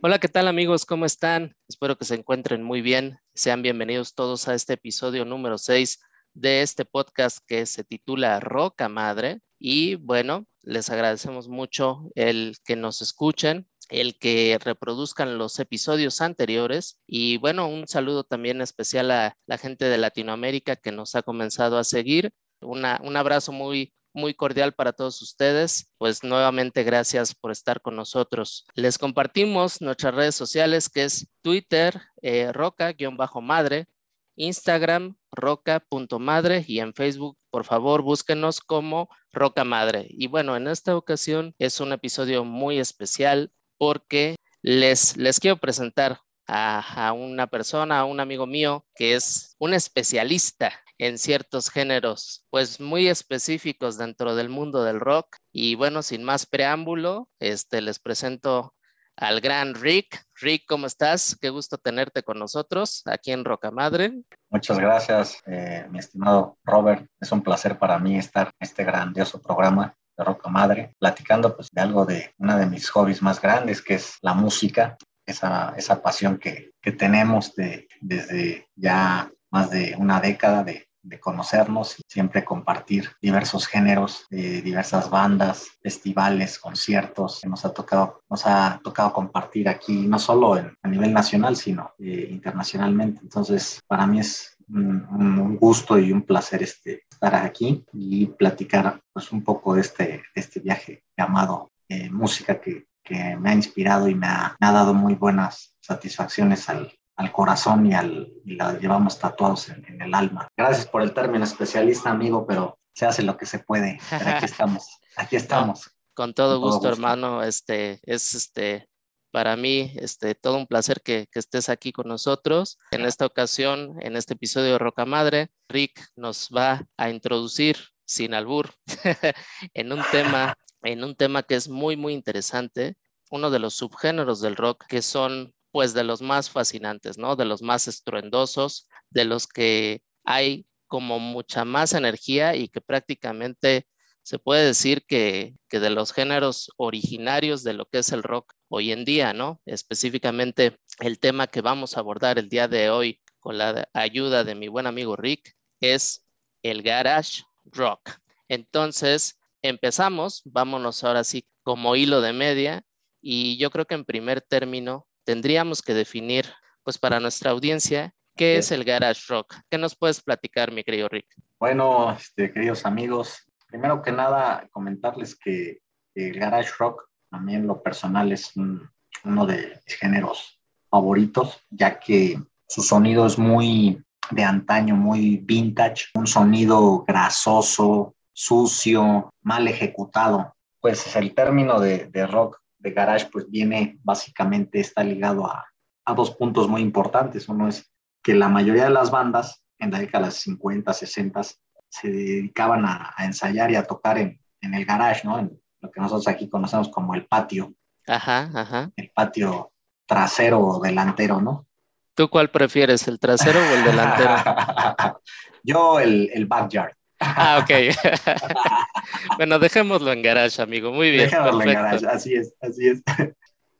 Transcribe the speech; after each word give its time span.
Hola, 0.00 0.20
¿qué 0.20 0.28
tal 0.28 0.46
amigos? 0.46 0.86
¿Cómo 0.86 1.06
están? 1.06 1.56
Espero 1.68 1.98
que 1.98 2.04
se 2.04 2.14
encuentren 2.14 2.62
muy 2.62 2.82
bien. 2.82 3.18
Sean 3.34 3.62
bienvenidos 3.62 4.14
todos 4.14 4.46
a 4.46 4.54
este 4.54 4.74
episodio 4.74 5.24
número 5.24 5.58
6 5.58 5.98
de 6.34 6.62
este 6.62 6.84
podcast 6.84 7.38
que 7.48 7.66
se 7.66 7.82
titula 7.82 8.38
Roca 8.38 8.88
Madre. 8.88 9.40
Y 9.58 9.96
bueno, 9.96 10.46
les 10.62 10.88
agradecemos 10.88 11.48
mucho 11.48 12.12
el 12.14 12.54
que 12.64 12.76
nos 12.76 13.02
escuchen, 13.02 13.66
el 13.88 14.16
que 14.20 14.56
reproduzcan 14.62 15.36
los 15.36 15.58
episodios 15.58 16.20
anteriores. 16.20 17.00
Y 17.04 17.38
bueno, 17.38 17.66
un 17.66 17.88
saludo 17.88 18.22
también 18.22 18.60
especial 18.60 19.10
a 19.10 19.36
la 19.46 19.58
gente 19.58 19.86
de 19.86 19.98
Latinoamérica 19.98 20.76
que 20.76 20.92
nos 20.92 21.16
ha 21.16 21.22
comenzado 21.22 21.76
a 21.76 21.84
seguir. 21.84 22.32
un 22.60 23.16
abrazo 23.16 23.50
muy, 23.50 23.92
muy 24.12 24.34
cordial 24.34 24.72
para 24.72 24.92
todos 24.92 25.22
ustedes. 25.22 25.90
Pues 25.98 26.22
nuevamente 26.22 26.82
gracias 26.82 27.34
por 27.34 27.50
estar 27.50 27.80
con 27.80 27.96
nosotros. 27.96 28.66
Les 28.74 28.98
compartimos 28.98 29.80
nuestras 29.80 30.14
redes 30.14 30.34
sociales 30.34 30.88
que 30.88 31.04
es 31.04 31.28
Twitter, 31.42 32.00
eh, 32.22 32.52
roca-madre, 32.52 33.88
Instagram, 34.36 35.16
roca.madre 35.30 36.64
y 36.66 36.80
en 36.80 36.94
Facebook, 36.94 37.38
por 37.50 37.64
favor, 37.64 38.02
búsquenos 38.02 38.60
como 38.60 39.08
Roca 39.32 39.64
Madre. 39.64 40.06
Y 40.10 40.26
bueno, 40.26 40.56
en 40.56 40.68
esta 40.68 40.96
ocasión 40.96 41.54
es 41.58 41.80
un 41.80 41.92
episodio 41.92 42.44
muy 42.44 42.78
especial 42.78 43.52
porque 43.78 44.36
les, 44.62 45.16
les 45.16 45.40
quiero 45.40 45.56
presentar 45.58 46.20
a, 46.46 47.08
a, 47.08 47.12
una 47.12 47.46
persona, 47.46 48.00
a 48.00 48.04
un 48.04 48.20
amigo 48.20 48.46
mío 48.46 48.86
que 48.94 49.14
es 49.14 49.54
un 49.58 49.74
especialista 49.74 50.81
en 50.98 51.18
ciertos 51.18 51.70
géneros, 51.70 52.46
pues 52.50 52.80
muy 52.80 53.08
específicos 53.08 53.98
dentro 53.98 54.34
del 54.34 54.48
mundo 54.48 54.84
del 54.84 55.00
rock. 55.00 55.36
Y 55.52 55.74
bueno, 55.74 56.02
sin 56.02 56.22
más 56.22 56.46
preámbulo, 56.46 57.28
este, 57.40 57.80
les 57.80 57.98
presento 57.98 58.74
al 59.16 59.40
gran 59.40 59.74
Rick. 59.74 60.24
Rick, 60.40 60.64
¿cómo 60.66 60.86
estás? 60.86 61.36
Qué 61.40 61.50
gusto 61.50 61.78
tenerte 61.78 62.22
con 62.22 62.38
nosotros 62.38 63.02
aquí 63.06 63.32
en 63.32 63.44
Roca 63.44 63.70
Madre. 63.70 64.12
Muchas 64.50 64.78
gracias, 64.78 65.38
eh, 65.46 65.86
mi 65.90 65.98
estimado 65.98 66.58
Robert. 66.64 67.06
Es 67.20 67.30
un 67.32 67.42
placer 67.42 67.78
para 67.78 67.98
mí 67.98 68.16
estar 68.18 68.48
en 68.48 68.52
este 68.60 68.84
grandioso 68.84 69.40
programa 69.40 69.94
de 70.16 70.24
Roca 70.24 70.48
Madre, 70.48 70.94
platicando 70.98 71.54
pues 71.54 71.68
de 71.70 71.80
algo 71.80 72.04
de 72.04 72.32
una 72.38 72.56
de 72.58 72.66
mis 72.66 72.88
hobbies 72.90 73.22
más 73.22 73.40
grandes, 73.40 73.82
que 73.82 73.94
es 73.94 74.18
la 74.22 74.34
música, 74.34 74.96
esa, 75.26 75.74
esa 75.76 76.02
pasión 76.02 76.38
que, 76.38 76.72
que 76.80 76.92
tenemos 76.92 77.54
de, 77.54 77.86
desde 78.00 78.68
ya 78.74 79.30
más 79.52 79.70
de 79.70 79.94
una 79.98 80.20
década 80.20 80.64
de, 80.64 80.88
de 81.02 81.18
conocernos 81.18 81.98
y 81.98 82.02
siempre 82.08 82.44
compartir 82.44 83.10
diversos 83.20 83.66
géneros, 83.66 84.26
eh, 84.30 84.62
diversas 84.62 85.10
bandas, 85.10 85.66
festivales, 85.82 86.58
conciertos 86.58 87.40
que 87.42 87.48
nos 87.48 87.64
ha 87.64 87.72
tocado, 87.72 88.22
nos 88.30 88.46
ha 88.46 88.80
tocado 88.82 89.12
compartir 89.12 89.68
aquí, 89.68 90.06
no 90.06 90.18
solo 90.18 90.54
a 90.54 90.88
nivel 90.88 91.12
nacional, 91.12 91.56
sino 91.56 91.92
eh, 91.98 92.28
internacionalmente. 92.30 93.20
Entonces, 93.22 93.80
para 93.86 94.06
mí 94.06 94.20
es 94.20 94.56
un, 94.68 95.06
un, 95.10 95.56
gusto 95.56 95.98
y 95.98 96.12
un 96.12 96.22
placer 96.22 96.62
este, 96.62 97.04
estar 97.10 97.34
aquí 97.34 97.84
y 97.92 98.26
platicar 98.26 99.00
pues, 99.12 99.32
un 99.32 99.42
poco 99.42 99.74
de 99.74 99.80
este, 99.80 100.22
este 100.34 100.60
viaje 100.60 101.02
llamado 101.16 101.72
eh, 101.88 102.08
música 102.10 102.60
que, 102.60 102.86
que, 103.02 103.36
me 103.36 103.50
ha 103.50 103.54
inspirado 103.54 104.08
y 104.08 104.14
me 104.14 104.28
ha, 104.28 104.56
me 104.60 104.66
ha 104.66 104.72
dado 104.72 104.94
muy 104.94 105.14
buenas 105.14 105.76
satisfacciones 105.80 106.68
al, 106.68 106.92
al 107.16 107.32
corazón 107.32 107.86
y, 107.86 107.94
al, 107.94 108.32
y 108.44 108.56
la 108.56 108.78
llevamos 108.78 109.18
tatuados 109.18 109.68
en, 109.68 109.84
en, 109.86 110.02
el 110.02 110.14
alma. 110.14 110.48
Gracias 110.56 110.86
por 110.86 111.02
el 111.02 111.12
término 111.12 111.44
especialista, 111.44 112.10
amigo, 112.10 112.46
pero 112.46 112.78
se 112.94 113.06
hace 113.06 113.22
lo 113.22 113.36
que 113.36 113.46
se 113.46 113.58
puede. 113.58 113.98
Pero 114.10 114.30
aquí 114.30 114.44
estamos, 114.44 115.00
aquí 115.16 115.36
estamos. 115.36 115.90
Con 116.14 116.34
todo, 116.34 116.60
Con 116.60 116.70
gusto, 116.70 116.78
gusto, 116.78 116.88
hermano. 116.92 117.42
Este 117.42 118.00
es 118.02 118.34
este 118.34 118.88
para 119.30 119.56
mí 119.56 119.94
este 119.96 120.34
todo 120.34 120.58
un 120.58 120.66
placer 120.66 121.00
que, 121.02 121.26
que, 121.32 121.38
estés 121.38 121.70
aquí 121.70 121.90
con 121.90 122.06
nosotros. 122.06 122.78
En 122.90 123.06
esta 123.06 123.24
ocasión, 123.24 123.96
en 124.00 124.16
este 124.16 124.34
episodio 124.34 124.72
de 124.72 124.78
Roca 124.78 125.06
Madre, 125.06 125.50
Rick 125.70 126.06
nos 126.16 126.50
va 126.54 126.86
a 126.98 127.08
introducir 127.08 127.78
sin 128.04 128.34
albur 128.34 128.74
en 129.72 129.90
un 129.90 130.02
tema 130.12 130.58
en 130.82 131.02
un 131.02 131.16
tema 131.16 131.42
que 131.44 131.54
es 131.54 131.68
muy 131.68 131.96
muy 131.96 132.12
interesante, 132.12 132.96
uno 133.30 133.50
de 133.50 133.58
los 133.58 133.74
subgéneros 133.74 134.42
del 134.42 134.56
rock 134.56 134.84
que 134.86 135.00
son 135.00 135.54
pues 135.72 135.94
de 135.94 136.04
los 136.04 136.22
más 136.22 136.50
fascinantes, 136.50 137.18
¿no? 137.18 137.34
De 137.34 137.44
los 137.44 137.62
más 137.62 137.88
estruendosos, 137.88 138.88
de 139.10 139.24
los 139.24 139.46
que 139.46 140.02
hay 140.24 140.66
como 140.86 141.18
mucha 141.18 141.64
más 141.64 141.94
energía 141.94 142.54
y 142.54 142.68
que 142.68 142.80
prácticamente 142.80 143.86
se 144.22 144.38
puede 144.38 144.64
decir 144.66 145.04
que, 145.06 145.56
que, 145.68 145.80
de 145.80 145.90
los 145.90 146.12
géneros 146.12 146.70
originarios 146.76 147.64
de 147.64 147.72
lo 147.72 147.86
que 147.86 147.98
es 147.98 148.12
el 148.12 148.22
rock 148.22 148.52
hoy 148.68 148.92
en 148.92 149.04
día, 149.04 149.32
¿no? 149.32 149.60
Específicamente 149.66 150.78
el 151.00 151.18
tema 151.18 151.48
que 151.48 151.60
vamos 151.60 151.96
a 151.96 152.00
abordar 152.00 152.38
el 152.38 152.48
día 152.48 152.68
de 152.68 152.90
hoy 152.90 153.20
con 153.40 153.58
la 153.58 153.88
ayuda 153.94 154.44
de 154.44 154.54
mi 154.54 154.68
buen 154.68 154.86
amigo 154.86 155.16
Rick 155.16 155.56
es 155.80 156.24
el 156.62 156.82
garage 156.82 157.42
rock. 157.64 158.10
Entonces, 158.48 159.40
empezamos, 159.62 160.42
vámonos 160.44 161.02
ahora 161.02 161.24
sí 161.24 161.46
como 161.62 161.96
hilo 161.96 162.20
de 162.20 162.32
media 162.32 162.84
y 163.20 163.56
yo 163.56 163.70
creo 163.70 163.86
que 163.86 163.94
en 163.94 164.04
primer 164.04 164.40
término 164.40 165.06
tendríamos 165.24 165.82
que 165.82 165.94
definir, 165.94 166.46
pues 166.82 166.98
para 166.98 167.20
nuestra 167.20 167.50
audiencia, 167.50 168.14
¿qué 168.36 168.56
es 168.56 168.72
el 168.72 168.84
garage 168.84 169.22
rock? 169.28 169.54
¿Qué 169.70 169.78
nos 169.78 169.96
puedes 169.96 170.20
platicar, 170.20 170.72
mi 170.72 170.84
querido 170.84 171.08
Rick? 171.08 171.26
Bueno, 171.58 172.12
este, 172.12 172.52
queridos 172.52 172.84
amigos, 172.84 173.46
primero 173.66 174.02
que 174.02 174.12
nada 174.12 174.68
comentarles 174.70 175.36
que 175.36 175.80
el 176.14 176.38
garage 176.38 176.70
rock, 176.78 177.08
también 177.30 177.66
lo 177.66 177.82
personal, 177.82 178.32
es 178.32 178.56
un, 178.56 178.88
uno 179.24 179.46
de 179.46 179.80
mis 179.84 179.96
géneros 179.96 180.60
favoritos, 180.90 181.60
ya 181.70 181.98
que 181.98 182.38
su 182.68 182.82
sonido 182.82 183.26
es 183.26 183.38
muy 183.38 184.02
de 184.30 184.44
antaño, 184.44 184.94
muy 184.96 185.38
vintage, 185.38 186.06
un 186.14 186.26
sonido 186.26 187.04
grasoso, 187.06 188.14
sucio, 188.32 189.32
mal 189.42 189.68
ejecutado. 189.68 190.54
Pues 190.80 191.14
el 191.16 191.34
término 191.34 191.80
de, 191.80 192.06
de 192.06 192.26
rock 192.26 192.61
de 192.82 192.90
garage 192.90 193.28
pues 193.30 193.48
viene 193.48 193.98
básicamente, 194.02 194.80
está 194.80 195.04
ligado 195.04 195.46
a, 195.46 195.64
a, 196.04 196.14
dos 196.14 196.32
puntos 196.32 196.68
muy 196.68 196.82
importantes. 196.82 197.48
Uno 197.48 197.68
es 197.68 197.90
que 198.22 198.34
la 198.34 198.48
mayoría 198.48 198.84
de 198.84 198.90
las 198.90 199.10
bandas 199.10 199.64
en 199.78 199.90
la 199.90 199.98
década 199.98 200.24
de 200.24 200.30
los 200.30 200.40
50, 200.40 200.92
60 200.92 201.42
se 201.88 202.08
dedicaban 202.08 202.84
a, 202.84 203.14
a, 203.16 203.24
ensayar 203.24 203.70
y 203.70 203.76
a 203.76 203.84
tocar 203.84 204.18
en, 204.18 204.40
en 204.60 204.74
el 204.74 204.84
garage, 204.84 205.22
¿no? 205.24 205.38
En 205.38 205.60
lo 205.80 205.90
que 205.90 206.00
nosotros 206.00 206.28
aquí 206.28 206.48
conocemos 206.48 206.88
como 206.88 207.14
el 207.14 207.26
patio. 207.26 207.74
Ajá, 208.06 208.50
ajá. 208.54 208.90
El 208.96 209.10
patio 209.14 209.72
trasero 210.06 210.60
o 210.60 210.80
delantero, 210.80 211.40
¿no? 211.40 211.66
¿Tú 212.14 212.28
cuál 212.28 212.50
prefieres, 212.50 213.08
el 213.08 213.18
trasero 213.18 213.58
o 213.60 213.74
el 213.74 213.84
delantero? 213.84 214.34
Yo 215.62 216.00
el, 216.00 216.30
el 216.32 216.46
backyard. 216.46 216.94
Ah, 217.22 217.60
ok. 217.62 217.70
bueno, 219.36 219.58
dejémoslo 219.58 220.12
en 220.12 220.22
garage, 220.22 220.60
amigo. 220.60 220.92
Muy 220.92 221.10
bien. 221.10 221.24
Dejémoslo 221.24 221.58
perfecto. 221.58 221.78
en 221.78 221.84
garage, 221.84 222.06
así 222.06 222.34
es, 222.34 222.54
así 222.60 222.88
es. 222.88 223.02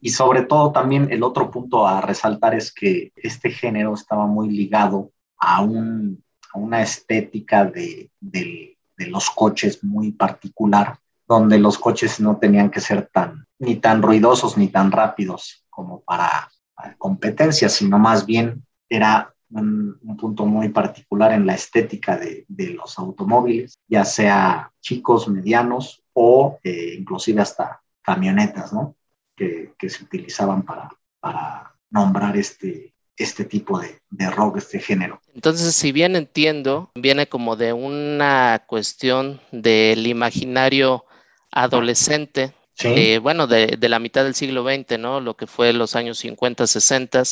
Y 0.01 0.11
sobre 0.11 0.43
todo 0.43 0.73
también 0.73 1.13
el 1.13 1.23
otro 1.23 1.51
punto 1.51 1.87
a 1.87 2.01
resaltar 2.01 2.55
es 2.55 2.73
que 2.73 3.13
este 3.15 3.51
género 3.51 3.95
estaba 3.95 4.27
muy 4.27 4.49
ligado 4.51 5.13
a, 5.39 5.63
un, 5.63 6.23
a 6.53 6.59
una 6.59 6.83
estética 6.83 7.65
de, 7.65 8.11
de, 8.21 8.77
de, 8.97 9.07
los 9.07 9.31
coches 9.31 9.85
muy 9.85 10.11
particular, 10.11 10.99
donde 11.29 11.59
los 11.59 11.79
coches 11.79 12.19
no 12.19 12.37
tenían 12.37 12.71
que 12.71 12.81
ser 12.81 13.11
tan, 13.13 13.47
ni 13.61 13.77
tan 13.77 14.03
ruidosos 14.03 14.57
ni 14.57 14.69
tan 14.69 14.91
rápidos 14.91 15.65
como 15.71 16.01
para, 16.01 16.51
para 16.75 16.97
competencia, 16.97 17.69
sino 17.69 17.99
más 17.99 18.27
bien 18.27 18.67
era 18.89 19.33
un, 19.53 19.99
un, 20.03 20.17
punto 20.17 20.47
muy 20.47 20.69
particular 20.71 21.33
en 21.33 21.47
la 21.47 21.55
estética 21.55 22.17
de, 22.17 22.45
de, 22.49 22.69
los 22.71 22.99
automóviles, 22.99 23.79
ya 23.89 24.05
sea 24.05 24.73
chicos, 24.81 25.29
medianos 25.29 26.03
o 26.13 26.59
eh, 26.65 26.95
inclusive 26.99 27.43
hasta 27.43 27.83
camionetas, 28.03 28.73
¿no? 28.73 28.97
Que, 29.37 29.73
que 29.79 29.89
se 29.89 30.05
utilizaban 30.05 30.63
para, 30.63 30.91
para, 31.21 31.75
nombrar 31.91 32.37
este, 32.39 32.95
este 33.17 33.45
tipo 33.45 33.79
de, 33.79 34.01
de 34.09 34.31
rock, 34.31 34.57
este 34.57 34.79
género. 34.79 35.21
Entonces, 35.35 35.75
si 35.75 35.93
bien 35.93 36.17
entiendo, 36.17 36.91
viene 36.95 37.29
como 37.29 37.55
de 37.57 37.75
una 37.75 38.65
cuestión 38.67 39.41
del 39.51 40.07
imaginario 40.07 41.05
adolescente, 41.51 42.55
sí. 42.73 42.89
eh, 42.89 43.19
bueno, 43.19 43.47
de, 43.47 43.77
de, 43.79 43.89
la 43.91 43.99
mitad 43.99 44.25
del 44.25 44.35
siglo 44.35 44.65
XX, 44.65 44.99
¿no? 44.99 45.21
Lo 45.21 45.37
que 45.37 45.47
fue 45.47 45.75
los 45.75 45.97
años 45.97 46.19
50, 46.19 46.67
60. 46.67 47.23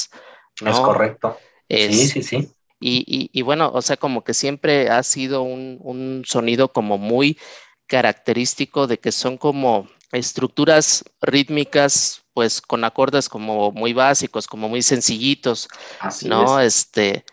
¿no? 0.60 0.70
Es 0.70 0.80
correcto. 0.80 1.38
Es, 1.70 1.96
sí, 1.96 2.08
sí, 2.08 2.22
sí. 2.22 2.48
Y, 2.80 3.04
y, 3.06 3.30
y, 3.32 3.42
bueno, 3.42 3.70
o 3.72 3.82
sea, 3.82 3.96
como 3.96 4.24
que 4.24 4.34
siempre 4.34 4.88
ha 4.88 5.02
sido 5.02 5.42
un, 5.42 5.78
un, 5.80 6.22
sonido 6.26 6.72
como 6.72 6.98
muy 6.98 7.38
característico 7.86 8.86
de 8.86 8.98
que 8.98 9.12
son 9.12 9.36
como 9.36 9.88
estructuras 10.12 11.04
rítmicas, 11.20 12.22
pues 12.32 12.60
con 12.60 12.84
acordes 12.84 13.28
como 13.28 13.70
muy 13.70 13.92
básicos, 13.92 14.46
como 14.46 14.68
muy 14.68 14.82
sencillitos, 14.82 15.68
Así 16.00 16.28
¿no? 16.28 16.58
Es. 16.58 16.76
Este, 16.76 17.24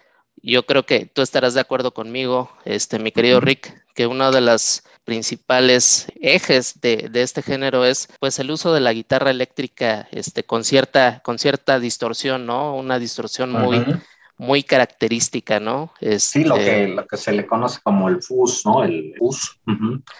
yo 0.43 0.65
creo 0.65 0.85
que 0.85 1.05
tú 1.05 1.21
estarás 1.21 1.53
de 1.53 1.61
acuerdo 1.61 1.93
conmigo, 1.93 2.51
este, 2.65 2.99
mi 2.99 3.11
querido 3.11 3.39
Rick, 3.39 3.73
que 3.95 4.05
uno 4.05 4.31
de 4.31 4.41
los 4.41 4.83
principales 5.05 6.07
ejes 6.21 6.81
de, 6.81 7.09
este 7.13 7.41
género 7.41 7.85
es 7.85 8.09
pues 8.19 8.37
el 8.39 8.51
uso 8.51 8.73
de 8.73 8.81
la 8.81 8.93
guitarra 8.93 9.31
eléctrica 9.31 10.07
este, 10.11 10.43
con, 10.43 10.63
cierta, 10.63 11.21
con 11.23 11.39
cierta 11.39 11.79
distorsión, 11.79 12.45
¿no? 12.45 12.75
Una 12.75 12.99
distorsión 12.99 13.51
muy, 13.51 13.83
muy 14.37 14.63
característica, 14.63 15.59
¿no? 15.59 15.91
sí, 16.19 16.43
lo 16.43 16.57
este 16.57 16.71
que, 16.71 16.87
lo 16.89 17.07
que 17.07 17.17
se 17.17 17.31
le 17.31 17.47
conoce 17.47 17.79
como 17.83 18.07
el 18.07 18.21
fuzz, 18.21 18.65
¿no? 18.65 18.83
El 18.83 19.15
fuzz, 19.17 19.59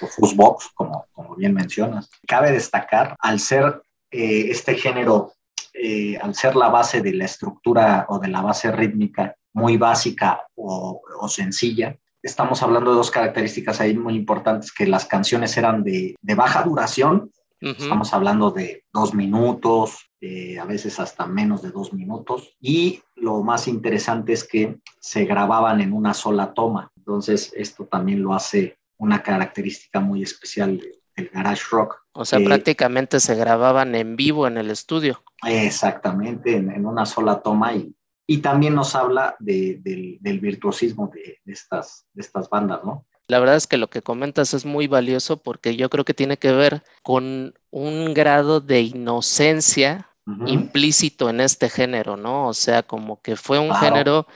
o 0.02 0.08
fuzz 0.08 0.36
box, 0.36 0.70
como, 0.74 1.06
como 1.12 1.36
bien 1.36 1.54
mencionas. 1.54 2.10
Cabe 2.28 2.52
destacar, 2.52 3.16
al 3.20 3.40
ser 3.40 3.82
eh, 4.12 4.48
este 4.50 4.76
género, 4.76 5.34
eh, 5.74 6.18
al 6.18 6.34
ser 6.34 6.56
la 6.56 6.70
base 6.70 7.02
de 7.02 7.14
la 7.14 7.26
estructura 7.26 8.06
o 8.10 8.20
de 8.20 8.30
la 8.30 8.42
base 8.42 8.72
rítmica 8.72 9.36
muy 9.54 9.78
básica 9.78 10.42
o, 10.56 11.02
o 11.20 11.28
sencilla, 11.30 11.96
estamos 12.22 12.62
hablando 12.62 12.92
de 12.92 12.98
dos 12.98 13.12
características 13.12 13.80
ahí 13.82 13.96
muy 13.96 14.16
importantes, 14.16 14.72
que 14.72 14.88
las 14.88 15.06
canciones 15.06 15.56
eran 15.58 15.84
de, 15.84 16.16
de 16.22 16.36
baja 16.36 16.64
duración, 16.64 17.32
estamos 17.60 18.14
hablando 18.14 18.52
de 18.52 18.84
dos 18.94 19.16
minutos, 19.16 20.07
eh, 20.22 20.60
a 20.60 20.66
veces 20.66 21.00
hasta 21.00 21.26
menos 21.26 21.62
de 21.62 21.72
dos 21.72 21.94
minutos. 21.94 22.56
Y 22.60 23.02
lo 23.16 23.44
más 23.44 23.68
interesante 23.68 24.34
es 24.34 24.44
que 24.44 24.80
se 25.00 25.26
grababan 25.26 25.82
en 25.82 25.94
una 25.94 26.14
sola 26.14 26.54
toma. 26.54 26.92
Entonces, 26.98 27.52
esto 27.56 27.86
también 27.86 28.22
lo 28.24 28.34
hace 28.34 28.78
una 28.98 29.24
característica 29.24 30.00
muy 30.00 30.24
especial 30.24 30.82
del 31.16 31.30
garage 31.30 31.64
rock. 31.72 31.98
O 32.14 32.26
sea, 32.26 32.40
prácticamente 32.40 33.20
se 33.20 33.36
grababan 33.36 33.96
en 33.96 34.16
vivo 34.16 34.48
en 34.48 34.58
el 34.58 34.72
estudio. 34.72 35.24
Exactamente, 35.46 36.56
en, 36.56 36.86
una 36.86 37.06
sola 37.06 37.42
toma 37.42 37.74
y, 37.74 37.96
y 38.28 38.40
también 38.40 38.76
nos 38.76 38.96
habla 38.96 39.36
del, 39.40 39.82
del, 40.20 40.40
virtuosismo 40.40 41.12
de, 41.14 41.40
estas, 41.46 42.08
de 42.14 42.22
estas 42.22 42.50
bandas, 42.50 42.84
¿no? 42.84 43.07
La 43.28 43.40
verdad 43.40 43.58
es 43.58 43.68
que 43.68 43.78
lo 43.78 43.90
que 43.90 44.02
comentas 44.02 44.54
es 44.54 44.66
muy 44.66 44.88
valioso 44.88 45.38
porque 45.38 45.76
yo 45.76 45.90
creo 45.90 46.06
que 46.06 46.14
tiene 46.14 46.38
que 46.38 46.52
ver 46.52 46.84
con 47.04 47.54
un 47.72 48.14
grado 48.14 48.62
de 48.62 48.82
inocencia 48.82 50.10
implícito 50.46 51.30
en 51.30 51.42
este 51.42 51.70
género, 51.70 52.18
¿no? 52.18 52.48
O 52.48 52.54
sea, 52.54 52.84
como 52.84 53.22
que 53.22 53.36
fue 53.36 53.60
un 53.60 53.74
género 53.76 54.28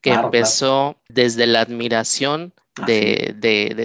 que 0.00 0.12
empezó 0.12 0.96
desde 1.08 1.46
la 1.46 1.60
admiración 1.60 2.52
de, 2.86 3.34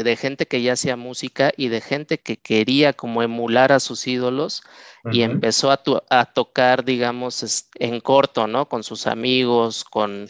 de, 0.03 0.15
gente 0.15 0.47
que 0.47 0.61
ya 0.61 0.73
hacía 0.73 0.95
música 0.95 1.51
y 1.55 1.67
de 1.67 1.79
gente 1.81 2.17
que 2.17 2.37
quería 2.37 2.93
como 2.93 3.21
emular 3.21 3.71
a 3.71 3.79
sus 3.79 4.07
ídolos 4.07 4.63
y 5.11 5.21
empezó 5.21 5.71
a, 5.71 5.81
a, 6.09 6.25
tocar, 6.25 6.83
digamos, 6.83 7.69
en 7.75 7.99
corto, 8.01 8.47
¿no? 8.47 8.67
Con 8.67 8.83
sus 8.83 9.07
amigos, 9.07 9.83
con, 9.83 10.27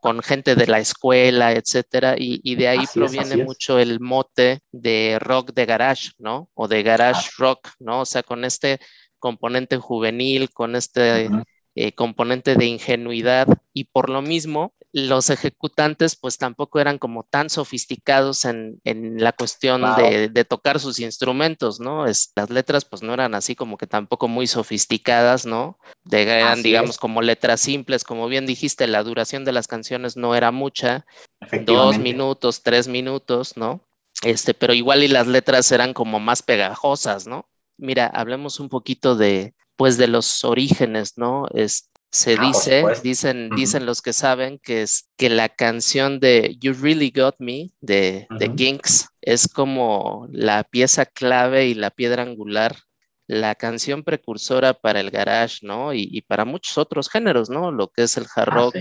con 0.00 0.22
gente 0.22 0.54
de 0.54 0.66
la 0.66 0.78
escuela, 0.78 1.52
etcétera, 1.52 2.14
y, 2.16 2.54
de 2.54 2.68
ahí 2.68 2.84
proviene 2.94 3.44
mucho 3.44 3.78
el 3.78 4.00
mote 4.00 4.60
de 4.70 5.18
rock 5.20 5.52
de 5.52 5.66
garage, 5.66 6.10
¿no? 6.18 6.48
O 6.54 6.68
de 6.68 6.82
garage 6.82 7.30
rock, 7.36 7.70
¿no? 7.80 8.02
O 8.02 8.06
sea, 8.06 8.22
con 8.22 8.44
este 8.44 8.78
componente 9.18 9.76
juvenil, 9.76 10.50
con 10.50 10.76
este 10.76 11.28
eh, 11.80 11.92
componente 11.92 12.56
de 12.56 12.66
ingenuidad 12.66 13.46
y 13.72 13.84
por 13.84 14.10
lo 14.10 14.20
mismo 14.20 14.74
los 14.90 15.30
ejecutantes 15.30 16.16
pues 16.16 16.36
tampoco 16.36 16.80
eran 16.80 16.98
como 16.98 17.22
tan 17.22 17.50
sofisticados 17.50 18.44
en, 18.46 18.80
la 18.82 19.30
cuestión 19.30 19.82
de, 19.96 20.44
tocar 20.44 20.80
sus 20.80 20.98
instrumentos, 20.98 21.78
¿no? 21.78 22.08
Es, 22.08 22.32
las 22.34 22.50
letras 22.50 22.84
pues 22.84 23.04
no 23.04 23.14
eran 23.14 23.36
así 23.36 23.54
como 23.54 23.76
que 23.76 23.86
tampoco 23.86 24.26
muy 24.26 24.48
sofisticadas, 24.48 25.46
¿no? 25.46 25.78
De, 26.02 26.22
eran 26.22 26.64
digamos 26.64 26.98
como 26.98 27.22
letras 27.22 27.60
simples, 27.60 28.02
como 28.02 28.26
bien 28.26 28.44
dijiste, 28.44 28.88
la 28.88 29.04
duración 29.04 29.44
de 29.44 29.52
las 29.52 29.68
canciones 29.68 30.16
no 30.16 30.34
era 30.34 30.50
mucha, 30.50 31.06
dos 31.64 31.96
minutos, 32.00 32.64
tres 32.64 32.88
minutos, 32.88 33.56
¿no? 33.56 33.86
Este, 34.24 34.52
pero 34.52 34.74
igual 34.74 35.04
y 35.04 35.08
las 35.08 35.28
letras 35.28 35.70
eran 35.70 35.94
como 35.94 36.18
más 36.18 36.42
pegajosas, 36.42 37.28
¿no? 37.28 37.48
Mira, 37.76 38.08
hablemos 38.08 38.58
un 38.58 38.68
poquito 38.68 39.14
de, 39.14 39.54
pues, 39.78 39.96
de 39.96 40.08
los 40.08 40.44
orígenes, 40.44 41.16
¿no? 41.16 41.46
Es, 41.54 41.88
se 42.10 42.36
ah, 42.38 42.42
dice, 42.42 42.84
dicen, 43.02 43.48
dicen 43.50 43.86
los 43.86 44.02
que 44.02 44.12
saben 44.12 44.58
que 44.58 44.82
es 44.82 45.08
que 45.16 45.30
la 45.30 45.48
canción 45.48 46.18
de 46.18 46.56
You 46.60 46.72
Really 46.72 47.12
Got 47.14 47.36
Me 47.38 47.70
de, 47.80 48.26
de 48.28 48.54
Kinks 48.54 49.08
es 49.20 49.46
como 49.46 50.26
la 50.32 50.64
pieza 50.64 51.06
clave 51.06 51.68
y 51.68 51.74
la 51.74 51.90
piedra 51.90 52.24
angular, 52.24 52.76
la 53.28 53.54
canción 53.54 54.02
precursora 54.02 54.74
para 54.74 54.98
el 54.98 55.12
garage, 55.12 55.58
¿no? 55.62 55.94
Y, 55.94 56.22
para 56.22 56.44
muchos 56.44 56.76
otros 56.76 57.08
géneros, 57.08 57.48
¿no? 57.48 57.70
Lo 57.70 57.88
que 57.88 58.02
es 58.02 58.16
el 58.16 58.26
hard 58.34 58.48
ah, 58.50 58.54
rock, 58.54 58.76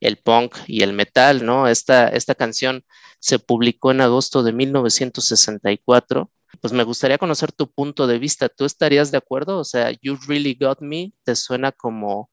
el 0.00 0.16
punk 0.16 0.56
y 0.66 0.82
el 0.82 0.92
metal, 0.92 1.46
¿no? 1.46 1.68
Esta, 1.68 2.08
esta 2.08 2.34
canción 2.34 2.84
se 3.20 3.38
publicó 3.38 3.92
en 3.92 4.00
agosto 4.00 4.42
de 4.42 4.52
1964 4.52 6.30
pues 6.60 6.72
me 6.72 6.84
gustaría 6.84 7.18
conocer 7.18 7.52
tu 7.52 7.70
punto 7.70 8.06
de 8.06 8.18
vista. 8.18 8.48
¿Tú 8.48 8.64
estarías 8.64 9.10
de 9.10 9.18
acuerdo? 9.18 9.58
O 9.58 9.64
sea, 9.64 9.90
You 10.02 10.18
Really 10.26 10.56
Got 10.60 10.80
Me, 10.80 11.12
¿te 11.24 11.34
suena 11.36 11.72
como 11.72 12.30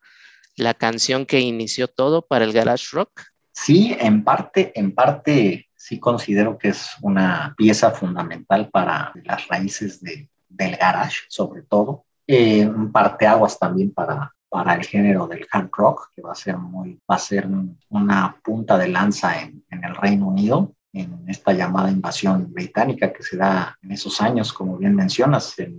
la 0.56 0.74
canción 0.74 1.25
que 1.25 1.39
inició 1.39 1.88
todo 1.88 2.25
para 2.25 2.45
el 2.45 2.54
garage 2.54 2.88
rock? 2.92 3.21
Sí, 3.51 3.95
en 4.00 4.24
parte, 4.24 4.71
en 4.75 4.94
parte 4.94 5.69
sí 5.75 6.00
considero 6.00 6.57
que 6.57 6.69
es 6.69 6.92
una 7.01 7.54
pieza 7.57 7.92
fundamental 7.92 8.69
para 8.69 9.12
las 9.24 9.48
raíces 9.48 10.01
de, 10.01 10.30
del 10.48 10.75
garage, 10.75 11.21
sobre 11.30 11.63
todo. 11.63 12.06
Eh, 12.27 12.66
un 12.68 12.92
parteaguas 12.92 13.57
también 13.57 13.92
para, 13.92 14.33
para 14.50 14.75
el 14.75 14.86
género 14.86 15.27
del 15.27 15.48
hard 15.51 15.69
rock, 15.71 16.12
que 16.16 16.21
va 16.21 16.33
a 16.33 16.36
ser 16.36 16.57
muy, 16.57 17.01
va 17.10 17.16
a 17.16 17.19
ser 17.19 17.48
una 17.89 18.39
punta 18.44 18.77
de 18.77 18.89
lanza 18.89 19.42
en 19.42 19.63
el 19.69 19.95
Reino 19.95 20.27
Unido 20.27 20.75
en 20.94 21.24
esta 21.28 21.54
llamada 21.54 21.92
invasión 21.92 22.52
británica 22.52 23.14
que 23.14 23.24
se 23.24 23.38
da 23.38 23.78
en 23.82 23.92
esos 23.92 24.20
años, 24.22 24.52
como 24.54 24.78
bien 24.78 24.96
mencionas, 24.96 25.58
en 25.60 25.78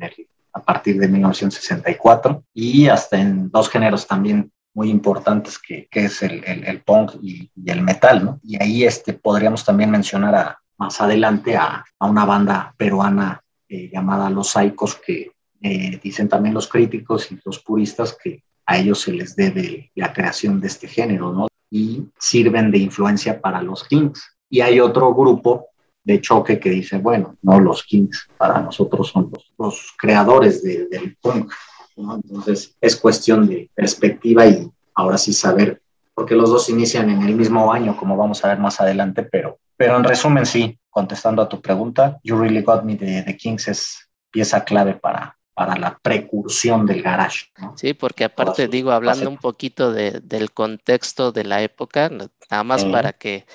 a 0.53 0.63
partir 0.63 0.99
de 0.99 1.09
1964 1.09 2.45
y 2.55 2.89
hasta 2.89 3.21
en 3.21 3.51
dos 3.51 3.69
géneros 3.69 4.07
también 4.07 4.51
muy 4.75 4.91
importantes 4.91 5.59
que, 5.59 5.89
que 5.91 6.05
es 6.05 6.23
el, 6.23 6.45
el, 6.45 6.81
punk 6.83 7.13
y, 7.23 7.51
el 7.67 7.83
metal, 7.83 8.25
¿no? 8.25 8.41
Y 8.43 8.61
ahí 8.63 8.85
este, 8.85 9.13
podríamos 9.13 9.65
también 9.65 9.91
mencionar 9.91 10.35
a, 10.35 10.61
más 10.79 11.01
adelante 11.01 11.57
a, 11.57 11.85
a 11.99 12.07
una 12.07 12.25
banda 12.25 12.75
peruana 12.77 13.43
eh, 13.69 13.91
llamada 13.93 14.31
Los 14.31 14.51
Saicos 14.51 14.97
que 14.97 15.33
eh, 15.63 16.01
dicen 16.03 16.29
también 16.29 16.55
los 16.55 16.69
críticos 16.69 17.31
y 17.31 17.39
los 17.45 17.59
puristas 17.59 18.17
que 18.23 18.43
a 18.65 18.79
ellos 18.79 19.01
se 19.01 19.13
les 19.13 19.37
debe 19.37 19.91
la 19.95 20.13
creación 20.13 20.61
de 20.61 20.69
este 20.69 20.89
género, 20.89 21.33
¿no? 21.33 21.49
Y 21.71 22.05
sirven 22.19 22.71
de 22.71 22.79
influencia 22.79 23.41
para 23.41 23.61
los 23.63 23.85
Kings. 23.85 24.37
Y 24.51 24.61
hay 24.61 24.81
otro 24.81 25.15
grupo 25.15 25.69
de 26.05 26.21
choque 26.21 26.59
que 26.59 26.71
dice, 26.71 26.99
bueno, 26.99 27.37
no, 27.43 27.61
los 27.61 27.85
Kings 27.85 28.29
para 28.37 28.61
nosotros 28.61 29.09
son 29.09 29.31
los, 29.59 29.95
creadores 29.97 30.63
del 30.63 31.17
punk. 31.21 31.53
Entonces 31.97 32.77
es 32.81 32.97
cuestión 32.97 33.47
de 33.47 33.71
perspectiva 33.75 34.47
y 34.47 34.71
ahora 34.95 35.19
sí 35.19 35.33
saber, 35.33 35.83
porque 36.15 36.35
los 36.35 36.51
dos 36.51 36.69
inician 36.69 37.11
en 37.11 37.23
el 37.23 37.35
mismo 37.35 37.73
año, 37.73 37.97
como 37.97 38.17
vamos 38.17 38.45
a 38.45 38.49
ver 38.49 38.59
más 38.59 38.81
adelante, 38.81 39.23
pero, 39.23 39.59
pero 39.77 39.97
en 39.97 40.05
resumen 40.05 40.47
sí, 40.47 40.79
contestando 40.89 41.43
a 41.43 41.49
tu 41.49 41.61
pregunta, 41.61 42.19
You 42.25 42.37
Really 42.37 42.63
Got 42.63 42.85
Me 42.85 42.97
de 42.97 43.23
The 43.23 43.37
Kings 43.37 43.69
es 43.69 44.11
pieza 44.31 44.65
clave 44.65 44.95
para, 44.95 45.37
para 45.55 45.77
la 45.77 45.99
precursión 45.99 46.87
del 46.87 47.03
garage. 47.03 47.47
Sí, 47.77 47.93
porque 47.95 48.25
aparte 48.25 48.67
digo, 48.67 48.93
hablando 48.93 49.29
un 49.29 49.37
poquito 49.37 49.93
del 49.93 50.53
contexto 50.53 51.33
de 51.33 51.45
la 51.45 51.63
época, 51.63 52.11
nada 52.51 52.65
más 52.65 52.85
para 52.87 53.13
que 53.13 53.47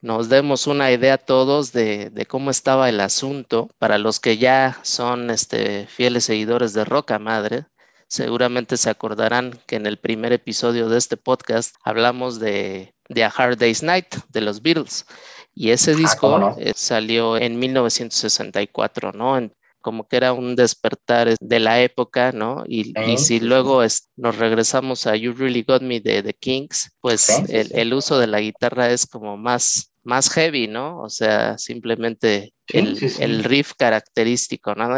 nos 0.00 0.28
demos 0.28 0.66
una 0.66 0.90
idea 0.90 1.18
todos 1.18 1.72
de, 1.72 2.26
cómo 2.28 2.50
estaba 2.50 2.88
el 2.88 3.00
asunto. 3.00 3.68
Para 3.78 3.98
los 3.98 4.20
que 4.20 4.38
ya 4.38 4.78
son 4.82 5.30
este, 5.30 5.86
fieles 5.86 6.24
seguidores 6.24 6.72
de 6.72 6.84
Roca 6.84 7.18
Madre, 7.18 7.66
seguramente 8.08 8.76
se 8.76 8.90
acordarán 8.90 9.60
que 9.66 9.76
en 9.76 9.86
el 9.86 9.98
primer 9.98 10.32
episodio 10.32 10.88
de 10.88 10.98
este 10.98 11.16
podcast 11.16 11.74
hablamos 11.84 12.40
de, 12.40 12.94
de 13.08 13.24
A 13.24 13.28
Hard 13.28 13.58
Day's 13.58 13.82
Night 13.82 14.16
de 14.28 14.40
los 14.40 14.62
Beatles. 14.62 15.06
Y 15.54 15.70
ese 15.70 15.92
ah, 15.92 15.96
disco 15.96 16.56
eh, 16.58 16.72
salió 16.74 17.36
en 17.36 17.58
1964, 17.58 19.12
¿no? 19.12 19.36
como 19.80 20.06
que 20.06 20.16
era 20.16 20.32
un 20.32 20.56
despertar 20.56 21.34
de 21.40 21.60
la 21.60 21.80
época, 21.80 22.32
¿no? 22.32 22.64
Y, 22.66 22.92
si 23.16 23.40
luego 23.40 23.82
nos 24.16 24.36
regresamos 24.36 25.06
a 25.06 25.16
You 25.16 25.32
Really 25.32 25.62
Got 25.62 25.82
Me 25.82 26.00
de 26.00 26.22
The 26.22 26.34
Kings, 26.34 26.92
pues 27.00 27.28
el, 27.48 27.70
el, 27.72 27.94
uso 27.94 28.18
de 28.18 28.26
la 28.26 28.40
guitarra 28.40 28.90
es 28.90 29.06
como 29.06 29.36
más, 29.36 29.89
más 30.02 30.30
heavy, 30.30 30.66
¿no? 30.68 31.00
O 31.00 31.08
sea, 31.08 31.58
simplemente 31.58 32.52
el, 32.68 33.44
riff 33.44 33.72
característico, 33.76 34.74
¿no? 34.74 34.96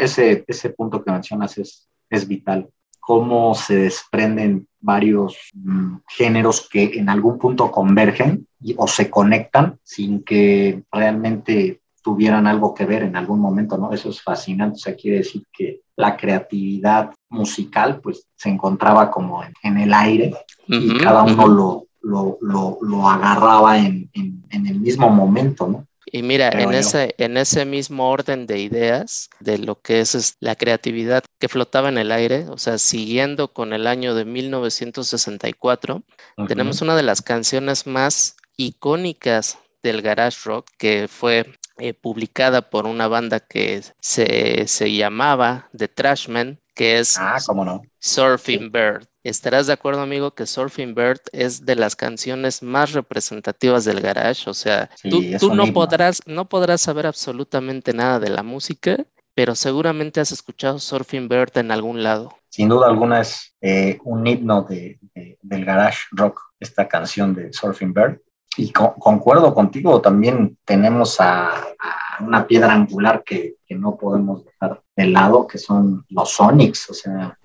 ese, 0.00 0.44
ese 0.46 0.70
punto 0.70 1.02
que 1.02 1.10
mencionas 1.10 1.58
es, 1.58 1.88
es 2.10 2.28
vital. 2.28 2.68
Cómo 3.00 3.54
se 3.54 3.74
desprenden 3.76 4.68
varios 4.80 5.36
mm, 5.54 5.96
géneros 6.08 6.68
que 6.70 6.84
en 6.94 7.08
algún 7.08 7.38
punto 7.38 7.70
convergen 7.70 8.46
o 8.76 8.86
se 8.86 9.10
conectan 9.10 9.78
sin 9.82 10.22
que 10.22 10.82
realmente 10.90 11.80
tuvieran 12.02 12.46
algo 12.46 12.74
que 12.74 12.84
ver 12.84 13.04
en 13.04 13.16
algún 13.16 13.40
momento, 13.40 13.78
¿no? 13.78 13.92
Eso 13.92 14.10
es 14.10 14.20
fascinante, 14.20 14.74
o 14.74 14.78
sea, 14.78 14.96
quiere 14.96 15.18
decir 15.18 15.44
que 15.52 15.82
la 15.96 16.16
creatividad 16.16 17.12
musical 17.28 18.00
pues 18.00 18.26
se 18.34 18.48
encontraba 18.48 19.10
como 19.10 19.42
en, 19.62 19.78
el 19.78 19.94
aire 19.94 20.34
y 20.66 20.98
cada 20.98 21.22
uno 21.22 21.46
lo, 21.46 21.86
lo, 22.02 22.38
lo, 22.40 22.78
lo 22.82 23.08
agarraba 23.08 23.78
en, 23.78 24.10
en, 24.14 24.42
en 24.50 24.66
el 24.66 24.80
mismo 24.80 25.08
momento, 25.10 25.68
¿no? 25.68 25.86
Y 26.14 26.22
mira, 26.22 26.50
en 26.50 26.74
ese, 26.74 27.14
en 27.16 27.38
ese 27.38 27.64
mismo 27.64 28.10
orden 28.10 28.46
de 28.46 28.60
ideas 28.60 29.30
de 29.40 29.56
lo 29.56 29.80
que 29.80 30.00
es, 30.00 30.36
la 30.40 30.56
creatividad 30.56 31.24
que 31.38 31.48
flotaba 31.48 31.88
en 31.88 31.96
el 31.96 32.12
aire, 32.12 32.46
o 32.50 32.58
sea, 32.58 32.76
siguiendo 32.76 33.54
con 33.54 33.72
el 33.72 33.86
año 33.86 34.14
de 34.14 34.26
1964, 34.26 36.02
tenemos 36.48 36.82
una 36.82 36.96
de 36.96 37.02
las 37.02 37.22
canciones 37.22 37.86
más 37.86 38.36
icónicas 38.58 39.58
del 39.82 40.02
garage 40.02 40.40
rock 40.44 40.68
que 40.76 41.08
fue 41.08 41.46
eh, 41.78 41.94
publicada 41.94 42.68
por 42.68 42.86
una 42.86 43.08
banda 43.08 43.40
que 43.40 43.82
se, 44.00 44.68
se 44.68 44.92
llamaba 44.92 45.70
The 45.74 45.88
Trashmen, 45.88 46.60
que 46.74 46.98
es 46.98 47.18
ah, 47.18 47.38
¿cómo 47.46 47.64
no? 47.64 47.82
Surfing 47.98 48.70
Bird. 48.70 49.06
Estarás 49.24 49.68
de 49.68 49.74
acuerdo, 49.74 50.00
amigo, 50.00 50.34
que 50.34 50.46
Surfing 50.46 50.94
Bird 50.94 51.20
es 51.32 51.64
de 51.64 51.76
las 51.76 51.94
canciones 51.94 52.62
más 52.62 52.92
representativas 52.92 53.84
del 53.84 54.00
garage. 54.00 54.50
O 54.50 54.54
sea, 54.54 54.90
tú, 55.38 55.54
no, 55.54 55.72
podrás, 55.72 56.22
no 56.26 56.48
podrás 56.48 56.80
saber 56.80 57.06
absolutamente 57.06 57.92
nada 57.92 58.18
de 58.18 58.30
la 58.30 58.42
música, 58.42 59.04
pero 59.34 59.54
seguramente 59.54 60.20
has 60.20 60.32
escuchado 60.32 60.78
Surfing 60.78 61.28
Bird 61.28 61.56
en 61.56 61.70
algún 61.70 62.02
lado. 62.02 62.36
Sin 62.48 62.68
duda 62.68 62.88
alguna 62.88 63.20
es 63.20 63.54
eh, 63.60 63.98
un 64.04 64.26
himno 64.26 64.62
de, 64.62 64.98
del 65.40 65.64
garage 65.64 66.00
rock, 66.10 66.40
esta 66.58 66.88
canción 66.88 67.34
de 67.34 67.52
Surfing 67.52 67.94
Bird. 67.94 68.20
Y 68.56 68.70
concuerdo 68.70 69.54
contigo, 69.54 70.00
también 70.00 70.58
tenemos 70.64 71.20
a, 71.20 71.52
una 72.20 72.46
piedra 72.46 72.72
angular 72.72 73.22
que, 73.24 73.56
que, 73.66 73.74
no 73.74 73.96
podemos 73.96 74.44
dejar 74.44 74.82
de 74.94 75.06
lado, 75.06 75.46
que 75.46 75.58
son 75.58 76.04
los 76.10 76.30
Sonics, 76.30 76.90
o 76.90 76.94
sea, 76.94 77.38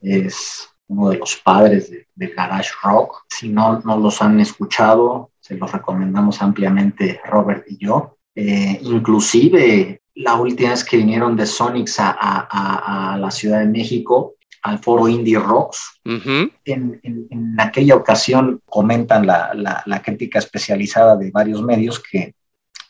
es 0.00 0.68
uno 0.86 1.10
de 1.10 1.18
los 1.18 1.36
padres 1.36 1.90
del 2.14 2.34
garage 2.34 2.70
rock. 2.82 3.24
Si 3.28 3.48
no, 3.48 3.80
no 3.80 3.98
los 3.98 4.22
han 4.22 4.38
escuchado, 4.40 5.32
se 5.40 5.56
los 5.56 5.72
recomendamos 5.72 6.40
ampliamente 6.40 7.20
Robert 7.24 7.64
y 7.68 7.78
yo. 7.78 8.16
Eh, 8.34 8.78
inclusive 8.82 10.02
la 10.14 10.36
última 10.36 10.70
vez 10.70 10.84
que 10.84 10.96
vinieron 10.96 11.36
de 11.36 11.46
Sonics 11.46 11.98
a, 11.98 12.16
a, 12.18 13.14
a 13.14 13.18
la 13.18 13.30
Ciudad 13.30 13.60
de 13.60 13.66
México, 13.66 14.33
al 14.64 14.78
foro 14.78 15.08
Indie 15.08 15.38
Rocks. 15.38 16.00
en, 16.04 17.00
en, 17.02 17.60
aquella 17.60 17.94
ocasión 17.94 18.62
comentan 18.64 19.26
la, 19.26 19.52
la, 19.54 19.82
la, 19.84 20.02
crítica 20.02 20.38
especializada 20.38 21.16
de 21.16 21.30
varios 21.30 21.62
medios 21.62 22.00
que 22.00 22.34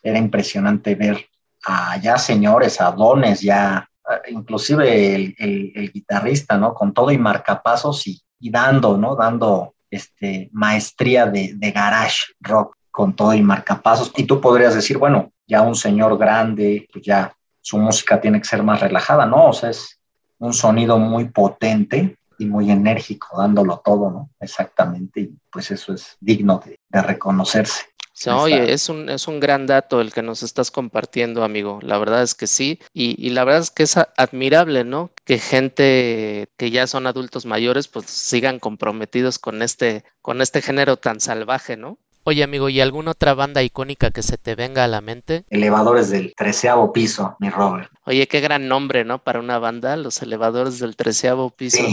era 0.02 0.18
impresionante 0.18 0.94
ver 0.94 1.26
a 1.66 1.96
ya 1.98 2.16
señores, 2.16 2.80
a 2.80 2.92
dones, 2.92 3.40
ya 3.40 3.88
inclusive 4.28 5.14
el, 5.16 5.34
el, 5.38 5.92
guitarrista, 5.92 6.56
¿no? 6.56 6.74
Con 6.74 6.94
todo 6.94 7.10
y 7.10 7.18
marcapasos 7.18 8.06
y, 8.06 8.22
y 8.38 8.50
dando, 8.50 8.96
¿no? 8.96 9.16
Dando 9.16 9.74
este, 9.90 10.50
maestría 10.52 11.26
de, 11.26 11.54
de 11.56 11.70
garage 11.72 12.34
rock 12.40 12.76
con 12.92 13.16
todo 13.16 13.34
y 13.34 13.42
marcapasos. 13.42 14.12
Y 14.16 14.24
tú 14.24 14.40
podrías 14.40 14.76
decir, 14.76 14.98
bueno, 14.98 15.32
ya 15.44 15.62
un 15.62 15.74
señor 15.74 16.16
grande, 16.18 16.86
pues 16.92 17.04
ya 17.04 17.34
su 17.60 17.78
música 17.78 18.20
tiene 18.20 18.38
que 18.38 18.46
ser 18.46 18.62
más 18.62 18.80
relajada, 18.80 19.26
¿no? 19.26 19.48
O 19.48 19.52
sea, 19.52 19.70
es 19.70 19.98
un 20.38 20.52
sonido 20.52 20.98
muy 20.98 21.26
potente 21.28 22.16
y 22.38 22.46
muy 22.46 22.70
enérgico, 22.70 23.38
dándolo 23.38 23.80
todo, 23.84 24.10
¿no? 24.10 24.30
Exactamente, 24.40 25.20
y 25.20 25.34
pues 25.50 25.70
eso 25.70 25.94
es 25.94 26.16
digno 26.20 26.62
de, 26.64 26.78
de 26.88 27.02
reconocerse. 27.02 27.82
oye, 28.26 28.72
es 28.72 28.88
un, 28.88 29.08
es 29.08 29.28
un 29.28 29.40
gran 29.40 29.66
dato 29.66 30.00
el 30.00 30.12
que 30.12 30.22
nos 30.22 30.42
estás 30.42 30.70
compartiendo, 30.70 31.44
amigo. 31.44 31.78
La 31.82 31.98
verdad 31.98 32.22
es 32.22 32.34
que 32.34 32.46
sí. 32.46 32.80
Y, 32.92 33.14
y, 33.24 33.30
la 33.30 33.44
verdad 33.44 33.62
es 33.62 33.70
que 33.70 33.84
es 33.84 33.96
admirable, 33.96 34.84
¿no? 34.84 35.10
Que 35.24 35.38
gente 35.38 36.48
que 36.56 36.70
ya 36.70 36.86
son 36.86 37.06
adultos 37.06 37.46
mayores, 37.46 37.88
pues 37.88 38.06
sigan 38.06 38.58
comprometidos 38.58 39.38
con 39.38 39.62
este, 39.62 40.04
con 40.22 40.40
este 40.40 40.62
género 40.62 40.96
tan 40.96 41.20
salvaje, 41.20 41.76
¿no? 41.76 41.98
Oye, 42.26 42.42
amigo, 42.42 42.70
¿y 42.70 42.80
alguna 42.80 43.10
otra 43.10 43.34
banda 43.34 43.62
icónica 43.62 44.10
que 44.10 44.22
se 44.22 44.38
te 44.38 44.54
venga 44.54 44.82
a 44.82 44.88
la 44.88 45.02
mente? 45.02 45.44
Elevadores 45.50 46.08
del 46.08 46.34
treceavo 46.34 46.90
piso, 46.90 47.36
mi 47.38 47.50
Robert. 47.50 47.92
Oye, 48.06 48.26
qué 48.26 48.40
gran 48.40 48.66
nombre, 48.66 49.04
¿no? 49.04 49.22
Para 49.22 49.40
una 49.40 49.58
banda, 49.58 49.94
los 49.96 50.22
elevadores 50.22 50.78
del 50.78 50.96
treceavo 50.96 51.50
piso. 51.50 51.84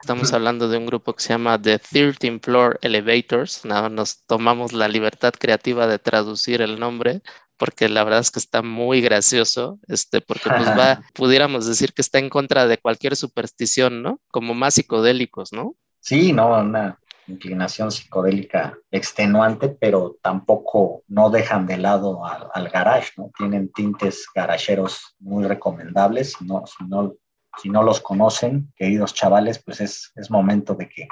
Estamos 0.00 0.32
hablando 0.32 0.68
de 0.68 0.78
un 0.78 0.86
grupo 0.86 1.14
que 1.14 1.22
se 1.22 1.28
llama 1.28 1.62
The 1.62 1.78
13 1.78 2.40
Floor 2.42 2.80
Elevators. 2.82 3.64
Nada, 3.64 3.88
nos 3.88 4.24
tomamos 4.26 4.72
la 4.72 4.88
libertad 4.88 5.32
creativa 5.38 5.86
de 5.86 6.00
traducir 6.00 6.60
el 6.60 6.80
nombre 6.80 7.22
porque 7.56 7.88
la 7.88 8.02
verdad 8.02 8.18
es 8.18 8.32
que 8.32 8.40
está 8.40 8.62
muy 8.62 9.00
gracioso, 9.00 9.78
este, 9.86 10.20
porque 10.20 10.50
pues 10.50 10.68
va, 10.70 11.02
pudiéramos 11.14 11.66
decir 11.66 11.92
que 11.92 12.02
está 12.02 12.18
en 12.18 12.28
contra 12.28 12.66
de 12.66 12.78
cualquier 12.78 13.14
superstición, 13.14 14.02
¿no? 14.02 14.20
Como 14.32 14.54
más 14.54 14.74
psicodélicos, 14.74 15.52
¿no? 15.52 15.76
Sí, 16.00 16.32
no, 16.32 16.48
una, 16.60 16.98
inclinación 17.26 17.90
psicodélica 17.90 18.76
extenuante, 18.90 19.68
pero 19.68 20.16
tampoco 20.22 21.02
no 21.08 21.30
dejan 21.30 21.66
de 21.66 21.78
lado 21.78 22.22
al, 22.24 22.68
garage, 22.68 23.12
¿no? 23.16 23.30
Tienen 23.36 23.72
tintes 23.72 24.26
garajeros 24.34 25.14
muy 25.18 25.44
recomendables. 25.44 26.32
Si 26.38 26.44
no, 26.44 26.64
si 26.66 26.84
no, 26.84 27.14
si 27.60 27.68
no 27.68 27.82
los 27.82 28.00
conocen, 28.00 28.72
queridos 28.76 29.14
chavales, 29.14 29.62
pues 29.62 29.80
es, 29.80 30.12
es 30.14 30.30
momento 30.30 30.74
de 30.74 30.88
que 30.88 31.08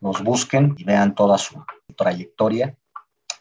los 0.00 0.22
busquen 0.22 0.74
y 0.76 0.84
vean 0.84 1.14
toda 1.14 1.38
su 1.38 1.64
trayectoria. 1.96 2.76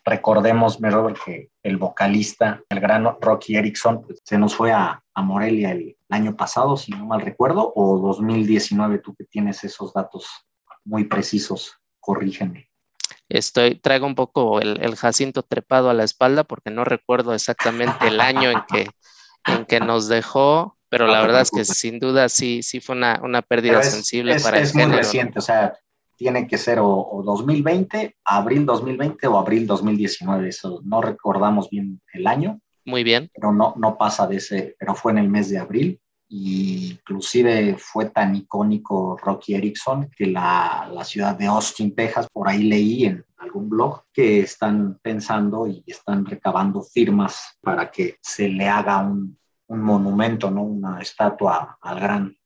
Recordemos, 0.05 0.79
Robert, 0.81 1.17
que 1.23 1.49
el 1.63 1.77
vocalista, 1.77 2.61
el 2.69 2.81
gran 2.81 3.05
Rocky 3.21 3.55
Erickson, 3.55 4.01
pues, 4.01 4.21
se 4.25 4.37
nos 4.37 4.53
fue 4.53 4.73
a, 4.73 5.01
a 5.13 5.21
Morelia 5.21 5.71
el, 5.71 5.97
año 6.09 6.35
pasado, 6.35 6.77
si 6.77 6.91
no 6.91 7.07
mal 7.07 7.21
recuerdo, 7.21 7.73
o 7.75 7.97
2019, 7.97 8.99
tú 8.99 9.15
que 9.15 9.23
tienes 9.23 9.63
esos 9.63 9.93
datos 9.93 10.27
muy 10.85 11.05
precisos 11.05 11.79
corrígeme. 12.03 12.69
Estoy, 13.29 13.75
traigo 13.75 14.05
un 14.05 14.15
poco 14.15 14.59
el, 14.59 14.95
Jacinto 14.95 15.41
trepado 15.41 15.89
a 15.89 15.93
la 15.93 16.03
espalda 16.03 16.43
porque 16.43 16.69
no 16.69 16.83
recuerdo 16.83 17.33
exactamente 17.33 18.07
el 18.07 18.19
año 18.19 18.51
en 18.51 18.59
que, 18.67 18.89
en 19.45 19.65
que 19.65 19.79
nos 19.79 20.07
dejó, 20.07 20.77
pero 20.89 21.07
la 21.07 21.21
verdad 21.21 21.41
es 21.41 21.49
que 21.49 21.63
sin 21.65 21.99
duda 21.99 22.29
sí, 22.29 22.61
sí 22.61 22.79
fue 22.81 22.95
una, 22.95 23.19
una 23.23 23.41
pérdida 23.41 23.81
sensible 23.81 24.37
para 24.39 24.57
el 24.57 24.63
Es 24.63 24.75
muy 24.75 24.85
reciente, 24.85 25.39
o 25.39 25.41
sea, 25.41 25.73
tiene 26.17 26.47
que 26.47 26.57
ser 26.57 26.79
o, 26.79 27.23
2020, 27.25 28.17
abril 28.25 28.65
2020 28.65 29.25
o 29.27 29.37
abril 29.37 29.65
2019, 29.65 30.49
eso 30.49 30.81
no 30.83 31.01
recordamos 31.01 31.69
bien 31.69 32.01
el 32.13 32.27
año. 32.27 32.59
Muy 32.85 33.03
bien. 33.03 33.31
Pero 33.33 33.53
no, 33.53 33.73
no 33.77 33.97
pasa 33.97 34.27
de 34.27 34.35
ese, 34.35 34.75
pero 34.77 34.93
fue 34.93 35.13
en 35.13 35.19
el 35.19 35.29
mes 35.29 35.49
de 35.49 35.57
abril 35.57 35.99
inclusive 36.29 37.75
fue 37.77 38.09
tan 38.09 38.35
icónico 38.35 39.17
Rocky 39.21 39.55
Erickson 39.55 40.09
que 40.15 40.25
la, 40.25 40.89
la, 40.91 41.03
ciudad 41.03 41.35
de 41.35 41.45
Austin, 41.45 41.93
Texas, 41.93 42.27
por 42.31 42.47
ahí 42.47 42.63
leí 42.63 43.05
en 43.05 43.23
algún 43.37 43.69
blog 43.69 44.03
que 44.11 44.39
están 44.39 44.99
pensando 45.01 45.67
y 45.67 45.83
están 45.85 46.25
recabando 46.25 46.81
firmas 46.81 47.57
para 47.61 47.91
que 47.91 48.17
se 48.21 48.47
le 48.49 48.67
haga 48.67 48.99
un, 48.99 49.37
un 49.67 49.81
monumento, 49.81 50.49
¿no? 50.49 50.63
una 50.63 50.99
estatua 51.01 51.77
al 51.81 51.99
gran 51.99 52.37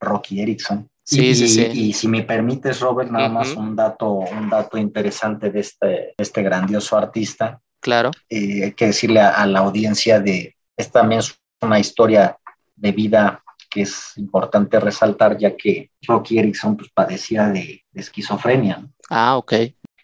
Rocky 0.00 0.40
Erickson. 0.40 0.88
Sí, 1.04 1.28
y, 1.28 1.34
sí, 1.34 1.48
sí. 1.48 1.68
y, 1.72 1.92
si 1.92 2.08
me 2.08 2.22
permites, 2.22 2.80
Robert, 2.80 3.10
nada 3.10 3.28
más 3.28 3.54
un 3.56 3.74
dato, 3.74 4.10
un 4.10 4.48
dato 4.48 4.78
interesante 4.78 5.50
de 5.50 5.60
este, 5.60 6.14
este 6.16 6.42
grandioso 6.42 6.96
artista. 6.96 7.60
Claro. 7.80 8.10
Eh, 8.28 8.64
hay 8.64 8.72
que 8.72 8.86
decirle 8.86 9.20
a, 9.20 9.30
a 9.30 9.46
la 9.46 9.60
audiencia 9.60 10.20
de, 10.20 10.54
es 10.76 10.90
también 10.92 11.20
una 11.62 11.78
historia 11.78 12.38
de 12.80 12.92
vida 12.92 13.42
que 13.70 13.82
es 13.82 14.12
importante 14.16 14.80
resaltar, 14.80 15.38
ya 15.38 15.56
que 15.56 15.90
Rocky 16.02 16.38
Erickson 16.38 16.76
pues, 16.76 16.90
padecía 16.90 17.46
de, 17.48 17.84
esquizofrenia. 17.94 18.84
Ah, 19.08 19.36
ok. 19.36 19.52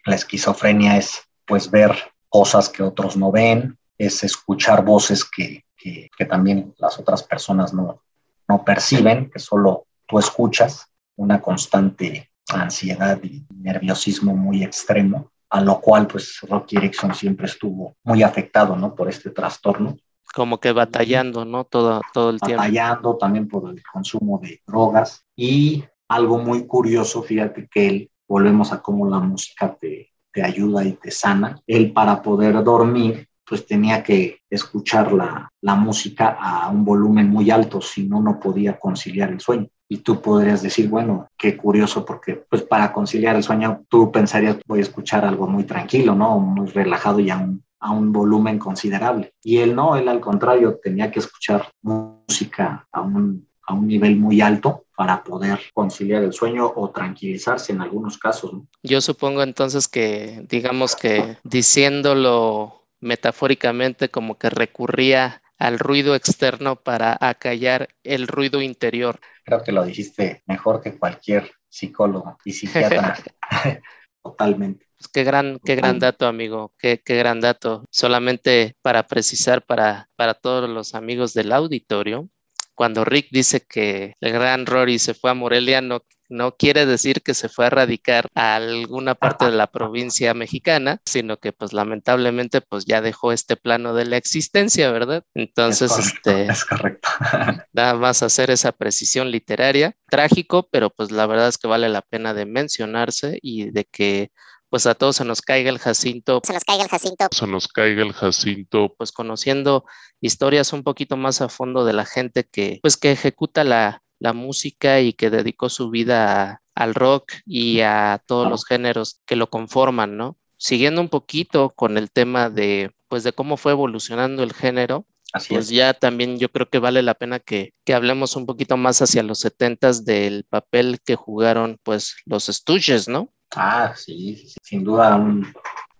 La 0.04 0.14
esquizofrenia 0.14 0.96
es 0.96 1.20
pues 1.44 1.70
ver 1.70 1.96
cosas 2.28 2.68
que 2.68 2.82
otros 2.82 3.16
no 3.16 3.32
ven, 3.32 3.76
es 3.98 4.22
escuchar 4.22 4.84
voces 4.84 5.24
que, 5.24 5.64
que, 5.76 6.24
también 6.28 6.74
las 6.78 6.98
otras 6.98 7.22
personas 7.22 7.72
no, 7.72 8.02
no 8.48 8.64
perciben, 8.64 9.30
que 9.30 9.38
solo 9.38 9.86
tú 10.06 10.18
escuchas, 10.18 10.86
una 11.16 11.40
constante 11.40 12.30
ansiedad 12.48 13.18
y 13.22 13.46
nerviosismo 13.54 14.34
muy 14.34 14.64
extremo, 14.64 15.30
a 15.48 15.60
lo 15.60 15.80
cual 15.80 16.06
pues 16.06 16.40
Rocky 16.42 16.76
Erickson 16.76 17.14
siempre 17.14 17.46
estuvo 17.46 17.96
muy 18.02 18.22
afectado, 18.22 18.76
¿no? 18.76 18.94
Por 18.94 19.08
este 19.08 19.30
trastorno 19.30 19.96
como 20.34 20.60
que 20.60 20.72
batallando, 20.72 21.44
¿no? 21.44 21.64
Todo, 21.64 22.00
todo 22.12 22.30
el 22.30 22.40
tiempo. 22.40 22.62
Batallando 22.62 23.16
también 23.16 23.48
por 23.48 23.70
el 23.70 23.82
consumo 23.82 24.38
de 24.42 24.60
drogas. 24.66 25.24
Y 25.34 25.84
algo 26.08 26.38
muy 26.38 26.66
curioso, 26.66 27.22
fíjate 27.22 27.68
que 27.70 27.88
él, 27.88 28.10
volvemos 28.28 28.72
a 28.72 28.82
cómo 28.82 29.08
la 29.08 29.18
música 29.18 29.74
te, 29.74 30.12
ayuda 30.42 30.84
y 30.84 30.92
te 30.92 31.10
sana. 31.10 31.58
Él 31.66 31.94
para 31.94 32.20
poder 32.20 32.62
dormir, 32.62 33.26
pues 33.48 33.64
tenía 33.64 34.02
que 34.02 34.40
escuchar 34.50 35.10
la, 35.10 35.50
la 35.62 35.74
música 35.74 36.36
a 36.38 36.68
un 36.68 36.84
volumen 36.84 37.30
muy 37.30 37.50
alto, 37.50 37.80
si 37.80 38.06
no, 38.06 38.20
no 38.20 38.38
podía 38.38 38.78
conciliar 38.78 39.30
el 39.30 39.40
sueño. 39.40 39.68
Y 39.88 39.98
tú 39.98 40.20
podrías 40.20 40.60
decir, 40.60 40.90
bueno, 40.90 41.28
qué 41.38 41.56
curioso, 41.56 42.04
porque 42.04 42.34
pues 42.34 42.62
para 42.62 42.92
conciliar 42.92 43.36
el 43.36 43.42
sueño 43.42 43.84
tú 43.88 44.12
pensarías, 44.12 44.58
voy 44.66 44.80
a 44.80 44.82
escuchar 44.82 45.24
algo 45.24 45.46
muy 45.46 45.64
tranquilo, 45.64 46.14
¿no? 46.14 46.38
Muy 46.38 46.66
relajado 46.66 47.20
y 47.20 47.30
aún 47.30 47.64
a 47.86 47.92
un 47.92 48.12
volumen 48.12 48.58
considerable. 48.58 49.32
Y 49.44 49.58
él 49.58 49.76
no, 49.76 49.96
él 49.96 50.08
al 50.08 50.20
contrario, 50.20 50.80
tenía 50.82 51.08
que 51.08 51.20
escuchar 51.20 51.70
música 51.82 52.84
a 52.90 53.00
un, 53.00 53.48
a 53.62 53.74
un 53.74 53.86
nivel 53.86 54.16
muy 54.16 54.40
alto 54.40 54.86
para 54.96 55.22
poder 55.22 55.60
conciliar 55.72 56.24
el 56.24 56.32
sueño 56.32 56.72
o 56.74 56.90
tranquilizarse 56.90 57.72
en 57.72 57.80
algunos 57.80 58.18
casos. 58.18 58.54
Yo 58.82 59.00
supongo 59.00 59.44
entonces 59.44 59.86
que, 59.86 60.44
digamos 60.48 60.96
que 60.96 61.36
diciéndolo 61.44 62.88
metafóricamente, 62.98 64.08
como 64.08 64.36
que 64.36 64.50
recurría 64.50 65.42
al 65.56 65.78
ruido 65.78 66.16
externo 66.16 66.74
para 66.74 67.16
acallar 67.20 67.88
el 68.02 68.26
ruido 68.26 68.62
interior. 68.62 69.20
Creo 69.44 69.62
que 69.62 69.70
lo 69.70 69.84
dijiste 69.84 70.42
mejor 70.46 70.82
que 70.82 70.98
cualquier 70.98 71.52
psicólogo 71.68 72.36
y 72.44 72.52
psiquiatra. 72.52 73.16
Totalmente. 74.30 74.86
Pues 74.98 75.08
qué 75.08 75.24
gran, 75.24 75.58
qué 75.64 75.76
gran 75.76 75.98
dato, 75.98 76.26
amigo, 76.26 76.72
qué, 76.78 77.00
qué 77.04 77.16
gran 77.16 77.40
dato. 77.40 77.84
Solamente 77.90 78.76
para 78.82 79.06
precisar 79.06 79.64
para, 79.64 80.08
para 80.16 80.34
todos 80.34 80.68
los 80.70 80.94
amigos 80.94 81.34
del 81.34 81.52
auditorio, 81.52 82.28
cuando 82.76 83.04
Rick 83.04 83.28
dice 83.32 83.62
que 83.68 84.14
el 84.20 84.32
gran 84.32 84.66
Rory 84.66 84.98
se 84.98 85.14
fue 85.14 85.30
a 85.30 85.34
Morelia, 85.34 85.80
no, 85.80 86.02
no 86.28 86.56
quiere 86.56 86.86
decir 86.86 87.22
que 87.22 87.34
se 87.34 87.48
fue 87.48 87.66
a 87.66 87.70
radicar 87.70 88.28
a 88.34 88.56
alguna 88.56 89.14
parte 89.14 89.46
de 89.46 89.52
la 89.52 89.66
provincia 89.72 90.34
mexicana, 90.34 91.00
sino 91.06 91.38
que 91.38 91.52
pues 91.52 91.72
lamentablemente 91.72 92.60
pues 92.60 92.84
ya 92.84 93.00
dejó 93.00 93.32
este 93.32 93.56
plano 93.56 93.94
de 93.94 94.04
la 94.04 94.18
existencia, 94.18 94.90
¿verdad? 94.92 95.24
Entonces, 95.34 95.90
es 95.92 96.10
correcto, 96.10 96.30
este, 96.30 96.52
es 96.52 96.64
correcto. 96.64 97.08
nada 97.72 97.94
más 97.94 98.22
hacer 98.22 98.50
esa 98.50 98.72
precisión 98.72 99.30
literaria, 99.30 99.96
trágico, 100.08 100.68
pero 100.70 100.90
pues 100.90 101.10
la 101.10 101.26
verdad 101.26 101.48
es 101.48 101.58
que 101.58 101.68
vale 101.68 101.88
la 101.88 102.02
pena 102.02 102.34
de 102.34 102.46
mencionarse 102.46 103.38
y 103.40 103.70
de 103.70 103.84
que 103.84 104.30
pues 104.68 104.86
a 104.86 104.94
todos 104.94 105.16
se 105.16 105.24
nos 105.24 105.42
caiga 105.42 105.70
el 105.70 105.78
Jacinto. 105.78 106.40
Se 106.44 106.52
nos 106.52 106.64
caiga 106.64 106.84
el 106.84 106.90
Jacinto. 106.90 107.28
Se 107.30 107.46
nos 107.46 107.68
caiga 107.68 108.02
el 108.02 108.12
Jacinto. 108.12 108.94
Pues 108.96 109.12
conociendo 109.12 109.84
historias 110.20 110.72
un 110.72 110.82
poquito 110.82 111.16
más 111.16 111.40
a 111.40 111.48
fondo 111.48 111.84
de 111.84 111.92
la 111.92 112.04
gente 112.04 112.44
que, 112.44 112.80
pues 112.82 112.96
que 112.96 113.12
ejecuta 113.12 113.64
la, 113.64 114.02
la 114.18 114.32
música 114.32 115.00
y 115.00 115.12
que 115.12 115.30
dedicó 115.30 115.68
su 115.68 115.90
vida 115.90 116.50
a, 116.50 116.62
al 116.74 116.94
rock 116.94 117.32
y 117.44 117.80
a 117.80 118.22
todos 118.26 118.48
los 118.48 118.64
géneros 118.64 119.20
que 119.24 119.36
lo 119.36 119.50
conforman, 119.50 120.16
¿no? 120.16 120.38
Siguiendo 120.58 121.00
un 121.00 121.08
poquito 121.08 121.70
con 121.70 121.98
el 121.98 122.10
tema 122.10 122.50
de, 122.50 122.94
pues 123.08 123.24
de 123.24 123.32
cómo 123.32 123.56
fue 123.56 123.72
evolucionando 123.72 124.42
el 124.42 124.52
género, 124.52 125.06
Así 125.36 125.52
pues 125.52 125.66
es. 125.66 125.70
ya 125.70 125.92
también 125.92 126.38
yo 126.38 126.50
creo 126.50 126.70
que 126.70 126.78
vale 126.78 127.02
la 127.02 127.12
pena 127.12 127.38
que, 127.40 127.74
que 127.84 127.92
hablemos 127.92 128.36
un 128.36 128.46
poquito 128.46 128.78
más 128.78 129.02
hacia 129.02 129.22
los 129.22 129.40
setentas 129.40 130.06
del 130.06 130.44
papel 130.48 130.98
que 131.04 131.14
jugaron 131.14 131.78
pues 131.82 132.16
los 132.24 132.46
Stooges, 132.46 133.06
¿no? 133.06 133.28
Ah, 133.54 133.92
sí, 133.94 134.34
sí, 134.36 134.48
sí, 134.48 134.56
sin 134.62 134.82
duda 134.82 135.14
un, 135.16 135.46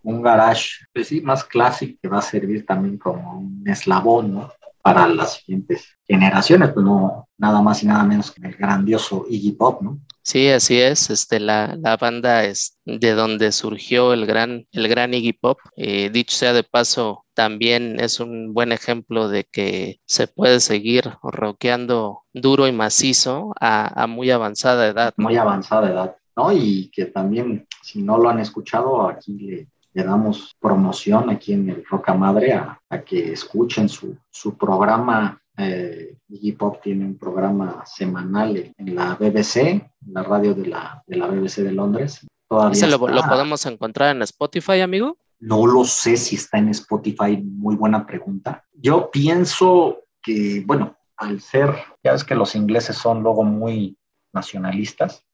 un 0.03 0.23
garage, 0.23 0.87
pues 0.91 1.09
sí, 1.09 1.21
más 1.21 1.45
clásico 1.45 1.99
que 2.01 2.09
va 2.09 2.21
a 2.21 2.23
servir 2.23 2.65
también 2.65 2.97
como 2.97 3.41
un 3.41 3.63
eslabón, 3.69 4.33
¿no? 4.33 4.53
Para 4.81 5.07
las 5.07 5.35
siguientes 5.35 5.85
generaciones, 6.09 6.71
pues 6.73 6.87
no, 6.87 7.29
nada 7.37 7.61
más 7.61 7.83
y 7.83 7.87
nada 7.87 8.05
menos 8.05 8.31
que 8.31 8.47
el 8.47 8.57
grandioso 8.57 9.27
Iggy 9.29 9.53
Pop, 9.53 9.83
¿no? 9.83 10.01
Sí, 10.27 10.49
así 10.49 10.81
es. 10.81 11.09
Este, 11.09 11.39
la, 11.39 11.77
la 11.81 11.97
banda 11.97 12.43
es 12.43 12.81
de 12.85 13.13
donde 13.13 13.53
surgió 13.53 14.13
el 14.13 14.27
gran, 14.27 14.67
el 14.73 14.89
gran 14.89 15.15
Iggy 15.15 15.35
Pop. 15.35 15.61
Eh, 15.77 16.11
dicho 16.11 16.37
sea 16.37 16.53
de 16.53 16.65
paso, 16.65 17.25
también 17.33 18.01
es 18.01 18.19
un 18.19 18.53
buen 18.53 18.73
ejemplo 18.73 19.29
de 19.29 19.45
que 19.45 20.01
se 20.05 20.27
puede 20.27 20.59
seguir 20.59 21.13
rockeando 21.23 22.25
duro 22.33 22.67
y 22.67 22.73
macizo 22.73 23.53
a, 23.61 24.03
a 24.03 24.09
muy 24.09 24.33
avanzada 24.33 24.89
edad. 24.89 25.15
Muy 25.17 25.37
avanzada 25.37 25.93
edad, 25.93 26.17
¿no? 26.35 26.51
Y 26.51 26.91
que 26.93 27.05
también, 27.05 27.65
si 27.85 28.03
no 28.03 28.19
lo 28.19 28.29
han 28.29 28.41
escuchado, 28.41 29.09
aquí 29.09 29.33
le, 29.35 29.69
le 29.93 30.03
damos 30.03 30.57
promoción 30.59 31.31
aquí 31.31 31.53
en 31.53 31.71
el 31.71 31.85
Roca 31.89 32.15
Madre 32.15 32.53
a, 32.53 32.81
a 32.91 33.01
que 33.03 33.33
escuchen 33.33 33.89
su, 33.89 34.17
su 34.29 34.59
programa. 34.59 35.41
Eh, 35.59 36.17
Iggy 36.29 36.57
tiene 36.83 37.05
un 37.07 37.19
programa 37.19 37.85
semanal 37.87 38.75
en 38.77 38.95
la 38.95 39.15
BBC, 39.15 39.57
en 39.57 39.91
la 40.07 40.23
radio 40.23 40.55
de 40.55 40.67
la, 40.67 41.03
de 41.07 41.17
la 41.17 41.27
BBC 41.29 41.63
de 41.63 41.73
Londres. 41.73 42.27
Todavía 42.49 42.73
¿Ese 42.73 42.87
lo, 42.87 42.99
lo 43.09 43.23
podemos 43.23 43.65
encontrar 43.67 44.15
en 44.15 44.23
Spotify, 44.23 44.81
amigo? 44.81 45.17
No 45.39 45.67
lo 45.67 45.85
sé 45.85 46.17
si 46.17 46.37
está 46.37 46.59
en 46.59 46.69
Spotify, 46.69 47.37
muy 47.43 47.77
buena 47.77 48.07
pregunta. 48.07 48.65
Yo 48.73 49.11
pienso 49.11 50.05
que, 50.23 50.63
bueno, 50.67 50.97
al 51.17 51.41
ser, 51.41 51.75
ya 52.03 52.13
ves 52.13 52.25
que 52.25 52.35
los 52.35 52.55
ingleses 52.55 52.97
son 52.97 53.23
luego 53.23 53.43
muy 53.45 53.97
nacionalistas 54.33 55.25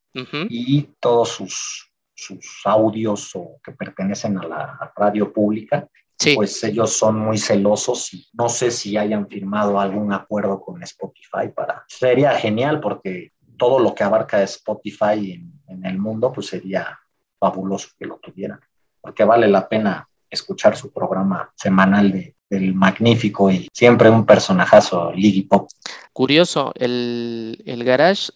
y 0.49 0.83
todos 0.99 1.29
sus, 1.29 1.91
sus 2.13 2.61
audios 2.65 3.31
o 3.35 3.59
que 3.63 3.71
pertenecen 3.71 4.37
a 4.37 4.47
la 4.47 4.93
radio 4.95 5.33
pública, 5.33 5.87
Sí, 6.19 6.35
pues 6.35 6.63
ellos 6.63 6.93
son 6.93 7.19
muy 7.19 7.37
celosos 7.37 8.13
y 8.13 8.27
no 8.33 8.47
sé 8.47 8.71
si 8.71 8.97
hayan 8.97 9.27
firmado 9.27 9.79
algún 9.79 10.13
acuerdo 10.13 10.61
con 10.61 10.81
Spotify 10.83 11.49
para... 11.53 11.83
Sería 11.87 12.33
genial 12.35 12.79
porque 12.79 13.33
todo 13.57 13.79
lo 13.79 13.93
que 13.93 14.03
abarca 14.03 14.41
Spotify 14.43 15.33
en, 15.33 15.53
en 15.67 15.85
el 15.85 15.97
mundo, 15.97 16.31
pues 16.31 16.47
sería 16.47 16.99
fabuloso 17.39 17.89
que 17.97 18.05
lo 18.05 18.17
tuvieran, 18.17 18.59
porque 19.01 19.23
vale 19.25 19.47
la 19.47 19.67
pena 19.67 20.07
escuchar 20.29 20.77
su 20.77 20.91
programa 20.91 21.51
semanal 21.55 22.11
de, 22.11 22.35
del 22.49 22.73
magnífico 22.73 23.51
y 23.51 23.67
siempre 23.73 24.09
un 24.09 24.25
personajazo, 24.25 25.11
Liggy 25.11 25.43
Pop. 25.43 25.67
curioso, 26.13 26.71
el, 26.75 27.61
el 27.65 27.83
garage 27.83 28.31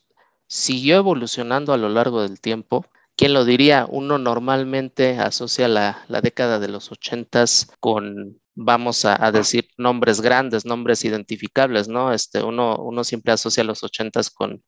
siguió 0.47 0.97
evolucionando 0.97 1.73
a 1.73 1.77
lo 1.77 1.89
largo 1.89 2.21
del 2.21 2.39
tiempo. 2.39 2.85
¿Quién 3.17 3.33
lo 3.33 3.45
diría? 3.45 3.87
Uno 3.89 4.19
normalmente 4.19 5.17
asocia 5.17 5.67
la, 5.67 6.05
la 6.07 6.21
década 6.21 6.59
de 6.59 6.67
los 6.67 6.91
ochentas 6.91 7.67
con, 7.79 8.39
vamos 8.53 9.05
a, 9.05 9.25
a 9.25 9.31
decir, 9.31 9.67
nombres 9.75 10.21
grandes, 10.21 10.65
nombres 10.65 11.03
identificables, 11.03 11.87
¿no? 11.87 12.13
Este, 12.13 12.43
uno, 12.43 12.77
uno 12.77 13.03
siempre 13.03 13.33
asocia 13.33 13.63
los 13.63 13.83
ochentas 13.83 14.29
con, 14.29 14.63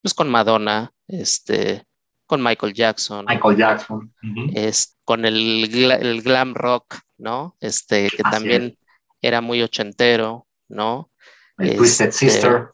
pues 0.00 0.14
con 0.14 0.30
Madonna, 0.30 0.90
este, 1.06 1.84
con 2.26 2.42
Michael 2.42 2.72
Jackson, 2.72 3.26
Michael 3.28 3.56
Jackson. 3.58 4.14
es, 4.54 4.96
con 5.04 5.26
el, 5.26 5.68
el 5.74 6.22
glam 6.22 6.54
rock, 6.54 6.96
¿no? 7.18 7.56
Este, 7.60 8.08
que 8.08 8.22
Así 8.24 8.30
también 8.30 8.78
era 9.20 9.42
muy 9.42 9.60
ochentero, 9.60 10.46
¿no? 10.68 11.10
El 11.58 11.76
Twisted 11.76 12.08
Este, 12.08 12.30
Sister. 12.30 12.70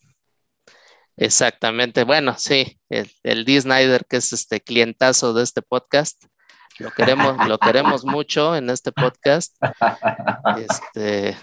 Exactamente. 1.18 2.04
Bueno, 2.04 2.36
sí, 2.38 2.78
el, 2.88 3.10
el 3.24 3.44
Snyder, 3.60 4.06
que 4.08 4.18
es 4.18 4.32
este 4.32 4.60
clientazo 4.60 5.34
de 5.34 5.42
este 5.42 5.62
podcast. 5.62 6.24
Lo 6.78 6.92
queremos, 6.92 7.48
lo 7.48 7.58
queremos 7.58 8.04
mucho 8.04 8.54
en 8.54 8.70
este 8.70 8.92
podcast. 8.92 9.56
Este, 10.56 11.36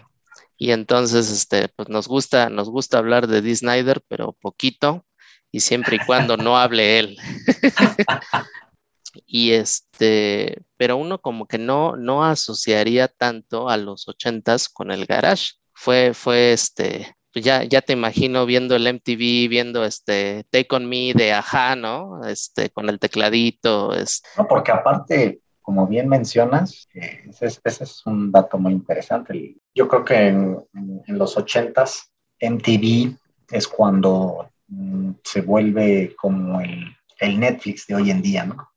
y 0.58 0.72
entonces, 0.72 1.30
este, 1.30 1.68
pues 1.68 1.90
nos 1.90 2.08
gusta, 2.08 2.50
nos 2.50 2.70
gusta 2.70 3.00
hablar 3.00 3.28
de 3.28 3.42
Dee 3.42 3.56
Snyder, 3.56 4.02
pero 4.08 4.32
poquito, 4.32 5.06
y 5.52 5.60
siempre 5.60 5.98
y 5.98 6.06
cuando 6.06 6.38
no 6.38 6.58
hable 6.58 7.00
él. 7.00 7.18
y 9.26 9.52
este, 9.52 10.64
pero 10.78 10.96
uno 10.96 11.20
como 11.20 11.48
que 11.48 11.58
no, 11.58 11.98
no 11.98 12.24
asociaría 12.24 13.10
tanto 13.10 13.68
a 13.68 13.76
los 13.76 14.08
ochentas 14.08 14.70
con 14.70 14.90
el 14.92 15.06
garage. 15.06 15.56
Fue, 15.74 16.14
fue 16.14 16.54
este, 16.54 17.18
pues 17.36 17.44
ya, 17.44 17.66
ya 17.66 17.82
te 17.82 17.92
imagino 17.92 18.46
viendo 18.46 18.78
el 18.78 18.88
MTV, 18.88 19.50
viendo 19.50 19.84
este 19.84 20.46
Take 20.52 20.74
On 20.74 20.88
Me 20.88 21.12
de 21.14 21.34
Aja, 21.34 21.76
¿no? 21.76 22.24
Este, 22.26 22.70
con 22.70 22.88
el 22.88 22.98
tecladito, 22.98 23.94
es, 23.94 24.24
No, 24.38 24.48
porque 24.48 24.72
aparte, 24.72 25.42
como 25.62 25.86
bien 25.86 26.08
mencionas, 26.08 26.88
eh, 26.94 27.26
ese, 27.28 27.48
es, 27.48 27.60
ese 27.66 27.84
es 27.84 28.06
un 28.06 28.32
dato 28.32 28.58
muy 28.58 28.72
interesante. 28.72 29.58
Yo 29.74 29.86
creo 29.90 30.06
que 30.06 30.28
en, 30.30 30.58
en- 30.74 31.18
los 31.18 31.36
ochentas, 31.36 32.10
MTV 32.40 33.18
es 33.52 33.68
cuando 33.68 34.50
mm, 34.70 35.12
se 35.22 35.42
vuelve 35.42 36.16
como 36.16 36.62
el, 36.62 36.86
el 37.20 37.38
Netflix 37.38 37.86
de 37.86 37.96
hoy 37.96 38.12
en 38.12 38.22
día, 38.22 38.46
¿no? 38.46 38.70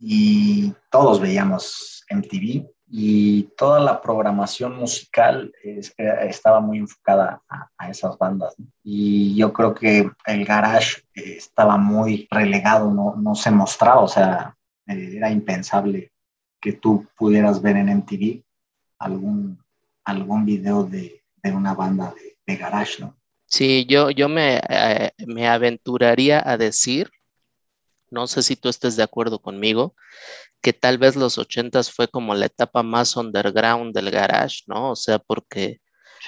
y 0.00 0.72
todos 0.90 1.20
veíamos 1.20 2.04
MTV 2.10 2.66
y 2.88 3.44
toda 3.56 3.80
la 3.80 4.00
programación 4.00 4.76
musical 4.76 5.52
eh, 5.64 5.80
estaba 6.28 6.60
muy 6.60 6.78
enfocada 6.78 7.42
a, 7.48 7.90
esas 7.90 8.16
bandas. 8.18 8.54
Y 8.82 9.34
yo 9.36 9.52
creo 9.52 9.74
que 9.74 10.10
el 10.26 10.44
garage 10.44 11.02
estaba 11.14 11.76
muy 11.76 12.28
relegado, 12.30 12.92
no, 12.92 13.16
no 13.16 13.34
se 13.34 13.50
mostraba, 13.50 14.02
o 14.02 14.08
sea, 14.08 14.56
eh, 14.86 15.14
era 15.16 15.30
impensable 15.30 16.12
que 16.60 16.72
tú 16.72 17.06
pudieras 17.16 17.60
ver 17.60 17.76
en 17.76 17.88
MTV 17.88 18.42
algún, 18.98 19.58
algún 20.04 20.44
video 20.44 20.84
de, 20.84 21.22
de 21.42 21.52
una 21.52 21.74
banda 21.74 22.14
de, 22.14 22.36
de 22.46 22.56
garage, 22.56 23.00
¿no? 23.00 23.16
Sí, 23.48 23.86
yo, 23.88 24.10
yo 24.10 24.28
me, 24.28 24.60
eh, 24.68 25.10
me 25.26 25.46
aventuraría 25.46 26.42
a 26.44 26.56
decir, 26.56 27.10
no 28.10 28.26
sé 28.26 28.42
si 28.42 28.56
tú 28.56 28.68
estés 28.68 28.96
de 28.96 29.02
acuerdo 29.02 29.40
conmigo, 29.40 29.94
que 30.60 30.72
tal 30.72 30.98
vez 30.98 31.16
los 31.16 31.38
ochentas 31.38 31.90
fue 31.90 32.08
como 32.08 32.34
la 32.34 32.46
etapa 32.46 32.82
más 32.82 33.16
underground 33.16 33.94
del 33.94 34.10
garage, 34.10 34.62
¿no? 34.66 34.92
O 34.92 34.96
sea, 34.96 35.18
porque 35.18 35.80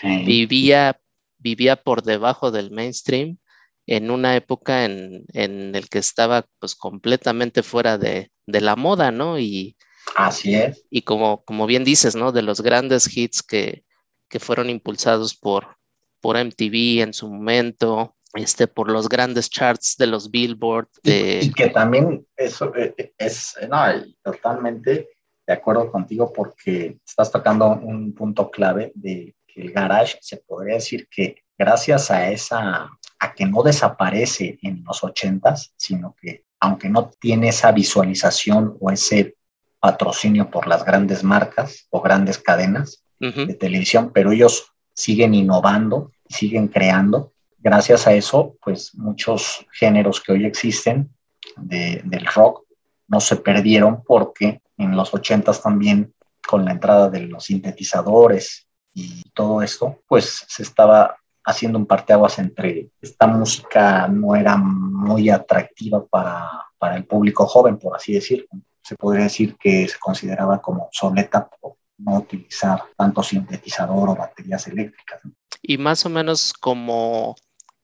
vivía, 0.03 1.01
vivía 1.39 1.77
por 1.77 2.03
debajo 2.03 2.51
del 2.51 2.71
mainstream 2.71 3.39
en 3.87 4.11
una 4.11 4.37
época 4.37 4.85
en, 4.85 5.25
en 5.33 5.75
el 5.75 5.89
que 5.89 5.99
estaba 5.99 6.47
pues 6.59 6.75
completamente 6.75 7.63
fuera 7.63 7.97
de, 7.97 8.31
de 8.47 8.61
la 8.61 8.77
moda, 8.77 9.11
¿no? 9.11 9.39
Y, 9.39 9.77
Así 10.15 10.55
es. 10.55 10.85
y 10.91 11.03
como, 11.03 11.43
como 11.45 11.67
bien 11.67 11.85
dices, 11.85 12.15
¿no? 12.15 12.33
De 12.33 12.43
los 12.43 12.61
grandes 12.61 13.15
hits 13.17 13.43
que, 13.43 13.85
que 14.29 14.41
fueron 14.41 14.71
impulsados 14.71 15.35
por, 15.35 15.77
por 16.21 16.37
MTV 16.37 17.03
en 17.03 17.15
su 17.15 17.29
momento, 17.29 18.17
este, 18.35 18.67
por 18.67 18.91
los 18.91 19.09
grandes 19.09 19.51
charts 19.51 19.97
de 19.99 20.07
los 20.07 20.31
Billboard. 20.31 20.89
Y, 21.03 21.53
que 21.53 21.71
también 21.71 22.27
eso 22.37 22.75
eh, 22.75 22.95
eh, 22.97 23.13
es, 23.19 23.55
no, 23.69 23.79
totalmente 24.23 25.09
de 25.47 25.53
acuerdo 25.53 25.91
contigo 25.91 26.33
porque 26.33 26.99
estás 27.07 27.33
tocando 27.33 27.71
un 27.71 28.15
punto 28.15 28.51
clave 28.51 28.93
de 28.95 29.35
que 29.47 29.63
el 29.63 29.73
garage 29.73 30.19
se 30.21 30.37
podría 30.39 30.75
decir 30.75 31.09
que 31.11 31.43
gracias 31.57 32.11
a 32.11 32.31
esa, 32.31 32.91
a 33.19 33.35
que 33.35 33.47
no 33.47 33.63
desaparece 33.63 34.59
en 34.63 34.85
los 34.85 35.03
ochentas, 35.03 35.73
sino 35.77 36.15
que 36.21 36.45
aunque 36.61 36.89
no 36.89 37.11
tiene 37.21 37.49
esa 37.49 37.73
visualización 37.73 38.77
o 38.81 38.91
ese 38.91 39.37
patrocinio 39.81 40.51
por 40.51 40.67
las 40.67 40.85
grandes 40.85 41.23
marcas 41.23 41.87
o 41.91 42.01
grandes 42.01 42.39
cadenas 42.39 43.05
de 43.21 43.55
televisión, 43.55 44.13
pero 44.13 44.31
ellos 44.31 44.73
siguen 44.95 45.35
innovando, 45.35 46.13
siguen 46.29 46.69
creando. 46.69 47.33
Gracias 47.59 48.07
a 48.07 48.13
eso, 48.13 48.57
pues 48.63 48.95
muchos 48.95 49.67
géneros 49.73 50.21
que 50.21 50.33
hoy 50.33 50.47
existen 50.47 51.11
del 51.57 52.27
rock 52.27 52.65
no 53.09 53.21
se 53.21 53.37
perdieron 53.37 54.03
porque 54.05 54.63
en 54.77 54.97
los 54.97 55.13
ochentas 55.13 55.63
también 55.63 56.15
con 56.47 56.65
la 56.65 56.73
entrada 56.73 57.11
de 57.11 57.21
los 57.21 57.45
sintetizadores 57.45 58.69
y 58.95 59.23
todo 59.35 59.63
esto, 59.63 59.99
pues 60.07 60.45
se 60.47 60.63
estaba 60.63 61.17
haciendo 61.45 61.79
un 61.79 61.87
parteaguas 61.87 62.39
entre 62.39 62.91
esta 63.01 63.27
música 63.27 64.07
no 64.09 64.37
era 64.37 64.57
muy 64.57 65.31
atractiva 65.31 66.05
para, 66.07 66.49
para 66.79 66.97
el 66.97 67.07
público 67.07 67.47
joven, 67.47 67.79
por 67.79 67.97
así 67.97 68.13
decirlo. 68.13 68.47
Se 68.83 68.95
podría 68.97 69.25
decir 69.25 69.57
que 69.57 69.89
se 69.89 69.99
consideraba 69.99 70.61
como 70.61 70.85
obsoleta 70.85 71.49
por 71.49 71.77
no 71.99 72.19
utilizar 72.19 72.83
tanto 72.97 73.23
sintetizador 73.23 74.11
o 74.11 74.17
baterías 74.17 74.67
eléctricas. 74.69 75.21
Y 75.63 75.79
más 75.79 76.07
o 76.07 76.09
menos 76.09 76.53
como 76.53 77.37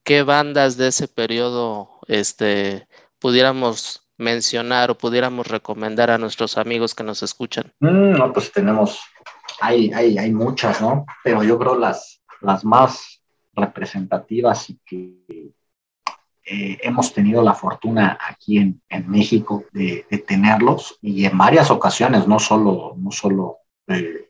qué 0.05 0.23
bandas 0.23 0.77
de 0.77 0.87
ese 0.87 1.09
periodo 1.09 1.99
este, 2.07 2.87
pudiéramos 3.19 4.07
mencionar 4.17 4.91
o 4.91 4.97
pudiéramos 4.97 5.47
recomendar 5.47 6.09
a 6.09 6.17
nuestros 6.17 6.57
amigos 6.57 6.95
que 6.95 7.03
nos 7.03 7.21
escuchan. 7.23 7.73
Mm, 7.79 8.11
no, 8.11 8.31
pues 8.31 8.51
tenemos, 8.51 9.01
hay, 9.59 9.91
hay, 9.91 10.17
hay 10.17 10.31
muchas, 10.31 10.79
¿no? 10.79 11.05
Pero 11.23 11.43
yo 11.43 11.59
creo 11.59 11.75
las, 11.75 12.21
las 12.39 12.63
más 12.63 13.21
representativas 13.53 14.69
y 14.69 14.79
que 14.85 15.51
eh, 16.45 16.77
hemos 16.83 17.11
tenido 17.11 17.41
la 17.41 17.55
fortuna 17.55 18.17
aquí 18.21 18.59
en, 18.59 18.81
en 18.87 19.09
México 19.09 19.65
de, 19.73 20.05
tenerlos 20.27 20.99
y 21.01 21.25
en 21.25 21.37
varias 21.37 21.71
ocasiones, 21.71 22.27
no 22.27 22.37
solo, 22.37 22.93
no 22.97 23.11
solo 23.11 23.57
eh, 23.87 24.29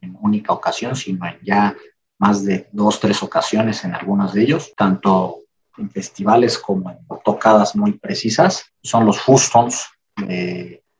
en 0.00 0.16
única 0.20 0.52
ocasión, 0.52 0.94
sino 0.94 1.26
en 1.26 1.38
ya 1.42 1.76
más 2.22 2.44
de 2.44 2.68
dos, 2.70 3.00
tres 3.00 3.20
ocasiones 3.24 3.84
en 3.84 3.96
algunos 3.96 4.32
de 4.32 4.42
ellos, 4.42 4.72
tanto 4.76 5.40
en 5.76 5.90
festivales 5.90 6.56
como 6.56 6.88
en 6.88 6.98
tocadas 7.24 7.74
muy 7.74 7.94
precisas. 7.98 8.64
Son 8.80 9.04
los 9.04 9.18
Fustons, 9.20 9.86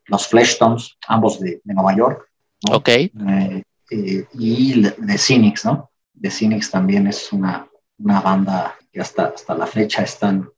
los 0.07 0.27
Fleshtones, 0.27 0.97
ambos 1.07 1.39
de, 1.39 1.61
de, 1.63 1.73
Nueva 1.73 1.95
York. 1.95 2.29
Ok. 2.69 2.89
Eh, 2.89 3.63
y 4.33 4.81
de 4.81 5.17
Cynics, 5.17 5.63
¿no? 5.63 5.91
de 6.13 6.29
Cynics 6.29 6.69
también 6.69 7.07
es 7.07 7.31
una, 7.31 7.69
una 7.99 8.19
banda 8.19 8.75
que 8.91 8.99
hasta, 8.99 9.27
hasta 9.27 9.55
la 9.55 9.65
fecha 9.65 10.03
están, 10.03 10.49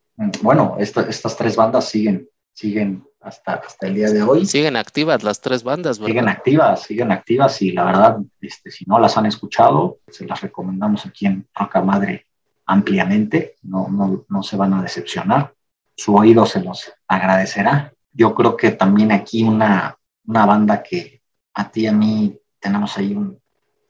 bueno, 0.42 0.76
estas 0.80 1.36
tres 1.36 1.54
bandas 1.54 1.88
siguen, 1.88 2.28
siguen 2.52 3.04
hasta, 3.26 3.54
hasta 3.54 3.86
el 3.88 3.94
día 3.94 4.10
de 4.10 4.22
hoy. 4.22 4.46
Siguen 4.46 4.76
activas 4.76 5.22
las 5.24 5.40
tres 5.40 5.64
bandas, 5.64 5.98
¿verdad? 5.98 6.10
Siguen 6.10 6.28
activas, 6.28 6.82
siguen 6.82 7.12
activas 7.12 7.60
y 7.60 7.72
la 7.72 7.84
verdad, 7.84 8.18
este, 8.40 8.70
si 8.70 8.84
no 8.86 8.98
las 8.98 9.16
han 9.16 9.26
escuchado, 9.26 9.98
se 10.08 10.26
las 10.26 10.40
recomendamos 10.40 11.04
aquí 11.06 11.26
en 11.26 11.46
Roca 11.54 11.82
Madre 11.82 12.26
ampliamente, 12.66 13.56
no, 13.62 13.88
no, 13.88 14.24
no 14.28 14.42
se 14.42 14.56
van 14.56 14.74
a 14.74 14.82
decepcionar, 14.82 15.54
su 15.96 16.14
oído 16.14 16.46
se 16.46 16.60
los 16.62 16.92
agradecerá. 17.08 17.92
Yo 18.12 18.34
creo 18.34 18.56
que 18.56 18.70
también 18.70 19.12
aquí 19.12 19.42
una, 19.42 19.96
una 20.26 20.46
banda 20.46 20.82
que 20.82 21.20
a 21.54 21.70
ti 21.70 21.82
y 21.82 21.86
a 21.86 21.92
mí 21.92 22.38
tenemos 22.60 22.96
ahí 22.96 23.14
un, 23.14 23.40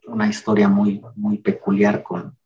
una 0.06 0.28
historia 0.28 0.68
muy, 0.68 1.02
muy 1.14 1.38
peculiar 1.38 2.02
con, 2.02 2.36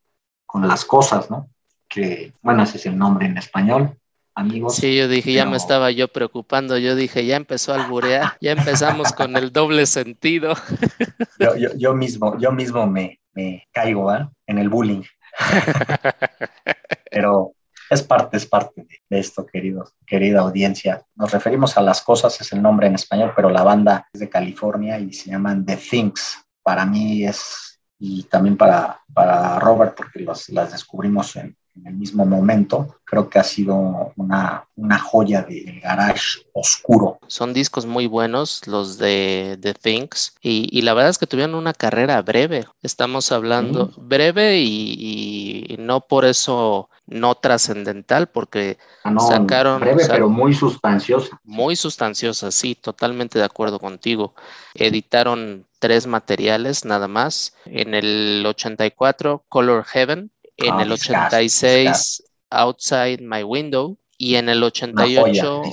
con 0.45 0.67
las 0.67 0.83
cosas, 0.83 1.29
¿no? 1.29 1.49
Que, 1.87 2.33
bueno, 2.41 2.63
ese 2.63 2.77
es 2.77 2.85
el 2.85 2.97
nombre 2.97 3.25
en 3.27 3.37
español, 3.37 3.97
amigos. 4.35 4.75
Sí, 4.75 4.95
yo 4.97 5.07
dije, 5.07 5.33
ya 5.33 5.45
me 5.45 5.57
estaba 5.57 5.91
yo 5.91 6.07
preocupando, 6.07 6.77
yo 6.77 6.95
dije, 6.95 7.25
ya 7.25 7.35
empezó 7.35 7.73
a 7.73 7.83
alburear, 7.83 8.37
ya 8.41 8.51
empezamos 8.51 9.11
con 9.13 9.35
el 9.37 9.51
doble 9.51 9.85
sentido. 9.85 10.53
Yo, 11.39 11.55
yo, 11.55 11.69
yo 11.75 11.95
mismo, 11.95 12.37
yo 12.37 12.51
mismo 12.51 12.85
me, 12.85 13.19
me 13.33 13.67
caigo 13.71 14.13
¿eh? 14.13 14.27
en 14.45 14.59
el 14.59 14.69
bullying. 14.69 15.01
Pero 17.11 17.53
es 17.89 18.03
parte, 18.03 18.37
es 18.37 18.45
parte 18.45 18.87
de, 19.09 19.19
esto, 19.19 19.45
queridos, 19.45 19.95
querida 20.05 20.41
audiencia. 20.41 21.03
Nos 21.15 21.31
referimos 21.31 21.77
a 21.77 21.81
las 21.81 22.01
cosas, 22.01 22.39
es 22.39 22.53
el 22.53 22.61
nombre 22.61 22.85
en 22.87 22.95
español, 22.95 23.33
pero 23.35 23.49
la 23.49 23.63
banda 23.63 24.07
es 24.13 24.19
de 24.19 24.29
California 24.29 24.99
y 24.99 25.11
se 25.13 25.31
llaman 25.31 25.65
The 25.65 25.77
Things 25.77 26.45
para 26.63 26.85
mí 26.85 27.25
es, 27.25 27.81
y 27.99 28.23
también 28.23 28.57
para, 28.57 29.01
para 29.13 29.59
Robert, 29.59 29.95
porque 29.95 30.19
las 30.19 30.71
descubrimos 30.71 31.35
en, 31.35 31.57
el 31.85 31.93
mismo 31.93 32.25
momento, 32.25 32.95
creo 33.05 33.29
que 33.29 33.39
ha 33.39 33.43
sido 33.43 34.13
una, 34.15 34.67
una 34.75 34.99
joya 34.99 35.43
del 35.43 35.79
garage 35.79 36.45
oscuro. 36.53 37.19
Son 37.27 37.53
discos 37.53 37.85
muy 37.85 38.07
buenos, 38.07 38.67
los 38.67 38.97
de 38.97 39.57
The 39.61 39.73
Things, 39.73 40.35
y, 40.41 40.67
y, 40.71 40.81
la 40.81 40.93
verdad 40.93 41.09
es 41.09 41.17
que 41.17 41.27
tuvieron 41.27 41.55
una 41.55 41.73
carrera 41.73 42.21
breve. 42.21 42.65
Estamos 42.81 43.31
hablando 43.31 43.91
breve 43.97 44.57
y, 44.57 45.65
y, 45.69 45.77
no 45.77 46.01
por 46.01 46.25
eso 46.25 46.89
no 47.07 47.35
trascendental, 47.35 48.27
porque 48.27 48.77
ah, 49.03 49.13
sacaron... 49.19 49.81
Breve, 49.81 50.05
pero 50.07 50.29
muy 50.29 50.53
sustanciosa. 50.53 51.39
Muy 51.43 51.75
sustanciosa, 51.75 52.51
sí, 52.51 52.75
totalmente 52.75 53.39
de 53.39 53.45
acuerdo 53.45 53.79
contigo. 53.79 54.33
Editaron 54.73 55.65
tres 55.79 56.07
materiales 56.07 56.85
nada 56.85 57.07
más. 57.07 57.55
En 57.65 57.93
el 57.93 58.43
84, 58.45 59.43
Color 59.49 59.83
Heaven. 59.83 60.31
En 60.63 60.73
ah, 60.73 60.83
el 60.83 60.91
86, 60.91 62.23
Outside 62.49 63.19
My 63.21 63.43
Window. 63.43 63.97
Y 64.17 64.35
en 64.35 64.49
el 64.49 64.61
88, 64.63 65.63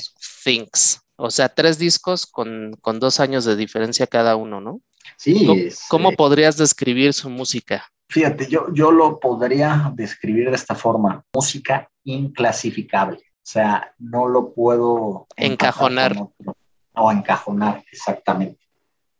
Things. 0.44 1.00
O 1.16 1.30
sea, 1.30 1.48
tres 1.48 1.78
discos 1.78 2.26
con, 2.26 2.72
con, 2.80 2.98
dos 2.98 3.20
años 3.20 3.44
de 3.44 3.56
diferencia 3.56 4.06
cada 4.06 4.36
uno, 4.36 4.60
¿no? 4.60 4.80
Sí. 5.18 5.68
¿Cómo, 5.88 6.12
podrías 6.12 6.56
describir 6.56 7.12
su 7.12 7.28
música? 7.28 7.86
Fíjate, 8.08 8.48
yo, 8.48 8.72
yo 8.72 8.90
lo 8.90 9.20
podría 9.20 9.92
describir 9.94 10.48
de 10.48 10.56
esta 10.56 10.74
forma, 10.74 11.24
música 11.34 11.90
inclasificable. 12.04 13.18
O 13.18 13.50
sea, 13.50 13.92
no 13.98 14.28
lo 14.28 14.54
puedo... 14.54 15.26
Encajonar. 15.36 16.16
No, 16.16 17.12
encajonar, 17.12 17.84
exactamente 17.92 18.68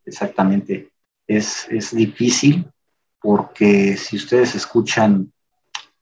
exactamente. 0.08 0.90
Es, 1.26 1.66
es 1.70 1.94
difícil 1.94 2.66
porque 3.20 3.96
si 3.96 4.16
ustedes 4.16 4.54
escuchan 4.54 5.32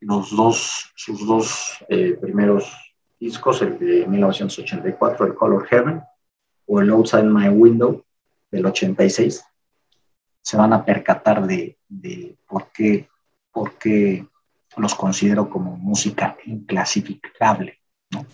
los 0.00 0.34
dos, 0.34 0.92
sus 0.94 1.26
dos 1.26 1.84
eh, 1.88 2.16
primeros 2.20 2.70
discos, 3.18 3.62
el 3.62 3.78
de 3.78 4.06
1984, 4.06 5.26
el 5.26 5.34
Color 5.34 5.66
Heaven, 5.66 6.02
o 6.66 6.80
el 6.80 6.90
Outside 6.90 7.24
My 7.24 7.48
Window 7.48 8.04
del 8.50 8.66
86, 8.66 9.44
se 10.42 10.56
van 10.56 10.72
a 10.72 10.84
percatar 10.84 11.46
de, 11.46 11.78
de 11.88 12.36
por, 12.46 12.70
qué, 12.72 13.08
por 13.50 13.74
qué 13.78 14.26
los 14.76 14.94
considero 14.94 15.48
como 15.48 15.76
música 15.76 16.36
inclasificable. 16.44 17.80
¿no? 18.10 18.26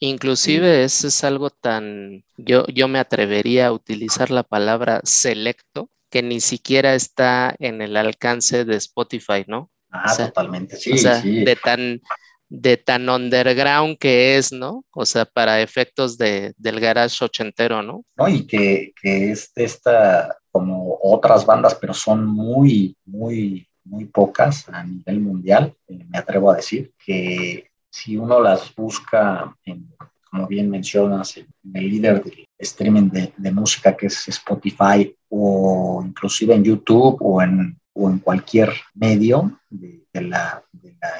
Inclusive 0.00 0.84
eso 0.84 1.08
es 1.08 1.24
algo 1.24 1.50
tan, 1.50 2.24
yo, 2.36 2.66
yo 2.66 2.88
me 2.88 2.98
atrevería 2.98 3.68
a 3.68 3.72
utilizar 3.72 4.30
la 4.30 4.42
palabra 4.42 5.00
selecto, 5.04 5.88
que 6.10 6.22
ni 6.22 6.40
siquiera 6.40 6.94
está 6.94 7.54
en 7.58 7.80
el 7.80 7.96
alcance 7.96 8.64
de 8.64 8.76
Spotify, 8.76 9.44
¿no? 9.46 9.70
Ah, 9.94 10.16
totalmente, 10.16 10.76
sí, 10.76 10.98
sí. 10.98 11.44
De 11.44 11.54
tan, 11.54 12.00
de 12.48 12.76
tan 12.76 13.08
underground 13.08 13.96
que 13.96 14.36
es, 14.36 14.52
¿no? 14.52 14.84
O 14.92 15.06
sea, 15.06 15.24
para 15.24 15.60
efectos 15.60 16.18
de, 16.18 16.52
del 16.56 16.80
garage 16.80 17.24
ochentero, 17.24 17.80
¿no? 17.80 18.04
No, 18.16 18.28
y 18.28 18.44
que, 18.44 18.92
que 19.00 19.30
es 19.30 19.52
esta, 19.54 20.36
como 20.50 20.98
otras 21.00 21.46
bandas, 21.46 21.76
pero 21.76 21.94
son 21.94 22.26
muy, 22.26 22.96
muy, 23.04 23.68
muy 23.84 24.06
pocas 24.06 24.68
a 24.68 24.82
nivel 24.82 25.20
mundial, 25.20 25.74
eh, 25.86 26.04
me 26.08 26.18
atrevo 26.18 26.50
a 26.50 26.56
decir, 26.56 26.92
que 27.04 27.70
si 27.88 28.16
uno 28.16 28.40
las 28.40 28.74
busca, 28.74 29.56
en, 29.64 29.88
como 30.28 30.48
bien 30.48 30.68
mencionas, 30.68 31.36
en, 31.36 31.46
el 31.72 31.88
líder 31.88 32.24
de 32.24 32.48
streaming 32.58 33.10
de, 33.10 33.52
música 33.52 33.96
que 33.96 34.06
es 34.06 34.26
Spotify 34.26 35.14
o 35.28 36.02
inclusive 36.04 36.54
en 36.54 36.64
YouTube 36.64 37.18
o 37.20 37.40
en, 37.40 37.78
o 37.94 38.10
en 38.10 38.18
cualquier 38.18 38.72
medio 38.94 39.58
de, 39.70 40.04
la, 40.12 40.62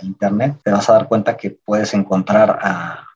Internet, 0.02 0.56
te 0.62 0.70
vas 0.70 0.88
a 0.88 0.94
dar 0.94 1.08
cuenta 1.08 1.36
que 1.36 1.50
puedes 1.50 1.92
encontrar 1.94 2.58
a, 2.62 3.06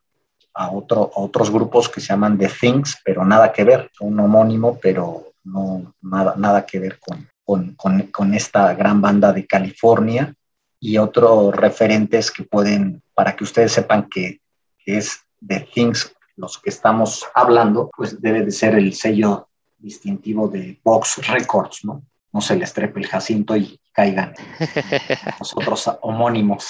a, 0.53 0.71
otro, 0.71 1.09
otros 1.15 1.49
grupos 1.49 1.89
que 1.89 1.99
se 1.99 2.07
llaman 2.07 2.37
The 2.37 2.49
Things, 2.49 2.97
pero 3.03 3.25
nada 3.25 3.51
que 3.51 3.63
ver, 3.63 3.89
un 4.01 4.19
homónimo, 4.19 4.77
pero 4.79 5.31
no 5.43 5.93
nada, 6.01 6.35
nada 6.37 6.65
que 6.65 6.79
ver 6.79 6.99
con, 6.99 7.27
con, 7.43 7.73
con, 7.75 8.01
con 8.07 8.33
esta 8.33 8.73
gran 8.75 9.01
banda 9.01 9.33
de 9.33 9.47
California 9.47 10.35
y 10.79 10.97
otros 10.97 11.55
referentes 11.55 12.31
que 12.31 12.43
pueden, 12.43 13.01
para 13.13 13.35
que 13.35 13.43
ustedes 13.43 13.71
sepan 13.71 14.07
que, 14.09 14.41
es 14.85 15.21
de 15.39 15.59
Things 15.59 16.15
los 16.35 16.57
que 16.57 16.71
estamos 16.71 17.27
hablando, 17.35 17.91
pues 17.95 18.19
debe 18.19 18.43
de 18.43 18.49
ser 18.49 18.73
el 18.73 18.95
sello 18.95 19.47
distintivo 19.77 20.47
de 20.47 20.79
Box 20.83 21.27
Records, 21.27 21.85
¿no? 21.85 22.01
No 22.31 22.41
se 22.41 22.55
les 22.55 22.73
trepe 22.73 22.99
el 22.99 23.07
Jacinto 23.07 23.55
y 23.55 23.79
caigan 23.91 24.33
nosotros 25.39 25.89
homónimos. 26.01 26.69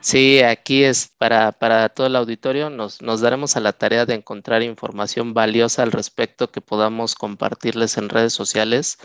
Sí, 0.00 0.40
aquí 0.42 0.84
es 0.84 1.12
para, 1.18 1.52
para 1.52 1.88
todo 1.88 2.06
el 2.06 2.16
auditorio, 2.16 2.70
nos, 2.70 3.02
nos, 3.02 3.20
daremos 3.20 3.56
a 3.56 3.60
la 3.60 3.72
tarea 3.72 4.06
de 4.06 4.14
encontrar 4.14 4.62
información 4.62 5.34
valiosa 5.34 5.82
al 5.82 5.90
respecto 5.90 6.52
que 6.52 6.60
podamos 6.60 7.16
compartirles 7.16 7.98
en 7.98 8.08
redes 8.08 8.32
sociales, 8.32 8.98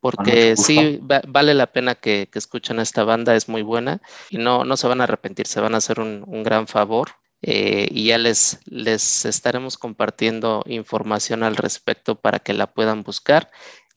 porque 0.00 0.56
sí, 0.56 1.00
vale 1.02 1.54
la 1.54 1.66
pena 1.66 1.94
que, 1.96 2.28
que, 2.32 2.38
escuchen 2.38 2.80
esta 2.80 3.04
banda, 3.04 3.34
es 3.34 3.48
muy 3.48 3.62
buena 3.62 4.00
y 4.30 4.38
no, 4.38 4.64
no 4.64 4.76
se 4.76 4.88
van 4.88 5.00
a 5.00 5.04
arrepentir, 5.04 5.46
se 5.46 5.60
van 5.60 5.74
a 5.74 5.78
hacer 5.78 6.00
un, 6.00 6.24
un 6.26 6.42
gran 6.42 6.66
favor. 6.66 7.10
Eh, 7.40 7.86
y 7.92 8.06
ya 8.06 8.18
les, 8.18 8.58
les 8.64 9.24
estaremos 9.24 9.78
compartiendo 9.78 10.64
información 10.66 11.44
al 11.44 11.54
respecto 11.54 12.16
para 12.16 12.40
que 12.40 12.52
la 12.52 12.66
puedan 12.66 13.04
buscar 13.04 13.48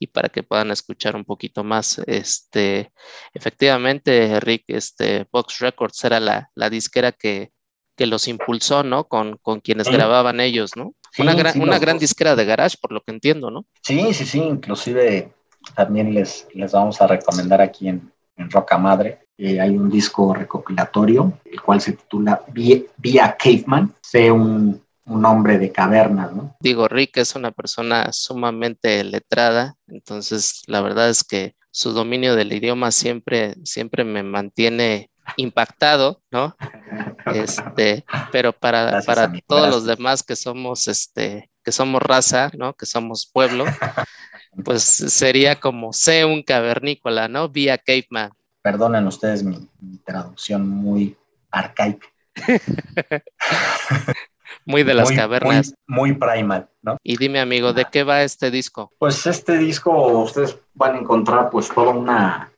y 0.02 0.08
para 0.08 0.30
que 0.30 0.42
puedan 0.42 0.72
escuchar 0.72 1.16
un 1.16 1.24
poquito 1.24 1.64
más. 1.64 2.02
Este, 2.08 2.92
efectivamente, 3.36 4.40
Rick, 4.40 4.64
este, 4.68 5.28
Box 5.32 5.60
Records 5.60 6.04
era 6.04 6.20
la, 6.20 6.50
la 6.56 6.72
disquera 6.72 7.12
que, 7.12 7.52
que, 7.96 8.08
los 8.08 8.28
impulsó, 8.28 8.82
¿no? 8.82 9.04
Con, 9.08 9.38
con 9.44 9.60
quienes 9.60 9.88
grababan 9.88 10.40
ellos, 10.40 10.72
¿no? 10.76 10.96
una 11.20 11.36
gran, 11.36 11.62
una 11.62 11.78
gran 11.78 12.00
disquera 12.00 12.36
de 12.36 12.46
garage, 12.46 12.78
por 12.82 12.92
lo 12.92 13.02
que 13.02 13.12
entiendo, 13.12 13.52
¿no? 13.52 13.66
Sí, 13.84 14.12
sí, 14.16 14.26
sí, 14.26 14.40
inclusive 14.40 15.34
también 15.76 16.16
les, 16.16 16.48
les 16.56 16.72
vamos 16.72 17.00
a 17.00 17.06
recomendar 17.06 17.62
aquí 17.62 17.88
en, 17.88 18.12
en 18.38 18.50
Roca 18.50 18.80
Madre. 18.80 19.28
Eh, 19.38 19.62
hay 19.62 19.78
un 19.78 19.88
disco 19.88 20.34
recopilatorio, 20.34 21.34
el 21.46 21.62
cual 21.62 21.80
se 21.80 21.94
titula 21.94 22.44
Vía 22.48 23.38
Caveman. 23.38 23.94
Sé 24.02 24.32
un, 24.32 24.82
un 25.12 25.26
hombre 25.26 25.58
de 25.58 25.71
caverna, 25.71 26.32
¿no? 26.34 26.56
Digo, 26.62 26.88
Rick 26.88 27.17
es 27.17 27.36
una 27.36 27.52
persona 27.52 28.12
sumamente 28.13 29.04
letrada, 29.04 29.76
entonces 29.88 30.63
la 30.67 30.82
verdad 30.82 31.10
es 31.10 31.24
que 31.24 31.56
su 31.69 31.91
dominio 31.91 32.36
del 32.36 32.54
idioma 32.54 32.91
siempre, 32.91 33.56
siempre 33.63 34.04
me 34.06 34.24
mantiene 34.24 35.10
impactado, 35.38 36.21
¿no? 36.32 36.56
Este, 37.36 38.04
pero 38.32 38.52
para, 38.52 39.02
para 39.04 39.32
todos 39.47 39.69
los 39.69 39.86
demás 39.86 40.24
que 40.24 40.36
somos, 40.36 40.88
este, 40.88 41.52
que 41.63 41.71
somos 41.71 42.02
raza, 42.02 42.50
¿no? 42.58 42.74
Que 42.74 42.88
somos 42.88 43.30
pueblo, 43.32 43.63
pues 44.65 44.84
sería 44.84 45.60
como 45.60 45.93
sé 45.93 46.26
un 46.26 46.41
cavernícola, 46.41 47.28
¿no? 47.28 47.47
Vía 47.47 47.78
caveman. 47.78 48.32
Perdonen 48.63 49.06
ustedes 49.06 49.43
mi 49.43 49.69
traducción 50.04 50.67
muy 50.67 51.15
arcaica. 51.52 52.08
muy 54.65 54.84
de 54.84 54.93
las 54.93 55.12
cavernas. 55.12 55.74
Muy, 55.88 56.13
primal, 56.13 56.67
¿no? 56.82 56.97
Y 57.04 57.17
dime, 57.17 57.39
amigo, 57.39 57.74
¿de 57.74 57.86
qué 57.91 58.04
va 58.04 58.24
este 58.24 58.52
disco? 58.52 58.91
Pues 58.97 59.26
este 59.26 59.58
disco 59.58 59.91
ustedes 60.19 60.58
van 60.74 60.95
a 60.95 61.00
encontrar 61.00 61.50
pues 61.50 61.69
todo 61.69 61.91
una, 61.91 62.52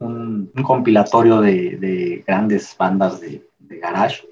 un, 0.00 0.50
compilatorio 0.62 1.40
de, 1.40 2.24
grandes 2.26 2.74
bandas 2.76 3.20
de, 3.20 3.44
garage 3.60 4.26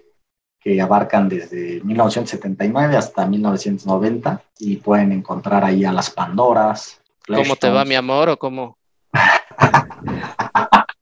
que 0.59 0.81
abarcan 0.81 1.29
desde 1.29 1.81
1979 1.83 2.97
hasta 2.97 3.27
1990 3.27 4.43
y 4.59 4.77
pueden 4.77 5.13
encontrar 5.13 5.65
ahí 5.65 5.85
a 5.85 5.93
las 5.93 6.11
Pandoras. 6.11 7.01
¿Cómo 7.27 7.55
te 7.57 7.69
va 7.71 7.85
mi 7.85 7.95
amor 7.95 8.31
o 8.31 8.39
cómo? 8.39 8.77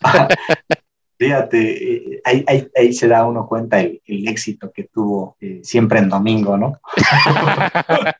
Fíjate, 1.16 2.16
eh, 2.16 2.22
ahí, 2.24 2.92
se 2.92 3.08
da 3.08 3.24
uno 3.24 3.46
cuenta 3.46 3.80
el, 3.80 4.00
éxito 4.06 4.72
que 4.72 4.84
tuvo 4.84 5.36
eh, 5.40 5.60
siempre 5.62 6.00
en 6.00 6.08
domingo, 6.08 6.56
¿no? 6.56 6.80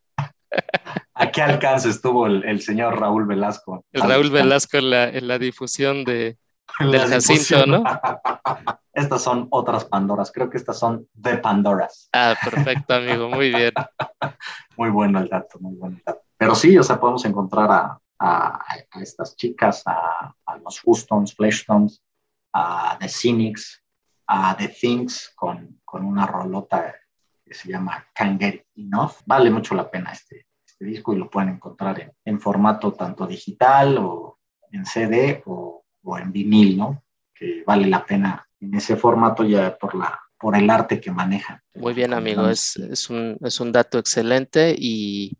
¿A 1.15 1.31
qué 1.31 1.43
alcance 1.43 1.89
estuvo 1.89 2.27
el, 2.27 2.61
señor 2.61 3.01
Raúl 3.01 3.27
Velasco? 3.27 3.85
El 3.93 4.03
Raúl 4.03 4.31
Velasco 4.31 4.79
en 4.79 4.91
la, 4.91 5.09
en 5.09 5.27
la 5.29 5.39
difusión 5.39 6.05
de, 6.05 6.39
del 6.81 7.01
Jacinto, 7.01 7.67
¿no? 7.67 7.85
Estas 8.93 9.23
son 9.23 9.49
otras 9.51 9.85
Pandoras, 9.87 10.31
creo 10.33 10.49
que 10.49 10.57
estas 10.57 10.79
son 10.79 11.09
de 11.15 11.37
Pandoras. 11.39 12.09
Ah, 12.13 12.37
perfecto, 12.45 12.95
amigo, 12.95 13.29
muy 13.29 13.51
bien. 13.51 13.73
muy 14.77 14.89
bueno 14.91 15.19
el 15.19 15.29
dato, 15.29 15.59
muy 15.59 15.75
bueno 15.75 15.97
el 15.97 16.03
dato. 16.05 16.23
Pero 16.37 16.55
sí, 16.55 16.79
o 16.79 16.83
sea, 16.85 17.01
podemos 17.01 17.25
encontrar 17.25 17.99
a, 18.21 18.65
estas 19.01 19.35
chicas, 19.35 19.83
a, 19.85 20.33
a 20.47 20.57
los 20.59 20.81
Houstons, 20.81 21.35
Fleshtones, 21.35 22.04
a 22.55 22.97
The 22.99 23.09
Cynics, 23.09 23.83
a 24.29 24.57
The 24.57 24.69
Things 24.69 25.33
con, 25.35 25.81
con 25.85 26.05
una 26.05 26.27
rolota 26.27 26.95
que 27.45 27.53
se 27.53 27.69
llama 27.69 28.07
Can't 28.15 28.41
Get 28.41 28.67
Enough. 28.77 29.13
Vale 29.27 29.51
mucho 29.51 29.75
la 29.75 29.91
pena 29.91 30.13
este, 30.13 30.47
este 30.65 30.85
disco 30.85 31.13
y 31.13 31.19
lo 31.19 31.29
pueden 31.29 31.51
encontrar 31.51 32.01
en, 32.01 32.13
en, 32.25 32.41
formato 32.41 32.93
tanto 32.93 33.27
digital 33.27 33.99
o 33.99 34.39
en 34.71 34.87
CD 34.87 35.43
o, 35.47 35.85
o, 36.03 36.19
en 36.19 36.33
vinil, 36.33 36.79
¿no? 36.79 37.03
Que 37.35 37.65
vale 37.67 37.89
la 37.89 38.07
pena 38.07 38.47
en 38.61 38.75
ese 38.75 38.97
formato 38.97 39.45
ya 39.45 39.77
por, 39.77 39.95
la, 39.97 40.19
por 40.39 40.57
el 40.57 40.71
arte 40.71 41.01
que 41.01 41.11
maneja. 41.11 41.63
Muy 41.75 41.93
bien, 41.93 42.15
amigo, 42.15 42.49
es, 42.49 42.77
es, 42.77 43.11
un, 43.11 43.37
es 43.43 43.61
un 43.61 43.73
dato 43.73 43.99
excelente 43.99 44.75
y 44.79 45.37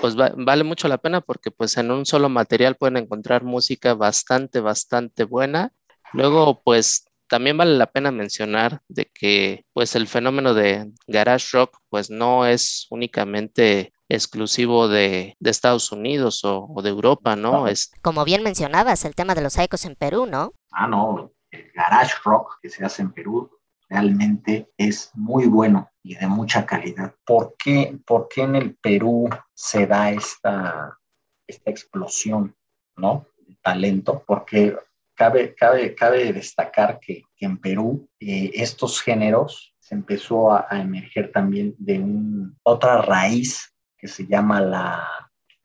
pues 0.00 0.16
vale 0.16 0.64
mucho 0.64 0.88
la 0.88 0.98
pena 0.98 1.20
porque 1.20 1.50
pues 1.50 1.76
en 1.76 1.90
un 1.90 2.06
solo 2.06 2.28
material 2.28 2.76
pueden 2.76 2.96
encontrar 2.96 3.44
música 3.44 3.94
bastante, 3.94 4.60
bastante 4.60 5.24
buena 5.24 5.72
Luego, 6.12 6.62
pues 6.62 7.04
también 7.28 7.56
vale 7.56 7.76
la 7.76 7.86
pena 7.86 8.10
mencionar 8.10 8.80
de 8.88 9.06
que 9.12 9.64
pues 9.72 9.94
el 9.94 10.08
fenómeno 10.08 10.54
de 10.54 10.90
garage 11.06 11.48
rock 11.52 11.78
pues 11.88 12.10
no 12.10 12.46
es 12.46 12.86
únicamente 12.90 13.92
exclusivo 14.08 14.88
de, 14.88 15.36
Estados 15.40 15.92
Unidos 15.92 16.40
o, 16.44 16.80
de 16.82 16.88
Europa, 16.88 17.36
¿no? 17.36 17.68
Es... 17.68 17.92
Como 18.02 18.24
bien 18.24 18.42
mencionabas, 18.42 19.04
el 19.04 19.14
tema 19.14 19.34
de 19.34 19.42
los 19.42 19.58
ecos 19.58 19.84
en 19.84 19.94
Perú, 19.94 20.26
¿no? 20.26 20.54
Ah, 20.72 20.86
no, 20.86 21.32
el 21.50 21.70
garage 21.74 22.14
rock 22.24 22.58
que 22.62 22.70
se 22.70 22.84
hace 22.84 23.02
en 23.02 23.12
Perú 23.12 23.50
realmente 23.88 24.70
es 24.76 25.10
muy 25.14 25.46
bueno 25.46 25.90
y 26.02 26.14
de 26.14 26.26
mucha 26.26 26.64
calidad. 26.66 27.14
¿Por 27.24 27.54
qué, 27.62 27.98
por 28.06 28.28
qué 28.28 28.42
en 28.42 28.56
el 28.56 28.76
Perú 28.76 29.28
se 29.54 29.86
da 29.86 30.10
esta, 30.10 30.98
esta 31.46 31.70
explosión, 31.70 32.54
¿no? 32.96 33.26
De 33.46 33.56
talento, 33.62 34.22
porque 34.26 34.76
Cabe, 35.18 35.52
cabe, 35.56 35.96
cabe 35.96 36.32
destacar 36.32 37.00
que, 37.00 37.24
en 37.40 37.58
Perú 37.58 38.08
eh, 38.20 38.52
estos 38.54 39.02
géneros 39.02 39.74
se 39.80 39.96
empezó 39.96 40.52
a, 40.52 40.68
emerger 40.70 41.32
también 41.32 41.74
de 41.76 41.98
un, 41.98 42.56
otra 42.62 43.02
raíz 43.02 43.74
que 43.96 44.06
se 44.06 44.28
llama 44.28 44.60
la, 44.60 45.08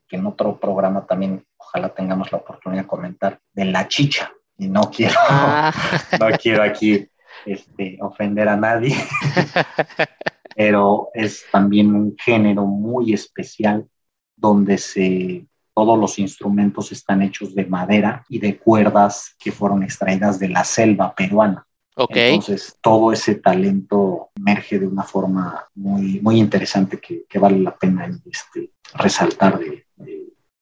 que 0.08 0.16
en 0.16 0.26
otro 0.26 0.58
programa 0.58 1.06
también 1.06 1.46
ojalá 1.56 1.94
tengamos 1.94 2.32
la 2.32 2.38
oportunidad 2.38 2.82
de 2.82 2.88
comentar, 2.88 3.38
de 3.52 3.66
la 3.66 3.86
chicha. 3.86 4.32
Y 4.58 4.66
no 4.66 4.90
quiero, 4.90 5.14
ah. 5.28 5.72
no 6.18 6.36
quiero 6.36 6.64
aquí 6.64 7.08
este, 7.46 7.96
ofender 8.00 8.48
a 8.48 8.56
nadie, 8.56 8.96
pero 10.56 11.10
es 11.14 11.44
también 11.52 11.94
un 11.94 12.16
género 12.18 12.64
muy 12.66 13.14
especial 13.14 13.86
donde 14.34 14.78
se 14.78 15.46
todos 15.74 15.98
los 15.98 16.18
instrumentos 16.18 16.92
están 16.92 17.22
hechos 17.22 17.54
de 17.54 17.66
madera 17.66 18.24
y 18.28 18.38
de 18.38 18.58
cuerdas 18.58 19.34
que 19.38 19.52
fueron 19.52 19.82
extraídas 19.82 20.38
de 20.38 20.48
la 20.48 20.64
selva 20.64 21.14
peruana. 21.14 21.66
Okay. 21.96 22.34
Entonces, 22.34 22.76
todo 22.80 23.12
ese 23.12 23.36
talento 23.36 24.30
emerge 24.36 24.78
de 24.78 24.86
una 24.86 25.04
forma 25.04 25.68
muy, 25.74 26.20
muy 26.20 26.38
interesante 26.38 27.00
que, 27.00 27.38
vale 27.38 27.60
la 27.60 27.76
pena 27.76 28.10
este, 28.26 28.72
resaltar 28.94 29.58
de, 29.58 29.86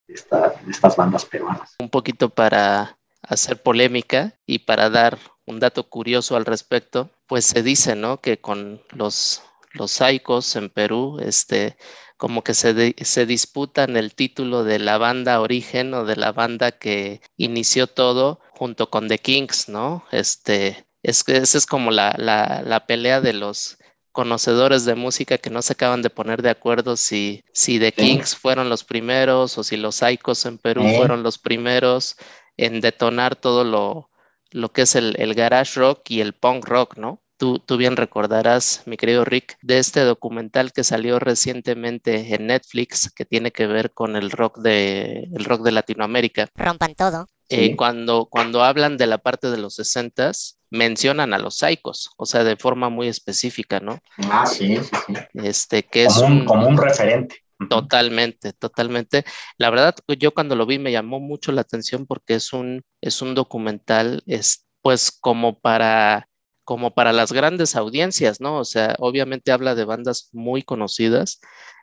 estas 0.09 0.97
bandas 0.97 1.25
peruanas. 1.25 1.75
Un 1.79 1.89
poquito 1.89 2.29
para 2.29 2.99
hacer 3.23 3.63
polémica 3.63 4.35
y 4.45 4.61
para 4.61 4.91
dar 4.91 5.19
un 5.47 5.59
dato 5.59 5.89
curioso 5.89 6.37
al 6.37 6.45
respecto, 6.45 7.11
pues 7.27 7.47
se 7.47 7.63
dice, 7.63 7.97
¿no? 7.97 8.21
Que 8.21 8.39
con 8.39 8.83
los, 8.91 9.43
los 9.73 9.91
saicos 9.91 10.55
en 10.57 10.69
Perú, 10.69 11.19
este, 11.23 11.77
como 12.23 12.45
que 12.45 12.55
se, 12.55 12.95
se 13.05 13.27
disputan 13.27 13.97
el 13.97 14.15
título 14.15 14.63
de 14.63 14.79
la 14.79 14.97
banda 14.97 15.41
origen 15.41 15.93
o 15.93 16.05
de 16.05 16.15
la 16.15 16.31
banda 16.31 16.71
que 16.71 17.21
inició 17.37 17.89
todo 17.89 18.39
junto 18.53 18.91
con 18.91 19.09
The 19.09 19.19
Kings, 19.19 19.69
¿no? 19.69 20.05
Este, 20.13 20.87
es 21.03 21.25
que 21.25 21.39
esa 21.39 21.59
es 21.59 21.67
como 21.67 21.91
la, 21.91 22.15
la, 22.17 22.63
la, 22.65 22.87
pelea 22.87 23.21
de 23.21 23.33
los 23.33 23.77
conocedores 24.13 24.85
de 24.85 24.95
música 24.95 25.39
que 25.39 25.51
no 25.51 25.63
se 25.63 25.73
acaban 25.73 26.01
de 26.01 26.11
poner 26.11 26.43
de 26.43 26.51
acuerdo 26.51 26.97
si, 26.97 27.43
si 27.53 27.81
The 27.81 27.91
Kings 27.91 28.37
fueron 28.37 28.69
los 28.69 28.85
primeros 28.85 29.59
o 29.59 29.65
si 29.65 29.77
los 29.77 29.97
Psychos 29.97 30.47
en 30.47 30.59
Perú 30.59 30.85
fueron 30.97 31.25
los 31.25 31.39
primeros 31.39 32.15
en 32.57 32.81
detonar 32.81 33.35
todo 33.35 33.65
lo, 33.65 34.11
lo 34.53 34.73
que 34.73 34.83
es 34.83 34.95
el, 34.95 35.17
el 35.19 35.35
garage 35.35 35.81
rock 35.81 36.09
y 36.11 36.21
el 36.21 36.35
punk 36.35 36.67
rock, 36.67 36.97
¿no? 36.99 37.21
Tú, 37.43 37.77
bien 37.77 37.97
recordarás, 37.97 38.83
mi 38.87 38.97
querido 38.97 39.25
Rick, 39.25 39.57
de 39.63 39.79
este 39.79 40.01
documental 40.05 40.73
que 40.73 40.85
salió 40.85 41.19
recientemente 41.19 42.33
en 42.37 42.47
Netflix 42.47 43.11
que 43.13 43.25
tiene 43.25 43.51
que 43.51 43.67
ver 43.67 43.93
con 43.93 44.15
el 44.15 44.31
rock 44.31 44.59
de, 44.59 45.29
el 45.35 45.45
rock 45.45 45.63
de 45.63 45.73
Latinoamérica. 45.73 46.47
Rompan 46.55 46.95
todo. 46.95 47.27
eh, 47.49 47.71
Sí. 47.71 47.77
cuando, 47.77 48.27
cuando 48.27 48.63
hablan 48.63 48.97
de 48.97 49.09
la 49.09 49.19
parte 49.19 49.51
de 49.51 49.59
los 49.59 49.75
60 49.75 50.31
mencionan 50.71 51.35
a 51.35 51.39
los 51.39 51.57
Psychos, 51.57 52.11
o 52.17 52.27
sea, 52.27 52.45
de 52.45 52.57
forma 52.57 52.89
muy 52.91 53.09
específica, 53.09 53.81
¿no? 53.81 53.99
Ah, 54.31 54.47
sí, 54.47 54.77
sí, 54.77 54.91
sí. 55.09 55.15
Este, 55.35 55.83
que 55.83 56.05
es 56.05 56.15
Como 56.15 56.27
un, 56.29 56.33
un, 56.43 56.45
como 56.47 56.67
un 56.69 56.77
referente. 56.79 57.37
Totalmente, 57.69 58.53
totalmente. 58.53 59.25
La 59.59 59.71
verdad, 59.71 59.95
yo 60.19 60.33
cuando 60.33 60.55
lo 60.57 60.65
vi 60.67 60.79
me 60.79 60.93
llamó 60.93 61.19
mucho 61.21 61.51
la 61.53 61.63
atención 61.63 62.07
porque 62.07 62.35
es 62.35 62.53
un, 62.53 62.83
es 63.01 63.21
un 63.21 63.35
documental, 63.35 64.23
es 64.27 64.65
pues 64.81 65.11
como 65.13 65.61
para, 65.61 66.29
como 66.65 66.95
para 66.95 67.13
las 67.13 67.33
grandes 67.33 67.77
audiencias, 67.77 68.41
¿no? 68.41 68.59
O 68.59 68.65
sea, 68.65 68.95
obviamente 68.99 69.53
habla 69.53 69.75
de 69.75 69.85
bandas 69.85 70.29
muy 70.33 70.63
conocidas 70.63 71.41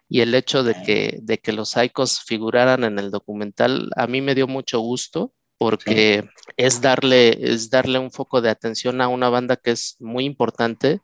y 0.07 0.21
el 0.21 0.33
hecho 0.33 0.63
de 0.63 0.75
que, 0.83 1.19
de 1.21 1.37
que 1.37 1.53
los 1.53 1.69
Psychos 1.69 2.21
figuraran 2.21 2.83
en 2.83 2.97
el 2.97 3.11
documental 3.11 3.89
a 3.95 4.07
mí 4.07 4.21
me 4.21 4.35
dio 4.35 4.47
mucho 4.47 4.79
gusto 4.79 5.33
porque 5.57 6.29
es 6.55 6.81
darle, 6.81 7.37
es 7.51 7.69
darle 7.69 7.99
un 7.99 8.11
foco 8.11 8.41
de 8.41 8.49
atención 8.49 9.01
a 9.01 9.09
una 9.09 9.29
banda 9.29 9.57
que 9.57 9.71
es 9.71 9.97
muy 9.99 10.23
importante 10.25 11.01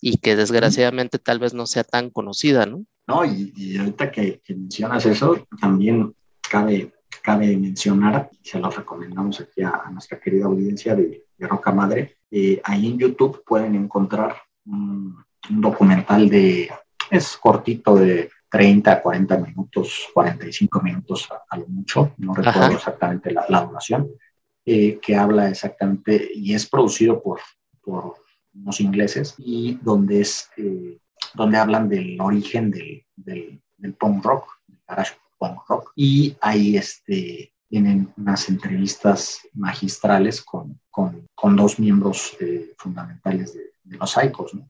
y 0.00 0.16
que 0.16 0.34
desgraciadamente 0.34 1.18
tal 1.18 1.38
vez 1.38 1.52
no 1.52 1.66
sea 1.66 1.84
tan 1.84 2.10
conocida, 2.10 2.64
¿no? 2.64 2.84
No, 3.06 3.24
y, 3.24 3.52
y 3.56 3.76
ahorita 3.76 4.10
que, 4.10 4.40
que 4.40 4.54
mencionas 4.54 5.04
eso, 5.06 5.46
también 5.60 6.14
cabe, 6.48 6.92
cabe 7.22 7.56
mencionar, 7.56 8.30
y 8.32 8.48
se 8.48 8.58
lo 8.58 8.70
recomendamos 8.70 9.40
aquí 9.40 9.62
a, 9.62 9.82
a 9.84 9.90
nuestra 9.90 10.18
querida 10.20 10.46
audiencia 10.46 10.94
de, 10.94 11.26
de 11.36 11.46
Roca 11.46 11.72
Madre, 11.72 12.17
eh, 12.30 12.60
ahí 12.64 12.86
en 12.88 12.98
YouTube 12.98 13.42
pueden 13.44 13.74
encontrar 13.74 14.36
un, 14.66 15.16
un 15.50 15.60
documental 15.60 16.28
de, 16.28 16.70
es 17.10 17.36
cortito 17.36 17.96
de 17.96 18.30
30 18.50 18.92
a 18.92 19.02
40 19.02 19.38
minutos, 19.38 20.08
45 20.14 20.80
minutos 20.80 21.28
a, 21.30 21.42
a 21.48 21.58
lo 21.58 21.66
mucho, 21.68 22.14
no 22.18 22.34
recuerdo 22.34 22.60
Ajá. 22.60 22.74
exactamente 22.74 23.30
la, 23.30 23.44
la 23.48 23.62
duración, 23.66 24.08
eh, 24.64 24.98
que 25.00 25.16
habla 25.16 25.48
exactamente, 25.48 26.30
y 26.34 26.54
es 26.54 26.66
producido 26.66 27.22
por, 27.22 27.40
por 27.80 28.14
unos 28.54 28.80
ingleses, 28.80 29.34
y 29.38 29.78
donde 29.82 30.20
es... 30.20 30.48
eh, 30.56 30.98
donde 31.34 31.58
hablan 31.58 31.88
del 31.88 32.18
origen 32.20 32.70
del, 32.70 33.04
del, 33.14 33.60
del 33.76 33.92
punk 33.94 34.24
rock, 34.24 34.46
del 34.66 34.80
garage 34.88 35.14
punk 35.36 35.58
rock, 35.68 35.92
y 35.94 36.34
ahí 36.40 36.76
este, 36.76 37.52
tienen 37.68 38.12
unas 38.16 38.48
entrevistas 38.48 39.40
magistrales 39.52 40.42
con, 40.42 40.80
con, 40.90 41.26
con 41.34 41.56
dos 41.56 41.78
miembros 41.78 42.36
eh, 42.40 42.74
fundamentales 42.78 43.54
de, 43.54 43.72
de 43.84 43.96
los 43.96 44.10
Psychos. 44.10 44.54
¿no? 44.54 44.68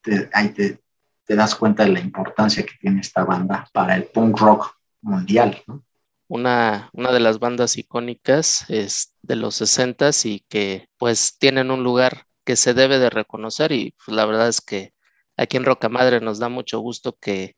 Te- 0.00 0.30
ahí 0.32 0.48
te, 0.50 0.80
te 1.24 1.36
das 1.36 1.54
cuenta 1.54 1.84
de 1.84 1.90
la 1.92 2.00
importancia 2.00 2.64
que 2.64 2.74
tiene 2.80 3.00
esta 3.00 3.24
banda 3.24 3.68
para 3.72 3.96
el 3.96 4.04
punk 4.04 4.38
rock 4.38 4.76
mundial. 5.02 5.62
¿no? 5.66 5.82
una, 6.28 6.90
una 6.92 7.12
de 7.12 7.20
las 7.20 7.38
bandas 7.38 7.76
icónicas 7.78 8.68
es 8.68 9.14
de 9.22 9.36
los 9.36 9.54
60 9.56 10.10
y 10.24 10.40
que 10.48 10.88
pues 10.96 11.38
tienen 11.38 11.70
un 11.70 11.84
lugar 11.84 12.26
que 12.44 12.56
se 12.56 12.74
debe 12.74 12.98
de 12.98 13.10
reconocer 13.10 13.72
y 13.72 13.94
pues, 14.04 14.16
la 14.16 14.24
verdad 14.26 14.48
es 14.48 14.60
que 14.60 14.92
aquí 15.36 15.56
en 15.56 15.64
Rocamadre 15.64 16.20
nos 16.20 16.38
da 16.38 16.48
mucho 16.48 16.80
gusto 16.80 17.16
que, 17.20 17.56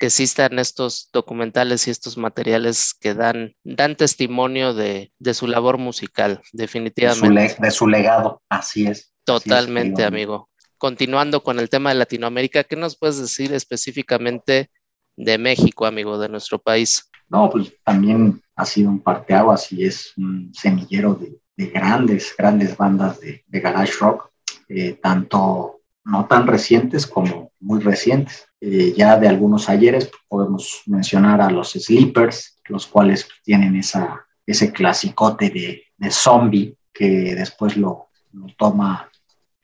que 0.00 0.06
existan 0.06 0.58
estos 0.58 1.10
documentales 1.12 1.86
y 1.86 1.92
estos 1.92 2.18
materiales 2.18 2.94
que 2.98 3.14
dan, 3.14 3.54
dan 3.64 3.96
testimonio 3.96 4.74
de, 4.74 5.12
de 5.20 5.34
su 5.34 5.46
labor 5.46 5.78
musical, 5.78 6.38
de, 6.38 6.42
su 6.42 6.56
definitivamente. 6.58 7.30
le- 7.30 7.54
de 7.58 7.70
su 7.70 7.86
legado, 7.86 8.42
así 8.48 8.86
es. 8.86 9.00
así 9.00 9.06
es, 9.10 9.22
Totalmente, 9.26 10.04
amigo. 10.04 10.48
Continuando 10.78 11.42
con 11.42 11.60
el 11.60 11.68
tema 11.68 11.90
de 11.90 11.96
Latinoamérica, 11.96 12.64
¿qué 12.64 12.76
nos 12.76 12.98
puedes 12.98 13.20
decir 13.20 13.52
específicamente 13.52 14.70
de 15.16 15.38
México, 15.38 15.86
amigo, 15.86 16.18
de 16.18 16.30
nuestro 16.30 16.58
país? 16.58 17.10
No, 17.28 17.50
pues 17.50 17.72
también 17.84 18.42
ha 18.56 18.64
sido 18.64 18.90
un 18.90 19.00
parteaguas 19.00 19.70
y 19.72 19.84
es 19.84 20.12
un 20.16 20.50
semillero 20.54 21.14
de, 21.14 21.38
de 21.56 21.66
grandes, 21.66 22.34
grandes 22.36 22.76
bandas 22.76 23.20
de, 23.20 23.44
de 23.46 23.60
garage 23.60 23.92
rock, 24.00 24.30
eh, 24.68 24.98
tanto 25.02 25.79
no 26.04 26.26
tan 26.26 26.46
recientes 26.46 27.06
como 27.06 27.52
muy 27.60 27.80
recientes. 27.80 28.46
Eh, 28.60 28.94
ya 28.96 29.18
de 29.18 29.28
algunos 29.28 29.68
ayeres 29.68 30.10
podemos 30.28 30.82
mencionar 30.86 31.40
a 31.40 31.50
los 31.50 31.72
Sleepers, 31.72 32.58
los 32.66 32.86
cuales 32.86 33.28
tienen 33.44 33.76
esa, 33.76 34.26
ese 34.46 34.72
clasicote 34.72 35.50
de, 35.50 35.82
de 35.96 36.10
zombie 36.10 36.76
que 36.92 37.34
después 37.34 37.76
lo, 37.76 38.08
toma 38.56 39.10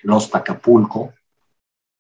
Los 0.01 0.35
Acapulco 0.35 1.13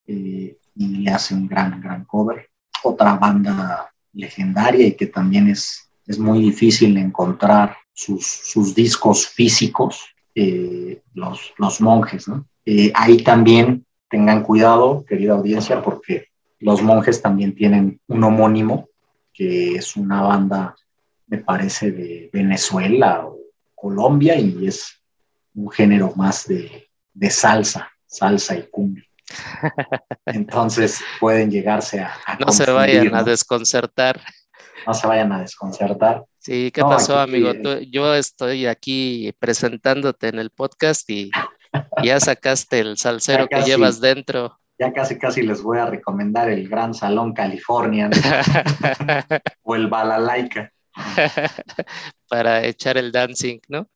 eh, 0.07 0.59
y 0.75 0.87
le 0.87 1.11
hace 1.11 1.35
un 1.35 1.49
gran, 1.49 1.81
gran 1.81 2.05
cover. 2.05 2.51
Otra 2.83 3.14
banda 3.16 3.92
legendaria 4.12 4.87
y 4.87 4.94
que 4.94 5.07
también 5.07 5.49
es, 5.49 5.90
es 6.07 6.18
muy 6.18 6.40
difícil 6.40 6.96
encontrar 6.96 7.77
sus, 7.92 8.27
sus 8.27 8.75
discos 8.75 9.27
físicos, 9.27 10.05
eh, 10.35 11.03
los, 11.14 11.53
los 11.57 11.81
monjes, 11.81 12.29
¿no? 12.29 12.46
Ahí 12.94 13.22
también 13.22 13.86
tengan 14.09 14.42
cuidado, 14.42 15.05
querida 15.05 15.33
audiencia, 15.35 15.83
porque 15.83 16.29
los 16.61 16.83
monjes 16.83 17.21
también 17.23 17.55
tienen 17.55 18.01
un 18.07 18.25
homónimo, 18.25 18.88
que 19.33 19.75
es 19.75 19.97
una 19.97 20.23
banda, 20.23 20.75
me 21.27 21.38
parece, 21.38 21.90
de 21.92 22.31
Venezuela 22.33 23.27
o 23.27 23.38
Colombia, 23.75 24.37
y 24.38 24.66
es 24.66 25.03
un 25.55 25.71
género 25.71 26.12
más 26.16 26.47
de, 26.47 26.88
de 27.12 27.31
salsa, 27.31 27.90
salsa 28.07 28.57
y 28.57 28.62
cumbia. 28.71 29.05
Entonces 30.27 31.01
pueden 31.21 31.51
llegarse 31.51 32.01
a, 32.01 32.12
a 32.27 32.37
No 32.38 32.53
se 32.53 32.71
vayan 32.71 33.14
a 33.14 33.23
desconcertar. 33.23 34.21
no 34.87 34.95
se 34.95 35.07
vayan 35.07 35.33
a 35.33 35.40
desconcertar. 35.40 36.25
Sí, 36.38 36.71
¿qué 36.71 36.81
No, 36.81 36.90
pasó, 36.90 37.19
aquí- 37.19 37.31
amigo? 37.35 37.53
Tú- 37.55 37.81
yo 37.90 38.14
estoy 38.14 38.66
aquí 38.66 39.35
presentándote 39.38 40.29
en 40.29 40.38
el 40.38 40.51
podcast 40.51 41.09
y 41.11 41.31
ya 42.02 42.20
sacaste 42.20 42.81
el 42.81 42.96
salsero 42.96 43.46
que 43.48 43.62
llevas 43.62 44.00
dentro. 44.00 44.59
Ya 44.79 44.92
casi 44.92 45.18
casi 45.18 45.42
les 45.42 45.62
voy 45.62 45.79
a 45.79 45.87
recomendar 45.87 46.50
el 46.50 46.68
Gran 46.68 46.92
Salón 46.92 47.33
California 47.33 48.11
o 49.62 49.74
el 49.74 49.87
Balalaika 49.87 50.70
Para 52.29 52.62
echar 52.64 52.98
el 52.98 53.11
dancing, 53.11 53.59
¿no? 53.68 53.88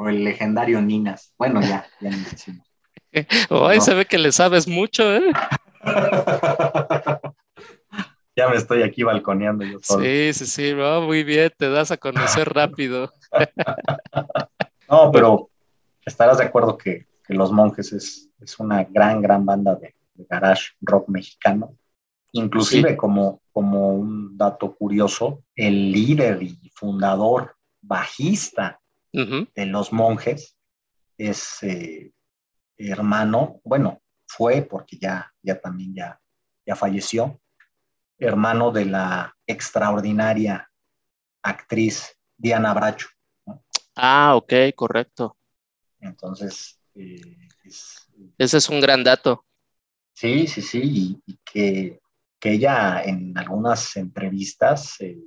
o 0.00 0.08
el 0.08 0.22
legendario 0.22 0.80
Ninas. 0.80 1.34
Bueno, 1.36 1.60
ya, 1.60 1.84
ya 2.00 2.10
ni 2.10 2.18
decimos. 2.18 2.64
Hoy 3.50 3.76
No. 3.78 3.82
se 3.82 3.94
ve 3.94 4.04
que 4.06 4.18
le 4.18 4.30
sabes 4.30 4.68
mucho, 4.68 5.12
¿eh? 5.16 5.32
ya 8.36 8.48
me 8.48 8.56
estoy 8.56 8.82
aquí 8.84 9.02
balconeando 9.02 9.64
yo 9.64 9.78
solo. 9.82 10.04
Sí, 10.04 10.32
sí, 10.34 10.46
sí, 10.46 10.72
no, 10.74 11.02
muy 11.02 11.24
bien, 11.24 11.50
te 11.58 11.68
das 11.68 11.90
a 11.90 11.96
conocer 11.96 12.48
rápido. 12.52 13.12
No, 14.88 15.10
pero 15.10 15.50
estarás 16.08 16.38
de 16.38 16.44
acuerdo 16.44 16.76
que, 16.76 17.06
que 17.26 17.34
Los 17.34 17.52
Monjes 17.52 17.92
es, 17.92 18.30
es 18.40 18.58
una 18.58 18.84
gran, 18.84 19.22
gran 19.22 19.46
banda 19.46 19.74
de, 19.76 19.94
de 20.14 20.26
garage 20.28 20.72
rock 20.80 21.08
mexicano. 21.08 21.76
Inclusive 22.32 22.96
como, 22.96 23.40
como 23.52 23.90
un 23.94 24.36
dato 24.36 24.74
curioso, 24.74 25.44
el 25.54 25.92
líder 25.92 26.42
y 26.42 26.70
fundador 26.74 27.56
bajista 27.80 28.80
de 29.10 29.66
los 29.66 29.92
monjes 29.92 30.54
es 31.16 31.62
eh, 31.62 32.12
hermano, 32.76 33.60
bueno, 33.64 34.02
fue 34.26 34.60
porque 34.62 34.98
ya, 34.98 35.32
ya 35.42 35.58
también 35.58 35.94
ya, 35.94 36.20
ya 36.66 36.76
falleció, 36.76 37.40
hermano 38.18 38.70
de 38.70 38.84
la 38.84 39.34
extraordinaria 39.46 40.70
actriz 41.42 42.14
Diana 42.36 42.74
Bracho. 42.74 43.08
Ah, 43.96 44.36
ok, 44.36 44.52
correcto. 44.76 45.37
Entonces, 46.00 46.78
eh, 46.94 47.50
es- 47.64 48.08
Ese 48.38 48.58
es 48.58 48.68
un 48.68 48.80
gran 48.80 49.02
dato. 49.04 49.44
sí, 50.12 50.46
sí, 50.46 50.62
sí, 50.62 50.80
y, 50.82 51.22
y 51.32 51.38
que, 51.44 52.00
que 52.38 52.52
ella 52.52 53.02
en 53.02 53.36
algunas 53.36 53.96
entrevistas, 53.96 54.96
eh, 55.00 55.18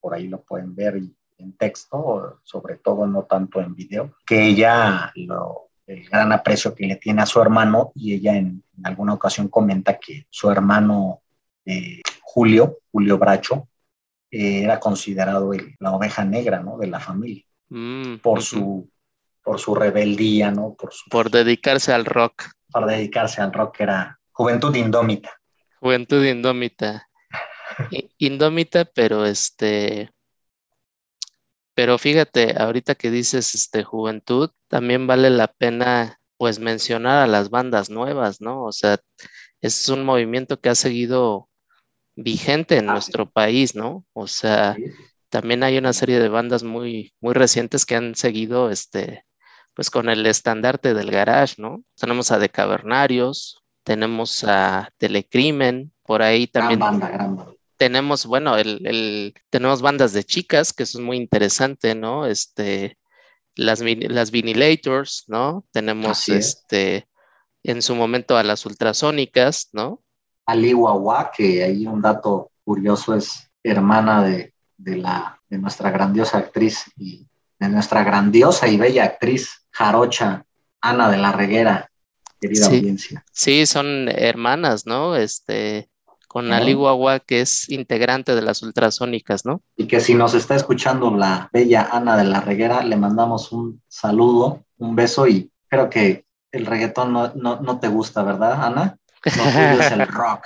por 0.00 0.14
ahí 0.14 0.28
lo 0.28 0.42
pueden 0.42 0.74
ver 0.74 0.96
y- 0.98 1.14
en 1.38 1.54
texto, 1.56 2.40
sobre 2.44 2.76
todo 2.78 3.06
no 3.06 3.24
tanto 3.24 3.60
en 3.60 3.74
video, 3.74 4.14
que 4.24 4.46
ella 4.46 5.12
lo, 5.16 5.68
el 5.86 6.08
gran 6.08 6.32
aprecio 6.32 6.74
que 6.74 6.86
le 6.86 6.96
tiene 6.96 7.20
a 7.20 7.26
su 7.26 7.42
hermano 7.42 7.92
y 7.94 8.14
ella 8.14 8.36
en, 8.36 8.64
en 8.78 8.86
alguna 8.86 9.12
ocasión 9.12 9.48
comenta 9.48 9.98
que 9.98 10.26
su 10.30 10.50
hermano 10.50 11.20
eh, 11.66 12.00
Julio, 12.22 12.78
Julio 12.90 13.18
Bracho, 13.18 13.68
eh, 14.30 14.62
era 14.62 14.80
considerado 14.80 15.52
el- 15.52 15.76
la 15.78 15.92
oveja 15.92 16.24
negra 16.24 16.62
¿no? 16.62 16.78
de 16.78 16.86
la 16.86 17.00
familia 17.00 17.44
Mm, 17.68 18.16
por, 18.22 18.40
su, 18.42 18.88
por 19.46 19.60
su 19.60 19.76
rebeldía, 19.76 20.50
¿no? 20.50 20.74
por, 20.74 20.92
su, 20.92 21.08
Por 21.08 21.30
dedicarse 21.30 21.92
al 21.92 22.04
rock. 22.04 22.46
para 22.72 22.88
dedicarse 22.88 23.40
al 23.40 23.52
rock, 23.52 23.80
era 23.80 24.18
juventud 24.32 24.74
indómita. 24.74 25.30
Juventud 25.78 26.24
indómita. 26.24 27.08
Indómita, 28.18 28.84
pero 28.86 29.24
este. 29.24 30.10
Pero 31.74 31.96
fíjate, 31.96 32.54
ahorita 32.58 32.96
que 32.96 33.10
dices 33.12 33.54
este 33.54 33.84
juventud, 33.84 34.50
también 34.68 35.06
vale 35.06 35.30
la 35.30 35.46
pena 35.46 36.18
pues 36.38 36.58
mencionar 36.58 37.22
a 37.22 37.26
las 37.28 37.48
bandas 37.50 37.88
nuevas, 37.88 38.40
¿no? 38.40 38.64
O 38.64 38.72
sea, 38.72 38.98
es 39.60 39.88
un 39.88 40.04
movimiento 40.04 40.58
que 40.60 40.70
ha 40.70 40.74
seguido 40.74 41.48
vigente 42.16 42.78
en 42.78 42.88
Ah, 42.88 42.94
nuestro 42.94 43.30
país, 43.30 43.74
¿no? 43.76 44.04
O 44.12 44.26
sea, 44.26 44.74
¿sí? 44.74 44.84
también 45.28 45.62
hay 45.62 45.78
una 45.78 45.92
serie 45.92 46.18
de 46.18 46.28
bandas 46.30 46.62
muy, 46.64 47.12
muy 47.20 47.34
recientes 47.34 47.86
que 47.86 47.94
han 47.94 48.14
seguido 48.16 48.70
este, 48.70 49.24
pues 49.76 49.90
con 49.90 50.08
el 50.08 50.24
estandarte 50.24 50.94
del 50.94 51.10
garage, 51.10 51.56
¿no? 51.58 51.84
Tenemos 52.00 52.32
a 52.32 52.38
De 52.38 52.48
Cavernarios, 52.48 53.62
tenemos 53.84 54.42
a 54.42 54.90
Telecrimen, 54.96 55.92
por 56.02 56.22
ahí 56.22 56.46
también. 56.46 56.80
Gran 56.80 56.98
banda, 56.98 57.08
gran 57.10 57.36
banda. 57.36 57.52
Tenemos, 57.76 58.24
bueno, 58.24 58.56
el, 58.56 58.86
el, 58.86 59.34
tenemos 59.50 59.82
bandas 59.82 60.14
de 60.14 60.24
chicas, 60.24 60.72
que 60.72 60.84
eso 60.84 60.98
es 60.98 61.04
muy 61.04 61.18
interesante, 61.18 61.94
¿no? 61.94 62.24
Este, 62.24 62.96
las, 63.54 63.82
las 63.82 64.30
vinilators, 64.30 65.24
¿no? 65.26 65.66
Tenemos 65.72 66.26
este, 66.30 67.06
en 67.62 67.82
su 67.82 67.94
momento 67.94 68.38
a 68.38 68.42
las 68.44 68.64
ultrasónicas, 68.64 69.68
¿no? 69.74 70.02
Alihuahua, 70.46 71.30
que 71.36 71.62
ahí 71.62 71.86
un 71.86 72.00
dato 72.00 72.50
curioso 72.64 73.14
es 73.14 73.50
hermana 73.62 74.24
de, 74.24 74.54
de, 74.78 74.96
la, 74.96 75.38
de 75.50 75.58
nuestra 75.58 75.90
grandiosa 75.90 76.38
actriz 76.38 76.90
y 76.96 77.26
de 77.58 77.68
nuestra 77.68 78.04
grandiosa 78.04 78.68
y 78.68 78.78
bella 78.78 79.04
actriz 79.04 79.65
jarocha 79.76 80.44
Ana 80.80 81.10
de 81.10 81.18
la 81.18 81.32
Reguera, 81.32 81.90
querida 82.40 82.66
audiencia. 82.66 83.24
Sí, 83.32 83.66
son 83.66 84.08
hermanas, 84.08 84.86
¿no? 84.86 85.16
Este, 85.16 85.90
con 86.28 86.52
Ali 86.52 86.76
que 87.26 87.40
es 87.42 87.68
integrante 87.68 88.34
de 88.34 88.42
las 88.42 88.62
ultrasónicas, 88.62 89.44
¿no? 89.44 89.62
Y 89.76 89.86
que 89.86 90.00
si 90.00 90.14
nos 90.14 90.34
está 90.34 90.54
escuchando 90.54 91.10
la 91.10 91.50
bella 91.52 91.88
Ana 91.92 92.16
de 92.16 92.24
la 92.24 92.40
Reguera, 92.40 92.82
le 92.82 92.96
mandamos 92.96 93.52
un 93.52 93.82
saludo, 93.88 94.64
un 94.78 94.96
beso 94.96 95.26
y 95.26 95.50
creo 95.68 95.90
que 95.90 96.24
el 96.52 96.64
reggaetón 96.64 97.12
no, 97.12 97.32
no 97.34 97.78
te 97.78 97.88
gusta, 97.88 98.22
¿verdad, 98.22 98.64
Ana? 98.64 98.98
No 99.36 99.82
es 99.82 99.92
el 99.92 100.06
rock. 100.08 100.44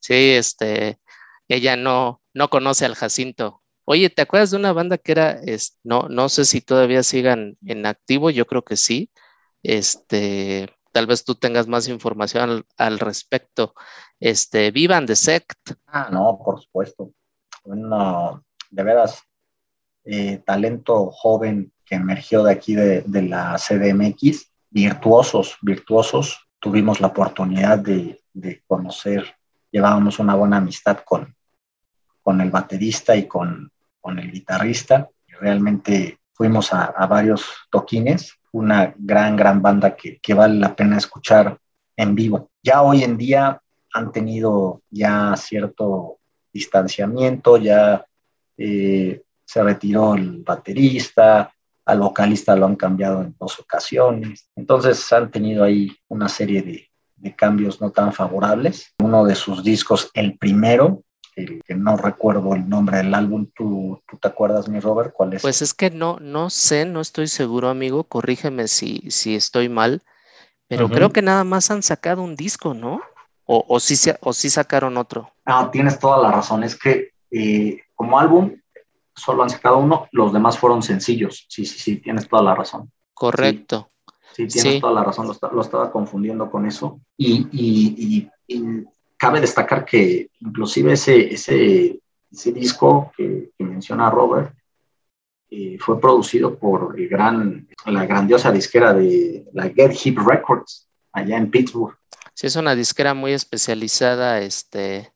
sí, 0.00 0.30
este, 0.30 0.98
ella 1.46 1.76
no, 1.76 2.20
no 2.34 2.50
conoce 2.50 2.84
al 2.84 2.96
Jacinto. 2.96 3.62
Oye, 3.90 4.10
¿te 4.10 4.20
acuerdas 4.20 4.50
de 4.50 4.58
una 4.58 4.74
banda 4.74 4.98
que 4.98 5.12
era, 5.12 5.30
es, 5.30 5.78
no, 5.82 6.10
no 6.10 6.28
sé 6.28 6.44
si 6.44 6.60
todavía 6.60 7.02
sigan 7.02 7.56
en 7.64 7.86
activo, 7.86 8.28
yo 8.28 8.46
creo 8.46 8.62
que 8.62 8.76
sí. 8.76 9.10
Este, 9.62 10.68
tal 10.92 11.06
vez 11.06 11.24
tú 11.24 11.36
tengas 11.36 11.68
más 11.68 11.88
información 11.88 12.66
al, 12.76 12.98
respecto. 12.98 13.72
Este, 14.20 14.72
Vivan 14.72 15.06
de 15.06 15.16
Sect. 15.16 15.70
Ah, 15.86 16.10
no, 16.12 16.38
por 16.44 16.60
supuesto. 16.60 17.12
Bueno, 17.64 18.44
de 18.68 18.82
veras, 18.82 19.22
eh, 20.04 20.42
talento 20.44 21.10
joven 21.10 21.72
que 21.86 21.94
emergió 21.94 22.42
de 22.42 22.52
aquí 22.52 22.74
de, 22.74 23.00
de 23.06 23.22
la 23.22 23.56
CDMX, 23.56 24.52
virtuosos, 24.68 25.56
virtuosos, 25.62 26.46
tuvimos 26.58 27.00
la 27.00 27.06
oportunidad 27.06 27.78
de, 27.78 28.20
conocer, 28.66 29.34
llevábamos 29.70 30.18
una 30.18 30.34
buena 30.34 30.58
amistad 30.58 30.98
con, 31.06 31.34
con 32.20 32.42
el 32.42 32.50
baterista 32.50 33.16
y 33.16 33.26
con, 33.26 33.72
con 34.08 34.18
el 34.18 34.32
guitarrista. 34.32 35.06
Realmente 35.38 36.18
fuimos 36.32 36.72
a, 36.72 37.06
varios 37.06 37.44
toquines, 37.70 38.32
una 38.52 38.94
gran, 38.96 39.36
gran 39.36 39.60
banda 39.60 39.94
que, 39.94 40.34
vale 40.34 40.54
la 40.58 40.74
pena 40.74 40.96
escuchar 40.96 41.58
en 41.94 42.14
vivo. 42.14 42.50
Ya 42.62 42.80
hoy 42.80 43.04
en 43.04 43.18
día 43.18 43.60
han 43.92 44.10
tenido 44.10 44.80
ya 44.88 45.36
cierto 45.36 46.20
distanciamiento, 46.50 47.58
ya 47.58 48.06
eh, 48.56 49.20
se 49.44 49.62
retiró 49.62 50.14
el 50.14 50.42
baterista, 50.42 51.52
al 51.84 52.00
vocalista 52.00 52.56
lo 52.56 52.64
han 52.64 52.76
cambiado 52.76 53.20
en 53.20 53.36
dos 53.38 53.60
ocasiones. 53.60 54.48
Entonces 54.56 55.12
han 55.12 55.30
tenido 55.30 55.64
ahí 55.64 55.94
una 56.08 56.30
serie 56.30 56.62
de, 56.62 56.88
cambios 57.36 57.78
no 57.82 57.90
tan 57.90 58.14
favorables. 58.14 58.94
Uno 59.00 59.26
de 59.26 59.34
sus 59.34 59.62
discos, 59.62 60.10
el 60.14 60.38
primero, 60.38 61.02
que 61.44 61.74
no 61.74 61.96
recuerdo 61.96 62.54
el 62.54 62.68
nombre 62.68 62.98
del 62.98 63.14
álbum, 63.14 63.46
¿tú, 63.54 64.00
te 64.20 64.28
acuerdas, 64.28 64.68
mi 64.68 64.80
Robert? 64.80 65.12
¿Cuál 65.12 65.34
es? 65.34 65.42
Pues 65.42 65.62
es 65.62 65.74
que 65.74 65.90
no, 65.90 66.18
no 66.20 66.50
sé, 66.50 66.84
no 66.84 67.00
estoy 67.00 67.28
seguro, 67.28 67.68
amigo. 67.68 68.04
Corrígeme 68.04 68.68
si, 68.68 69.10
si 69.10 69.34
estoy 69.34 69.68
mal, 69.68 70.02
pero 70.66 70.88
creo 70.88 71.10
que 71.10 71.22
nada 71.22 71.44
más 71.44 71.70
han 71.70 71.82
sacado 71.82 72.22
un 72.22 72.36
disco, 72.36 72.74
¿no? 72.74 73.00
O, 73.44 73.64
o, 73.66 73.80
sí, 73.80 73.94
o 74.20 74.32
sí 74.32 74.50
sacaron 74.50 74.96
otro. 74.96 75.32
No, 75.46 75.70
tienes 75.70 75.98
toda 75.98 76.18
la 76.18 76.30
razón. 76.30 76.62
Es 76.64 76.78
que 76.78 77.12
eh, 77.30 77.80
como 77.94 78.18
álbum 78.18 78.54
solo 79.14 79.42
han 79.42 79.50
sacado 79.50 79.78
uno, 79.78 80.08
los 80.12 80.32
demás 80.32 80.58
fueron 80.58 80.82
sencillos. 80.82 81.46
Sí, 81.48 81.64
sí, 81.64 81.78
sí, 81.78 81.96
tienes 81.96 82.28
toda 82.28 82.42
la 82.42 82.54
razón. 82.54 82.90
Correcto. 83.14 83.90
Sí, 84.32 84.46
tienes 84.46 84.80
toda 84.80 84.92
la 84.92 85.02
razón, 85.02 85.26
lo, 85.26 85.60
estaba 85.60 85.90
confundiendo 85.90 86.50
con 86.50 86.66
eso. 86.66 87.00
Y, 87.16 88.28
cabe 89.18 89.40
destacar 89.40 89.84
que 89.84 90.30
inclusive 90.40 90.92
ese, 90.92 91.34
ese, 91.34 92.00
ese 92.30 92.52
disco 92.52 93.12
que, 93.16 93.50
menciona 93.58 94.10
Robert 94.10 94.54
eh, 95.50 95.76
fue 95.80 96.00
producido 96.00 96.58
por 96.58 96.98
el 96.98 97.08
gran, 97.08 97.68
la 97.86 98.06
grandiosa 98.06 98.50
disquera 98.52 98.94
de 98.94 99.44
la 99.52 99.68
Get 99.70 99.92
Hip 100.04 100.18
Records 100.18 100.88
allá 101.12 101.36
en 101.36 101.50
Pittsburgh. 101.50 101.96
Sí, 102.34 102.46
es 102.46 102.56
una 102.56 102.74
disquera 102.74 103.14
muy 103.14 103.32
especializada, 103.32 104.40
este, 104.40 105.12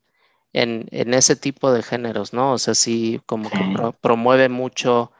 en, 0.53 0.89
ese 0.91 1.37
tipo 1.37 1.73
de 1.73 1.83
géneros, 1.83 2.33
¿no? 2.33 2.53
O 2.53 2.59
sea, 2.59 2.75
sí, 2.75 3.21
como 3.27 3.49
que 3.49 3.93
promueve 4.01 4.49
mucho 4.49 5.13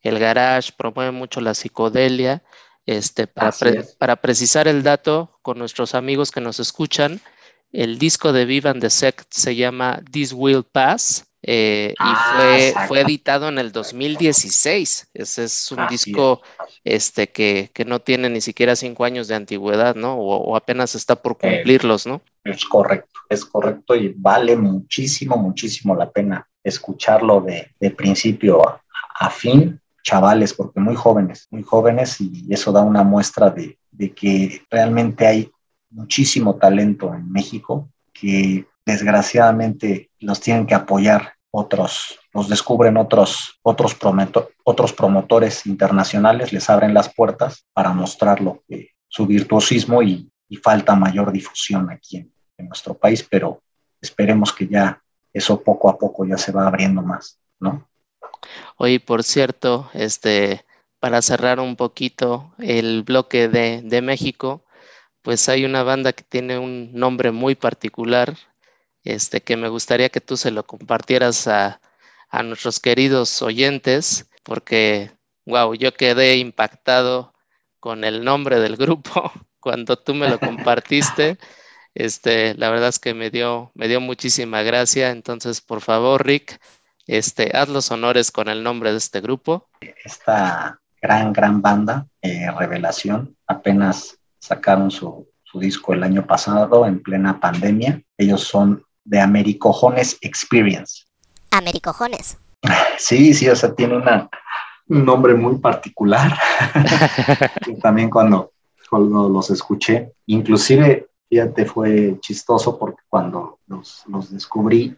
el 0.00 0.18
garage, 0.18 0.72
promueve 0.76 1.10
mucho 1.10 1.40
la 1.40 1.54
psicodelia. 1.54 2.42
Este, 2.86 3.26
para, 3.26 3.52
para 3.98 4.16
precisar 4.16 4.66
el 4.66 4.82
dato 4.82 5.38
con 5.42 5.58
nuestros 5.58 5.94
amigos 5.94 6.30
que 6.30 6.40
nos 6.40 6.58
escuchan, 6.60 7.20
el 7.72 7.98
disco 7.98 8.32
de 8.32 8.44
Vivan 8.44 8.80
the 8.80 8.90
Sect 8.90 9.26
se 9.30 9.54
llama 9.56 10.02
This 10.10 10.32
Will 10.32 10.64
Pass 10.64 11.30
eh, 11.42 11.92
y 11.92 11.96
ah, 11.98 12.34
fue, 12.36 12.86
fue, 12.86 13.00
editado 13.00 13.48
en 13.48 13.58
el 13.58 13.72
2016. 13.72 15.10
Ese 15.14 15.44
es 15.44 15.72
un 15.72 15.86
disco 15.88 16.42
este, 16.84 17.30
que, 17.30 17.70
que, 17.72 17.84
no 17.86 18.00
tiene 18.00 18.28
ni 18.28 18.42
siquiera 18.42 18.76
cinco 18.76 19.04
años 19.04 19.26
de 19.26 19.36
antigüedad, 19.36 19.94
¿no? 19.94 20.16
O, 20.16 20.54
apenas 20.54 20.94
está 20.94 21.16
por 21.16 21.38
eh, 21.40 21.56
cumplirlos, 21.56 22.06
¿no? 22.06 22.20
Es 22.44 22.64
correcto, 22.66 23.20
es 23.28 23.44
correcto 23.44 23.96
y 23.96 24.14
vale 24.16 24.54
muchísimo, 24.56 25.36
muchísimo 25.36 25.94
la 25.94 26.10
pena 26.10 26.46
escucharlo 26.62 27.40
de, 27.40 27.70
de 27.80 27.90
principio 27.90 28.68
a, 28.68 28.82
a, 29.18 29.30
fin, 29.30 29.80
chavales, 30.02 30.52
porque 30.52 30.78
muy 30.78 30.94
jóvenes, 30.94 31.46
muy 31.50 31.62
jóvenes 31.62 32.20
y 32.20 32.46
eso 32.50 32.70
da 32.70 32.82
una 32.82 33.02
muestra 33.02 33.48
de, 33.48 33.78
de 33.92 34.12
que 34.12 34.62
realmente 34.70 35.26
hay 35.26 35.50
muchísimo 35.90 36.56
talento 36.56 37.12
en 37.14 37.30
México 37.30 37.90
que 38.12 38.66
desgraciadamente 38.84 40.10
los 40.20 40.40
tienen 40.40 40.66
que 40.66 40.74
apoyar 40.74 41.34
otros, 41.50 42.18
los 42.32 42.48
descubren 42.48 42.96
otros, 42.96 43.58
otros, 43.62 43.96
otros 44.64 44.92
promotores 44.92 45.66
internacionales, 45.66 46.52
les 46.52 46.70
abren 46.70 46.94
las 46.94 47.12
puertas 47.12 47.66
para 47.72 47.92
mostrarlo, 47.92 48.62
su 49.08 49.26
virtuosismo 49.26 50.02
y, 50.02 50.26
falta 50.64 50.96
mayor 50.96 51.30
difusión 51.30 51.90
aquí 51.90 52.16
en, 52.18 52.32
nuestro 52.68 52.92
país, 52.94 53.26
pero 53.28 53.62
esperemos 54.02 54.52
que 54.52 54.66
ya 54.66 55.00
eso 55.32 55.62
poco 55.62 55.88
a 55.88 55.96
poco 55.96 56.26
ya 56.26 56.36
se 56.36 56.52
va 56.52 56.66
abriendo 56.66 57.00
más, 57.00 57.38
¿no? 57.58 57.88
Oye, 58.76 59.00
por 59.00 59.22
cierto, 59.22 59.88
este, 59.94 60.64
para 60.98 61.22
cerrar 61.22 61.58
un 61.58 61.76
poquito 61.76 62.52
el 62.58 63.02
bloque 63.02 63.48
de, 63.48 63.80
de 63.80 64.02
México, 64.02 64.62
pues 65.22 65.48
hay 65.48 65.64
una 65.64 65.82
banda 65.82 66.12
que 66.12 66.24
tiene 66.24 66.58
un 66.58 66.92
nombre 66.92 67.30
muy 67.30 67.54
particular, 67.54 68.36
este, 69.04 69.42
que 69.42 69.56
me 69.56 69.68
gustaría 69.68 70.08
que 70.08 70.20
tú 70.20 70.36
se 70.36 70.50
lo 70.50 70.66
compartieras 70.66 71.46
a, 71.48 71.80
nuestros 72.44 72.78
queridos 72.78 73.42
oyentes, 73.42 74.30
porque, 74.44 75.10
wow, 75.46 75.74
yo 75.74 75.92
quedé 75.94 76.36
impactado 76.36 77.34
con 77.80 78.04
el 78.04 78.24
nombre 78.24 78.60
del 78.60 78.76
grupo 78.76 79.32
cuando 79.60 79.96
tú 79.98 80.14
me 80.14 80.28
lo 80.28 80.38
compartiste. 80.38 81.38
Este, 81.92 82.54
la 82.54 82.70
verdad 82.70 82.90
es 82.90 83.00
que 83.00 83.14
me 83.14 83.30
dio, 83.30 83.72
me 83.74 83.88
dio 83.88 84.00
muchísima 84.00 84.62
gracia. 84.62 85.10
Entonces, 85.10 85.60
por 85.60 85.80
favor, 85.80 86.24
Rick, 86.24 86.60
este, 87.08 87.50
haz 87.52 87.68
los 87.68 87.90
honores 87.90 88.30
con 88.30 88.48
el 88.48 88.62
nombre 88.62 88.92
de 88.92 88.98
este 88.98 89.20
grupo. 89.20 89.68
Esta 90.04 90.80
gran, 91.02 91.32
gran 91.32 91.60
banda, 91.60 92.06
eh, 92.22 92.48
Revelación, 92.56 93.36
apenas 93.48 94.19
sacaron 94.40 94.90
su, 94.90 95.28
su 95.44 95.60
disco 95.60 95.92
el 95.92 96.02
año 96.02 96.26
pasado 96.26 96.86
en 96.86 97.02
plena 97.02 97.38
pandemia. 97.38 98.02
Ellos 98.16 98.42
son 98.42 98.82
de 99.04 99.20
Americojones 99.20 100.18
Experience. 100.20 101.04
Americojones. 101.50 102.38
Sí, 102.98 103.32
sí, 103.32 103.48
o 103.48 103.56
sea, 103.56 103.74
tiene 103.74 103.96
una, 103.96 104.28
un 104.88 105.06
nombre 105.06 105.32
muy 105.32 105.56
particular. 105.56 106.38
También 107.82 108.10
cuando, 108.10 108.52
cuando 108.90 109.26
los 109.30 109.50
escuché, 109.50 110.12
inclusive, 110.26 111.08
fíjate, 111.30 111.64
fue 111.64 112.18
chistoso 112.20 112.78
porque 112.78 113.00
cuando 113.08 113.60
los, 113.68 114.04
los 114.06 114.30
descubrí, 114.30 114.94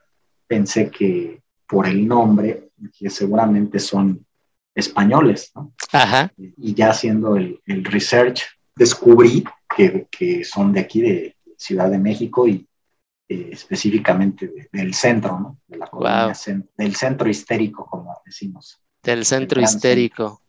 pensé 0.48 0.90
que 0.90 1.40
por 1.68 1.86
el 1.86 2.08
nombre, 2.08 2.70
que 2.98 3.08
seguramente 3.08 3.78
son 3.78 4.26
españoles, 4.74 5.52
¿no? 5.54 5.72
Ajá. 5.92 6.32
Y 6.36 6.74
ya 6.74 6.90
haciendo 6.90 7.36
el, 7.36 7.60
el 7.66 7.84
research, 7.84 8.42
descubrí 8.74 9.44
que, 9.76 10.06
que, 10.10 10.44
son 10.44 10.72
de 10.72 10.80
aquí, 10.80 11.00
de 11.00 11.36
Ciudad 11.56 11.90
de 11.90 11.98
México, 11.98 12.46
y 12.48 12.66
eh, 13.28 13.50
específicamente 13.52 14.48
de- 14.48 14.68
del 14.72 14.94
centro, 14.94 15.38
¿no? 15.38 15.58
De 15.66 15.78
la 15.78 15.88
Wow. 15.92 16.30
cen- 16.34 16.68
del 16.76 16.94
centro 16.96 17.28
histérico, 17.28 17.86
como 17.86 18.20
decimos. 18.26 18.80
Del 19.02 19.24
centro 19.24 19.60
gran 19.60 19.70
histérico. 19.72 20.40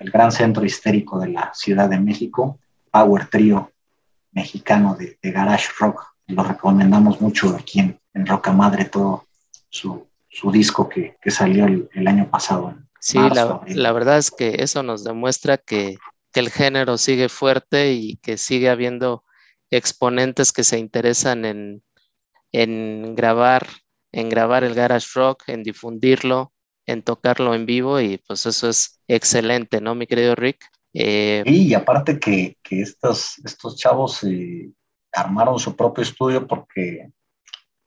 El 0.00 0.10
gran 0.10 0.32
centro 0.32 0.64
histérico 0.64 1.18
de 1.20 1.28
la 1.28 1.52
Ciudad 1.54 1.88
de 1.88 2.00
México, 2.00 2.58
Power 2.90 3.26
Trio 3.28 3.70
mexicano 4.32 4.94
de, 4.96 5.18
de 5.22 5.30
Garage 5.30 5.68
Rock. 5.78 6.02
Lo 6.28 6.42
recomendamos 6.42 7.20
mucho 7.20 7.54
aquí 7.56 7.80
en, 7.80 8.00
en 8.14 8.26
Roca 8.26 8.52
Madre, 8.52 8.86
todo 8.86 9.26
su, 9.68 10.06
su 10.28 10.50
disco 10.50 10.88
que, 10.88 11.16
que 11.20 11.30
salió 11.30 11.66
el, 11.66 11.88
el 11.92 12.06
año 12.08 12.28
pasado. 12.30 12.70
en 12.70 12.88
Sí, 12.98 13.18
marzo, 13.18 13.62
la, 13.66 13.74
la 13.74 13.92
verdad 13.92 14.18
es 14.18 14.30
que 14.30 14.56
eso 14.60 14.82
nos 14.82 15.04
demuestra 15.04 15.58
que, 15.58 15.96
que 16.32 16.40
el 16.40 16.50
género 16.50 16.98
sigue 16.98 17.28
fuerte 17.28 17.92
y 17.92 18.16
que 18.16 18.36
sigue 18.38 18.70
habiendo 18.70 19.24
exponentes 19.70 20.52
que 20.52 20.64
se 20.64 20.78
interesan 20.78 21.44
en, 21.44 21.82
en 22.52 23.14
grabar, 23.14 23.66
en 24.12 24.28
grabar 24.28 24.64
el 24.64 24.74
garage 24.74 25.08
rock, 25.14 25.44
en 25.48 25.62
difundirlo, 25.62 26.52
en 26.86 27.02
tocarlo 27.02 27.54
en 27.54 27.66
vivo 27.66 28.00
y 28.00 28.18
pues 28.18 28.46
eso 28.46 28.68
es 28.68 29.00
excelente, 29.08 29.80
¿no, 29.80 29.94
mi 29.94 30.06
querido 30.06 30.34
Rick? 30.34 30.64
Eh, 30.94 31.42
Y 31.46 31.72
aparte 31.74 32.18
que, 32.18 32.58
que 32.62 32.82
estos, 32.82 33.38
estos 33.44 33.76
chavos 33.76 34.22
eh, 34.24 34.70
armaron 35.12 35.58
su 35.58 35.74
propio 35.74 36.02
estudio 36.02 36.46
porque 36.46 37.10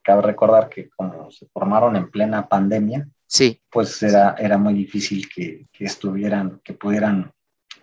cabe 0.01 0.21
recordar 0.21 0.69
que 0.69 0.89
como 0.89 1.29
se 1.31 1.47
formaron 1.47 1.95
en 1.95 2.09
plena 2.09 2.47
pandemia, 2.47 3.07
sí, 3.27 3.61
pues 3.69 4.01
era, 4.01 4.35
era 4.37 4.57
muy 4.57 4.73
difícil 4.73 5.27
que, 5.29 5.67
que 5.71 5.85
estuvieran, 5.85 6.61
que 6.63 6.73
pudieran 6.73 7.31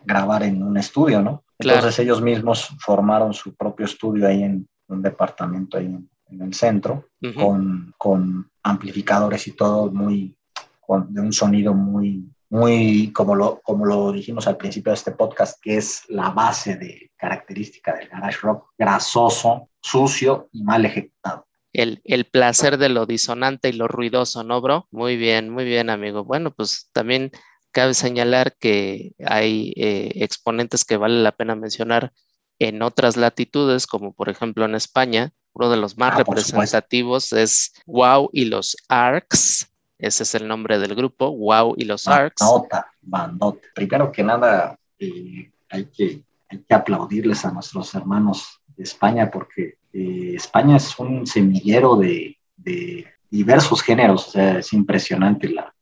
grabar 0.05 0.43
en 0.43 0.61
un 0.63 0.77
estudio, 0.77 1.21
¿no? 1.21 1.43
Claro. 1.57 1.79
Entonces 1.79 1.99
ellos 1.99 2.21
mismos 2.21 2.69
formaron 2.79 3.33
su 3.33 3.55
propio 3.55 3.85
estudio 3.85 4.27
ahí 4.27 4.43
en 4.43 4.67
un 4.87 5.01
departamento 5.01 5.77
ahí 5.77 5.85
en, 5.85 6.09
en 6.29 6.41
el 6.41 6.53
centro, 6.53 7.07
con, 7.35 7.93
con 7.97 8.49
amplificadores 8.63 9.47
y 9.47 9.51
todo 9.51 9.91
muy, 9.91 10.35
con, 10.79 11.13
de 11.13 11.21
un 11.21 11.31
sonido 11.31 11.73
muy, 11.73 12.27
muy, 12.49 13.11
como 13.13 13.35
lo, 13.35 13.61
como 13.61 13.85
lo 13.85 14.11
dijimos 14.11 14.47
al 14.47 14.57
principio 14.57 14.91
de 14.91 14.95
este 14.95 15.11
podcast, 15.11 15.61
que 15.61 15.77
es 15.77 16.03
la 16.09 16.31
base 16.31 16.75
de 16.75 17.11
característica 17.15 17.93
del 17.95 18.09
garage 18.09 18.39
rock, 18.41 18.69
grasoso, 18.77 19.69
sucio 19.81 20.49
y 20.51 20.63
mal 20.63 20.85
ejecutado. 20.85 21.45
el, 21.73 22.01
el 22.03 22.25
placer 22.25 22.77
de 22.77 22.89
lo 22.89 23.05
disonante 23.05 23.69
y 23.69 23.73
lo 23.73 23.87
ruidoso, 23.87 24.43
¿no, 24.43 24.61
bro? 24.61 24.87
Muy 24.91 25.17
bien, 25.17 25.49
muy 25.49 25.65
bien, 25.65 25.89
amigo. 25.89 26.23
Bueno, 26.23 26.51
pues 26.51 26.89
también 26.93 27.31
cabe 27.73 27.93
señalar 27.93 28.55
que 28.57 29.13
hay 29.25 29.73
eh, 29.75 30.11
exponentes 30.15 30.85
que 30.85 30.95
vale 30.95 31.21
la 31.21 31.33
pena 31.33 31.55
mencionar 31.55 32.13
en 32.59 32.81
otras 32.81 33.17
latitudes, 33.17 33.87
como 33.87 34.13
por 34.13 34.29
ejemplo 34.29 34.63
en 34.63 34.75
España. 34.75 35.33
Uno 35.53 35.69
de 35.69 35.77
los 35.77 35.97
más 35.97 36.13
Ah, 36.13 36.17
representativos 36.19 37.33
es 37.33 37.73
Wow 37.85 38.29
y 38.31 38.45
los 38.45 38.77
Arcs. 38.87 39.69
Ese 39.97 40.23
es 40.23 40.35
el 40.35 40.47
nombre 40.47 40.79
del 40.79 40.95
grupo, 40.95 41.31
Wow 41.31 41.75
y 41.77 41.85
los 41.85 42.07
Arcs. 42.07 42.41
Bandota, 42.41 42.87
bandota. 43.01 43.67
Primero 43.75 44.11
que 44.11 44.23
nada, 44.23 44.77
eh, 44.99 45.51
hay, 45.69 45.85
que, 45.85 46.23
hay 46.49 46.59
que 46.59 46.73
aplaudirles 46.73 47.43
a 47.43 47.51
nuestros 47.51 47.93
hermanos 47.95 48.61
de 48.77 48.83
España 48.83 49.29
porque 49.29 49.77
eh, 49.91 50.33
España 50.35 50.77
es 50.77 50.97
un 50.99 51.25
semillero 51.27 51.95
de, 51.95 52.37
de 52.55 53.05
diversos 53.29 53.81
géneros. 53.81 54.27
O 54.27 54.31
sea, 54.31 54.59
es 54.59 54.73
impresionante 54.73 55.49
la, 55.49 55.72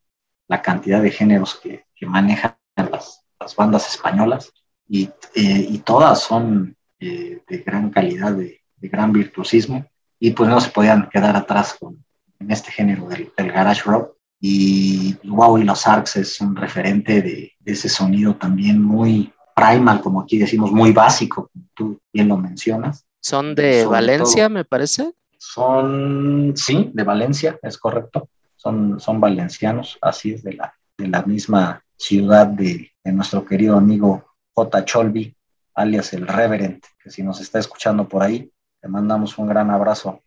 la 0.48 0.62
cantidad 0.62 1.02
de 1.02 1.12
géneros 1.12 1.60
que, 1.62 1.86
que 1.96 2.06
manejan 2.06 2.56
las, 2.76 3.24
las 3.40 3.56
bandas 3.56 3.90
españolas 3.90 4.52
y, 4.88 5.06
eh, 5.36 5.68
y 5.70 5.78
todas 5.80 6.20
son 6.22 6.76
eh, 7.00 7.42
de 7.48 7.58
gran 7.60 7.90
calidad, 7.90 8.34
de, 8.34 8.62
de 8.76 8.88
gran 8.90 9.12
virtuosismo 9.14 9.86
y 10.20 10.32
pues 10.32 10.50
no 10.50 10.60
se 10.62 10.70
podían 10.70 11.10
quedar 11.10 11.36
atrás 11.36 11.76
con, 11.80 12.04
en 12.40 12.52
este 12.52 12.72
género 12.72 13.08
del, 13.08 13.32
del 13.38 13.52
garage 13.52 13.84
rock 13.86 14.16
y 14.40 15.16
Wow 15.24 15.60
y 15.60 15.64
los 15.64 15.86
Arcs 15.88 16.16
es 16.16 16.42
un 16.42 16.56
referente 16.56 17.22
de, 17.22 17.52
de, 17.60 17.72
ese 17.72 17.88
sonido 17.90 18.36
también 18.36 18.82
muy 18.82 19.32
primal, 19.56 20.02
como 20.02 20.22
aquí 20.22 20.40
decimos, 20.40 20.72
muy 20.72 20.92
básico, 20.92 21.50
como 21.54 21.66
tú 21.76 22.00
bien 22.12 22.28
lo 22.28 22.38
mencionas. 22.38 23.06
Son 23.20 23.54
de 23.54 23.84
Sobre 23.84 23.92
Valencia, 23.92 24.46
todo- 24.48 24.54
me 24.56 24.66
parece. 24.66 25.14
Son, 25.38 26.54
sí, 26.56 26.90
de 26.94 27.04
Valencia, 27.04 27.60
es 27.62 27.78
correcto, 27.78 28.30
son, 28.62 29.00
son 29.00 29.20
valencianos, 29.20 29.98
así 30.02 30.34
es, 30.34 30.44
de 30.44 30.54
la, 30.54 30.74
de 30.98 31.08
la 31.08 31.24
misma 31.24 31.84
ciudad 31.98 32.46
de, 32.46 32.92
nuestro 33.06 33.44
querido 33.44 33.76
amigo 33.76 34.24
J. 34.54 34.86
Cholby, 34.86 35.36
alias 35.74 36.14
el 36.14 36.28
Reverend, 36.28 36.84
que 37.02 37.10
si 37.10 37.24
nos 37.24 37.42
está 37.42 37.58
escuchando 37.58 38.08
por 38.08 38.22
ahí, 38.22 38.52
te 38.80 38.88
mandamos 38.88 39.38
un 39.40 39.48
gran 39.48 39.72
abrazo, 39.72 40.22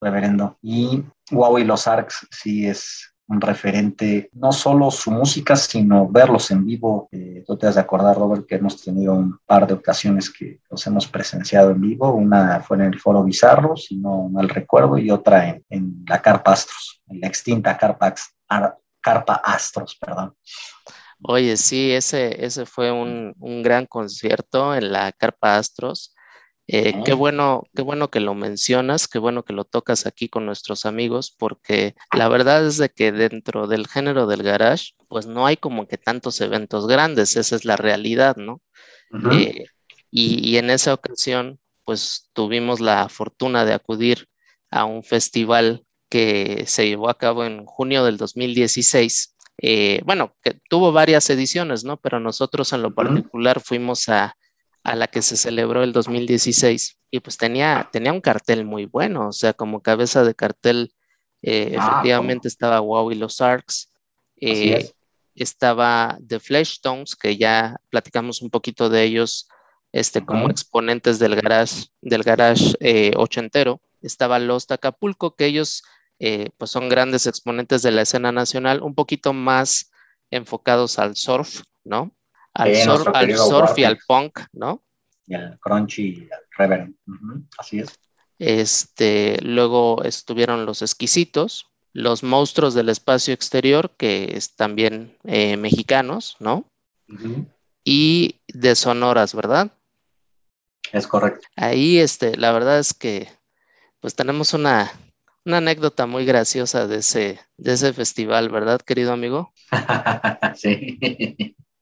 reverendo. 0.00 0.58
Y 0.60 1.02
y 1.30 1.64
los 1.64 1.86
Arcs 1.86 2.26
sí 2.30 2.66
es 2.66 3.14
un 3.30 3.40
referente, 3.40 4.28
no 4.32 4.50
solo 4.50 4.90
su 4.90 5.12
música, 5.12 5.54
sino 5.54 6.08
verlos 6.08 6.50
en 6.50 6.66
vivo. 6.66 7.08
Eh, 7.12 7.44
tú 7.46 7.56
te 7.56 7.68
has 7.68 7.76
de 7.76 7.80
acordar, 7.80 8.16
Robert, 8.16 8.44
que 8.44 8.56
hemos 8.56 8.82
tenido 8.82 9.14
un 9.14 9.38
par 9.46 9.68
de 9.68 9.74
ocasiones 9.74 10.30
que 10.30 10.60
los 10.68 10.84
hemos 10.88 11.06
presenciado 11.06 11.70
en 11.70 11.80
vivo. 11.80 12.12
Una 12.12 12.60
fue 12.60 12.78
en 12.78 12.82
el 12.82 12.98
Foro 12.98 13.22
Bizarro, 13.22 13.76
si 13.76 13.96
no 13.96 14.28
mal 14.28 14.48
recuerdo, 14.48 14.98
y 14.98 15.12
otra 15.12 15.48
en, 15.48 15.64
en 15.70 16.04
la 16.08 16.20
Carpa 16.20 16.54
Astros, 16.54 17.00
en 17.06 17.20
la 17.20 17.28
extinta 17.28 17.78
Carpa, 17.78 18.12
Carpa 19.00 19.34
Astros, 19.44 19.96
perdón. 19.96 20.34
Oye, 21.22 21.56
sí, 21.56 21.92
ese, 21.92 22.44
ese 22.44 22.66
fue 22.66 22.90
un, 22.90 23.32
un 23.38 23.62
gran 23.62 23.86
concierto 23.86 24.74
en 24.74 24.90
la 24.90 25.12
Carpa 25.12 25.56
Astros. 25.56 26.16
Eh, 26.72 26.92
Ah. 26.94 27.02
qué 27.04 27.14
bueno, 27.14 27.64
qué 27.74 27.82
bueno 27.82 28.10
que 28.10 28.20
lo 28.20 28.34
mencionas, 28.34 29.08
qué 29.08 29.18
bueno 29.18 29.42
que 29.44 29.52
lo 29.52 29.64
tocas 29.64 30.06
aquí 30.06 30.28
con 30.28 30.46
nuestros 30.46 30.86
amigos, 30.86 31.34
porque 31.36 31.96
la 32.16 32.28
verdad 32.28 32.64
es 32.64 32.76
de 32.78 32.90
que 32.90 33.10
dentro 33.10 33.66
del 33.66 33.88
género 33.88 34.26
del 34.28 34.44
garage, 34.44 34.92
pues 35.08 35.26
no 35.26 35.46
hay 35.46 35.56
como 35.56 35.88
que 35.88 35.98
tantos 35.98 36.40
eventos 36.40 36.86
grandes, 36.86 37.34
esa 37.36 37.56
es 37.56 37.64
la 37.64 37.76
realidad, 37.76 38.36
¿no? 38.36 38.62
Eh, 39.32 39.64
y, 40.12 40.48
y 40.48 40.58
en 40.58 40.70
esa 40.70 40.94
ocasión, 40.94 41.58
pues 41.84 42.30
tuvimos 42.32 42.78
la 42.78 43.08
fortuna 43.08 43.64
de 43.64 43.72
acudir 43.72 44.28
a 44.70 44.84
un 44.84 45.02
festival 45.02 45.84
que 46.08 46.64
se 46.68 46.86
llevó 46.86 47.10
a 47.10 47.18
cabo 47.18 47.44
en 47.44 47.64
junio 47.66 48.04
del 48.04 48.16
2016. 48.16 49.34
Eh, 49.62 50.00
bueno, 50.04 50.36
que 50.42 50.58
tuvo 50.68 50.92
varias 50.92 51.28
ediciones, 51.30 51.82
¿no? 51.84 51.96
Pero 51.96 52.20
nosotros 52.20 52.72
en 52.72 52.82
lo 52.82 52.94
particular 52.94 53.60
fuimos 53.60 54.08
a, 54.08 54.36
a 54.82 54.96
la 54.96 55.08
que 55.08 55.22
se 55.22 55.36
celebró 55.36 55.82
el 55.82 55.92
2016 55.92 56.98
y 57.10 57.20
pues 57.20 57.36
tenía, 57.36 57.88
tenía 57.92 58.12
un 58.12 58.20
cartel 58.20 58.64
muy 58.64 58.86
bueno, 58.86 59.28
o 59.28 59.32
sea, 59.32 59.52
como 59.52 59.82
cabeza 59.82 60.24
de 60.24 60.34
cartel, 60.34 60.94
eh, 61.42 61.76
Ah, 61.78 61.84
efectivamente 61.84 62.48
estaba 62.48 62.80
Wow 62.80 63.12
y 63.12 63.14
los 63.14 63.40
Arcs. 63.40 63.92
Eh, 64.36 64.74
es. 64.74 64.94
estaba 65.34 66.18
The 66.26 66.40
Fleshtones, 66.40 67.16
que 67.16 67.36
ya 67.36 67.76
platicamos 67.90 68.42
un 68.42 68.50
poquito 68.50 68.88
de 68.88 69.04
ellos 69.04 69.48
este, 69.92 70.24
como 70.24 70.50
exponentes 70.50 71.18
del 71.18 71.36
garage, 71.36 71.86
del 72.00 72.22
garage 72.22 72.74
eh, 72.80 73.12
ochentero. 73.16 73.80
Estaba 74.02 74.38
Los 74.38 74.70
Acapulco, 74.70 75.34
que 75.34 75.46
ellos 75.46 75.82
eh, 76.18 76.50
pues 76.58 76.70
son 76.70 76.88
grandes 76.88 77.26
exponentes 77.26 77.82
de 77.82 77.90
la 77.90 78.02
escena 78.02 78.32
nacional, 78.32 78.82
un 78.82 78.94
poquito 78.94 79.32
más 79.32 79.90
enfocados 80.30 80.98
al 80.98 81.16
surf, 81.16 81.62
¿no? 81.84 82.14
Al, 82.54 82.74
Sí, 82.74 82.82
surf, 82.82 83.08
al 83.12 83.36
surf 83.36 83.78
y 83.78 83.84
al 83.84 83.98
punk, 84.06 84.40
¿no? 84.52 84.82
Y 85.26 85.34
el 85.34 85.58
Crunchy 85.60 86.02
y 86.02 86.22
el 86.22 86.28
Reverend. 86.56 86.96
Ujú, 87.06 87.44
Así 87.58 87.78
es. 87.80 87.98
Este, 88.40 89.38
luego 89.42 90.02
estuvieron 90.02 90.64
los 90.64 90.80
exquisitos, 90.80 91.66
los 91.92 92.22
monstruos 92.22 92.74
del 92.74 92.88
espacio 92.88 93.34
exterior, 93.34 93.90
que 93.96 94.36
es 94.36 94.56
también 94.56 95.16
eh, 95.24 95.56
mexicanos, 95.56 96.36
¿no? 96.40 96.64
Y 97.84 98.40
de 98.48 98.74
sonoras, 98.74 99.34
¿verdad? 99.34 99.70
Es 100.92 101.06
correcto. 101.06 101.46
Ahí, 101.56 101.98
este, 101.98 102.36
la 102.36 102.52
verdad 102.52 102.78
es 102.78 102.94
que, 102.94 103.28
pues 104.00 104.14
tenemos 104.14 104.54
una, 104.54 104.90
una 105.44 105.58
anécdota 105.58 106.06
muy 106.06 106.24
graciosa 106.24 106.86
de 106.86 106.96
ese, 106.98 107.40
de 107.58 107.72
ese 107.74 107.92
festival, 107.92 108.48
¿verdad, 108.48 108.80
querido 108.80 109.12
amigo? 109.12 109.52
sí. 110.56 110.98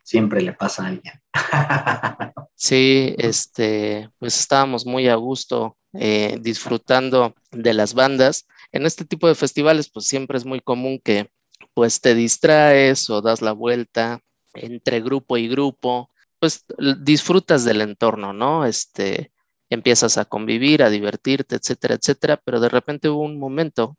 Siempre 0.09 0.41
le 0.41 0.55
pasa 0.55 0.85
a 0.85 0.87
alguien. 0.87 1.21
Sí, 2.61 3.15
este, 3.19 4.11
pues 4.19 4.41
estábamos 4.41 4.85
muy 4.85 5.07
a 5.07 5.15
gusto 5.15 5.77
eh, 5.93 6.39
disfrutando 6.41 7.37
de 7.53 7.73
las 7.73 7.95
bandas. 7.95 8.49
En 8.73 8.85
este 8.85 9.05
tipo 9.05 9.29
de 9.29 9.37
festivales, 9.37 9.89
pues 9.91 10.07
siempre 10.07 10.39
es 10.39 10.45
muy 10.45 10.61
común 10.61 10.99
que 10.99 11.31
pues 11.73 12.01
te 12.01 12.17
distraes 12.17 13.09
o 13.11 13.21
das 13.23 13.43
la 13.43 13.53
vuelta 13.53 14.21
entre 14.55 15.01
grupo 15.01 15.37
y 15.37 15.47
grupo, 15.47 16.11
pues 16.41 16.65
disfrutas 17.01 17.65
del 17.65 17.83
entorno, 17.83 18.33
¿no? 18.33 18.65
Este, 18.65 19.31
empiezas 19.71 20.19
a 20.19 20.25
convivir, 20.25 20.83
a 20.83 20.91
divertirte, 20.91 21.57
etcétera, 21.57 21.95
etcétera, 21.95 22.41
pero 22.43 22.59
de 22.59 22.71
repente 22.71 23.09
hubo 23.09 23.23
un 23.23 23.39
momento 23.39 23.97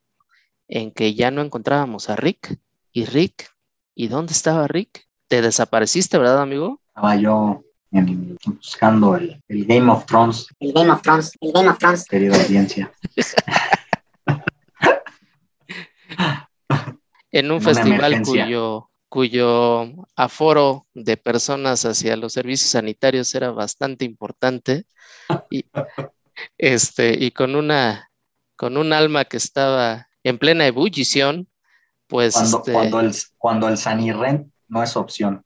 en 0.68 0.92
que 0.92 1.14
ya 1.14 1.32
no 1.32 1.42
encontrábamos 1.42 2.10
a 2.10 2.18
Rick. 2.18 2.60
¿Y 2.92 3.06
Rick? 3.06 3.52
¿Y 3.96 4.08
dónde 4.08 4.34
estaba 4.34 4.68
Rick? 4.68 5.09
te 5.30 5.42
desapareciste, 5.42 6.18
¿verdad, 6.18 6.42
amigo? 6.42 6.82
Estaba 6.88 7.16
yo 7.16 7.64
buscando 8.46 9.16
el, 9.16 9.42
el, 9.48 9.66
Game 9.66 9.90
of 9.90 10.06
Thrones. 10.06 10.48
El 10.60 10.74
Game 10.74 10.92
of 10.92 11.02
Thrones, 11.02 11.32
el 11.40 11.54
Game 11.54 11.70
of 11.70 11.78
Thrones. 11.78 12.06
Querida 12.06 12.36
audiencia. 12.36 12.92
en 17.32 17.52
un 17.52 17.62
festival 17.62 18.24
cuyo, 18.24 18.90
cuyo 19.08 19.86
aforo 20.16 20.88
de 20.94 21.16
personas 21.16 21.86
hacia 21.86 22.18
los 22.18 22.34
servicios 22.34 22.72
sanitarios 22.72 23.34
era 23.36 23.52
bastante 23.52 24.06
importante 24.06 24.86
y, 25.52 25.66
este, 26.58 27.24
y 27.24 27.32
con 27.32 27.56
una 27.56 28.10
con 28.56 28.78
un 28.78 28.92
alma 28.92 29.24
que 29.24 29.38
estaba 29.38 30.10
en 30.22 30.38
plena 30.38 30.68
ebullición, 30.68 31.48
pues... 32.08 32.34
Cuando, 32.34 32.58
este 32.58 32.74
cuando 32.74 33.00
el, 33.00 33.16
cuando 33.38 33.70
el 33.70 33.78
Sanirren 33.78 34.52
no 34.70 34.82
es 34.82 34.96
opción. 34.96 35.44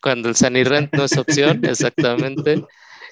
Cuando 0.00 0.28
el 0.28 0.36
Sanirrent 0.36 0.94
no 0.94 1.04
es 1.04 1.16
opción, 1.16 1.64
exactamente. 1.64 2.64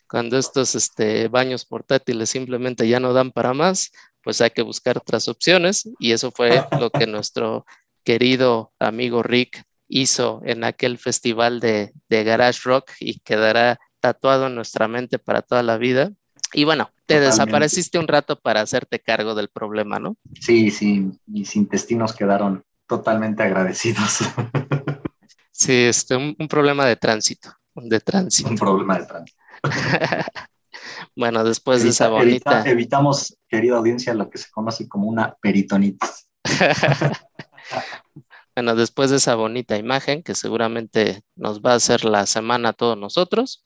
Cuando 0.09 0.39
estos 0.39 0.75
este, 0.75 1.29
baños 1.29 1.65
portátiles 1.65 2.31
simplemente 2.31 2.87
ya 2.87 3.01
no 3.01 3.13
dan 3.13 3.33
para 3.33 3.55
más, 3.55 3.91
pues 4.23 4.41
hay 4.41 4.51
que 4.51 4.63
buscar 4.63 4.99
otras 4.99 5.29
opciones 5.29 5.89
y 5.99 6.13
eso 6.13 6.31
fue 6.31 6.65
lo 6.79 6.91
que 6.91 7.07
nuestro 7.07 7.67
querido 8.05 8.73
amigo 8.79 9.23
Rick 9.23 9.65
hizo 9.89 10.41
en 10.45 10.65
aquel 10.65 10.99
festival 10.99 11.61
de, 11.61 11.93
de 12.09 12.25
Garage 12.25 12.61
Rock 12.65 12.93
y 13.01 13.19
quedará 13.21 13.79
tatuado 14.01 14.47
en 14.47 14.55
nuestra 14.55 14.89
mente 14.89 15.19
para 15.19 15.43
toda 15.43 15.63
la 15.63 15.79
vida. 15.79 16.13
Y 16.53 16.65
bueno, 16.65 16.91
te 17.07 17.15
Totalmente. 17.15 17.31
desapareciste 17.31 17.99
un 17.99 18.09
rato 18.09 18.39
para 18.39 18.61
hacerte 18.61 19.01
cargo 19.01 19.35
del 19.35 19.49
problema, 19.49 19.99
¿no? 19.99 20.17
Sí, 20.41 20.71
sí, 20.71 21.11
mis 21.27 21.57
intestinos 21.57 22.15
quedaron 22.15 22.65
totalmente 22.87 23.43
agradecidos. 23.43 24.21
Sí, 25.65 25.73
este, 25.73 26.17
un, 26.17 26.37
un 26.39 26.49
problema 26.49 26.85
de 26.85 26.97
tránsito, 26.97 27.51
de 27.75 28.01
tránsito. 28.01 28.51
Un 28.51 28.57
problema 28.57 28.99
de 28.99 29.07
tránsito. 29.07 29.39
bueno, 31.17 31.43
después 31.45 31.83
de 31.83 31.89
esa 31.89 32.09
bonita, 32.09 32.61
evita- 32.61 32.71
evitamos, 32.71 33.37
querida 33.49 33.77
audiencia, 33.77 34.13
lo 34.13 34.29
que 34.29 34.39
se 34.39 34.51
conoce 34.51 34.87
como 34.89 35.09
una 35.09 35.35
peritonitis. 35.41 36.29
bueno, 38.55 38.75
después 38.75 39.11
de 39.11 39.17
esa 39.17 39.37
bonita 39.37 39.79
imagen 39.79 40.23
que 40.23 40.35
seguramente 40.35 41.23
nos 41.35 41.61
va 41.63 41.73
a 41.73 41.77
hacer 41.77 42.05
la 42.05 42.27
semana 42.27 42.71
a 42.71 42.73
todos 42.75 42.99
nosotros, 42.99 43.65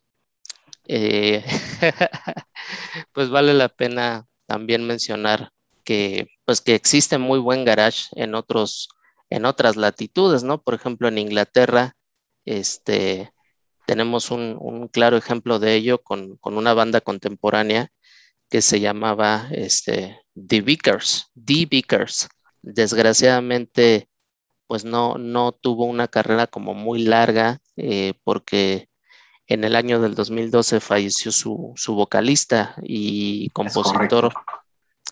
eh, 0.87 1.45
pues 3.13 3.29
vale 3.29 3.55
la 3.55 3.69
pena 3.69 4.27
también 4.47 4.87
mencionar 4.87 5.51
que, 5.85 6.29
pues 6.45 6.61
que 6.61 6.75
existe 6.75 7.19
muy 7.19 7.39
buen 7.39 7.65
garage 7.65 8.05
en 8.13 8.35
otros, 8.35 8.89
en 9.31 9.45
otras 9.45 9.77
latitudes, 9.77 10.43
¿no? 10.43 10.63
Por 10.63 10.75
ejemplo, 10.75 11.09
en 11.09 11.19
Inglaterra, 11.19 11.97
este, 12.45 13.33
tenemos 13.87 14.31
un, 14.31 14.57
un 14.61 14.89
claro 14.89 15.17
ejemplo 15.17 15.59
de 15.59 15.75
ello 15.75 16.03
con, 16.03 16.37
con 16.37 16.57
una 16.57 16.75
banda 16.75 17.01
contemporánea 17.01 17.91
que 18.51 18.63
se 18.63 18.81
llamaba 18.81 19.49
este, 19.51 20.21
The 20.35 20.61
Vickers, 20.63 21.31
The 21.35 21.67
Vickers. 21.67 22.29
Desgraciadamente, 22.63 24.09
pues 24.67 24.85
no, 24.85 25.17
no 25.17 25.53
tuvo 25.53 25.85
una 25.85 26.09
carrera 26.09 26.47
como 26.47 26.75
muy 26.75 27.03
larga 27.03 27.61
eh, 27.77 28.15
porque 28.25 28.89
en 29.47 29.65
el 29.65 29.77
año 29.77 30.01
del 30.01 30.15
2012 30.15 30.81
falleció 30.81 31.33
su, 31.33 31.73
su 31.77 31.95
vocalista 31.95 32.77
y 32.83 33.49
compositor 33.51 34.33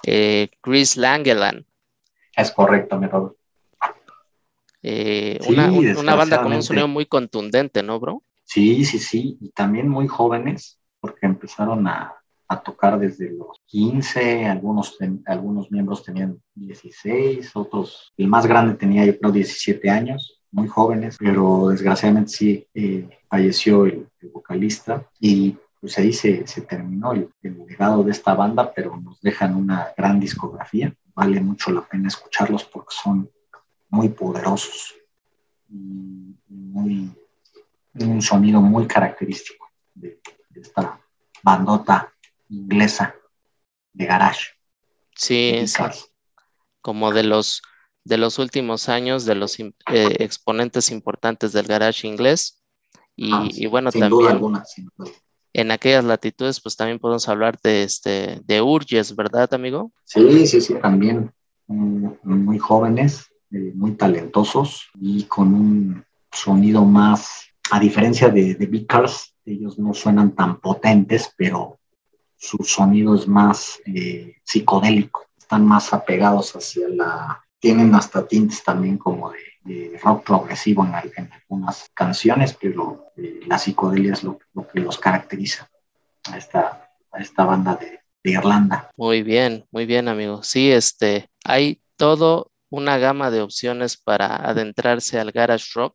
eh, 0.05 0.51
Chris 0.61 0.97
Langeland. 0.97 1.65
Es 2.37 2.51
correcto, 2.53 2.99
mi 2.99 3.07
Robert. 3.07 3.37
Eh, 4.89 5.39
Sí, 5.41 5.53
una, 5.53 5.73
un- 5.73 5.97
una 5.97 6.15
banda 6.15 6.43
con 6.43 6.53
un 6.53 6.63
sonido 6.63 6.87
muy 6.89 7.07
contundente, 7.07 7.83
¿no, 7.83 7.99
bro? 7.99 8.23
Sí, 8.45 8.85
sí, 8.85 8.99
sí. 8.99 9.37
Y 9.41 9.51
también 9.51 9.89
muy 9.89 10.07
jóvenes, 10.07 10.79
porque 11.01 11.27
empezaron 11.27 11.87
a, 11.89 12.15
a 12.49 12.63
tocar 12.63 12.99
desde 12.99 13.33
los 13.33 13.61
15, 13.67 14.47
algunos, 14.47 14.97
ten- 14.97 15.23
algunos 15.27 15.71
miembros 15.73 16.05
tenían 16.05 16.41
16, 16.55 17.51
otros, 17.57 18.13
el 18.17 18.29
más 18.29 18.47
grande 18.47 18.75
tenía 18.75 19.05
yo 19.05 19.19
creo 19.19 19.33
17 19.33 19.91
años, 19.91 20.41
muy 20.53 20.69
jóvenes, 20.69 21.17
pero 21.19 21.69
desgraciadamente 21.69 22.31
sí 22.31 22.67
eh, 22.73 23.09
falleció 23.29 23.85
el, 23.87 24.07
el 24.21 24.29
vocalista 24.29 25.05
y 25.19 25.57
pues 25.81 25.99
ahí 25.99 26.13
se, 26.13 26.47
se 26.47 26.63
terminó 26.63 27.13
el, 27.13 27.29
el 27.43 27.59
legado 27.67 28.03
de 28.05 28.13
esta 28.13 28.35
banda, 28.35 28.73
pero 28.73 28.97
nos 28.97 29.21
dejan 29.21 29.57
una 29.57 29.89
gran 29.97 30.19
discografía. 30.21 30.95
Vale 31.15 31.41
mucho 31.41 31.71
la 31.73 31.83
pena 31.83 32.09
escucharlos 32.09 32.65
porque 32.65 32.95
son 33.03 33.29
muy 33.97 34.09
poderosos 34.11 34.95
y 35.71 35.75
muy, 36.49 37.11
un 37.95 38.23
sonido 38.23 38.61
muy 38.61 38.87
característico 38.87 39.71
de, 39.95 40.21
de 40.51 40.61
esta 40.61 41.01
bandota 41.43 42.13
inglesa 42.51 43.15
de 43.93 44.05
garage. 44.07 44.51
Sí, 45.15 45.65
como 46.83 47.13
de 47.13 47.23
los, 47.25 47.63
de 48.05 48.19
los 48.19 48.39
últimos 48.39 48.89
años, 48.89 49.25
de 49.25 49.35
los 49.35 49.59
eh, 49.59 49.73
exponentes 50.21 50.91
importantes 50.91 51.53
del 51.53 51.67
garage 51.67 52.07
inglés. 52.07 52.63
Y, 53.17 53.31
Ah, 53.33 53.49
y 53.51 53.67
bueno, 53.67 53.91
sin 53.91 54.01
duda 54.11 54.11
también 54.11 54.33
alguna, 54.33 54.65
sin 54.67 54.89
duda. 54.95 55.11
en 55.55 55.71
aquellas 55.71 56.05
latitudes, 56.05 56.61
pues 56.61 56.77
también 56.77 56.99
podemos 56.99 57.27
hablar 57.31 57.59
de, 57.63 57.83
este, 57.83 58.41
de 58.45 58.61
Urges, 58.61 59.17
¿verdad, 59.17 59.53
amigo? 59.55 59.91
Sí, 60.05 60.47
sí, 60.47 60.61
sí, 60.61 60.75
también 60.75 61.33
mm, 61.67 62.09
muy 62.23 62.59
jóvenes, 62.59 63.25
eh, 63.57 63.73
muy 63.75 63.93
talentosos 63.93 64.91
y 65.01 65.25
con 65.25 65.55
un 65.55 66.05
sonido 66.31 66.85
más, 66.85 67.47
a 67.71 67.81
diferencia 67.81 68.29
de, 68.29 68.55
de 68.55 68.67
Big 68.67 68.87
Cars, 68.87 69.35
ellos 69.47 69.79
no 69.79 69.95
suenan 69.95 70.33
tan 70.33 70.61
potentes, 70.61 71.33
pero 71.37 71.79
su 72.37 72.59
sonido 72.59 73.15
es 73.15 73.27
más 73.27 73.81
eh, 73.87 74.37
psicodélico, 74.45 75.25
están 75.39 75.65
más 75.65 75.95
apegados 75.95 76.55
hacia 76.55 76.89
la, 76.89 77.43
tienen 77.59 77.95
hasta 77.95 78.27
tintes 78.27 78.63
también 78.63 78.99
como 78.99 79.31
de, 79.31 79.39
de 79.65 79.99
rock 80.03 80.25
progresivo 80.25 80.85
en, 80.85 80.93
en 81.17 81.33
algunas 81.33 81.91
canciones, 81.95 82.57
pero 82.61 83.07
eh, 83.17 83.41
la 83.47 83.59
psicodelia 83.59 84.13
es 84.13 84.23
lo, 84.23 84.39
lo 84.53 84.69
que 84.69 84.81
los 84.81 84.99
caracteriza 84.99 85.69
a 86.31 86.37
esta, 86.37 86.91
a 87.11 87.19
esta 87.19 87.45
banda 87.45 87.77
de, 87.77 88.01
de 88.23 88.31
Irlanda. 88.33 88.91
Muy 88.97 89.23
bien, 89.23 89.65
muy 89.71 89.87
bien, 89.87 90.09
amigo. 90.09 90.43
Sí, 90.43 90.71
este, 90.71 91.31
hay 91.45 91.81
todo 91.97 92.51
una 92.71 92.99
gama 92.99 93.31
de 93.31 93.41
opciones 93.43 93.97
para 93.97 94.37
adentrarse 94.37 95.19
al 95.19 95.33
garage 95.33 95.67
rock. 95.75 95.95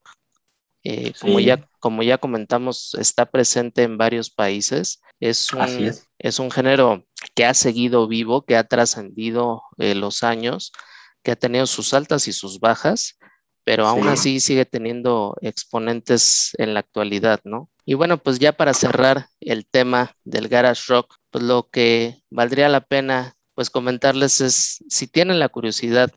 Eh, 0.83 1.13
como 1.21 1.39
ya, 1.39 1.67
como 1.79 2.01
ya 2.01 2.17
comentamos, 2.17 2.95
está 2.95 3.27
presente 3.27 3.83
en 3.83 3.97
varios 3.97 4.29
países. 4.31 5.01
Es 5.19 5.53
un, 5.53 5.61
es. 5.61 6.07
es 6.17 6.39
un 6.39 6.49
género 6.49 7.05
que 7.35 7.45
ha 7.45 7.53
seguido 7.53 8.07
vivo, 8.07 8.43
que 8.45 8.57
ha 8.57 8.63
trascendido 8.63 9.61
eh, 9.77 9.93
los 9.93 10.23
años, 10.23 10.71
que 11.23 11.31
ha 11.31 11.35
tenido 11.35 11.67
sus 11.67 11.93
altas 11.93 12.27
y 12.27 12.33
sus 12.33 12.59
bajas, 12.59 13.19
pero 13.63 13.87
aún 13.87 14.03
Sí. 14.05 14.09
así 14.09 14.39
sigue 14.39 14.65
teniendo 14.65 15.37
exponentes 15.41 16.53
en 16.57 16.73
la 16.73 16.79
actualidad, 16.79 17.41
¿no? 17.43 17.69
Y 17.85 17.93
bueno, 17.93 18.17
pues 18.17 18.39
ya 18.39 18.51
para 18.53 18.73
cerrar 18.73 19.27
el 19.39 19.67
tema 19.67 20.15
del 20.23 20.47
garage 20.47 20.81
rock, 20.87 21.15
pues 21.29 21.43
lo 21.43 21.69
que 21.69 22.23
valdría 22.31 22.69
la 22.69 22.81
pena 22.81 23.35
pues 23.53 23.69
comentarles 23.69 24.41
es 24.41 24.83
si 24.89 25.07
tienen 25.07 25.37
la 25.37 25.49
curiosidad 25.49 26.11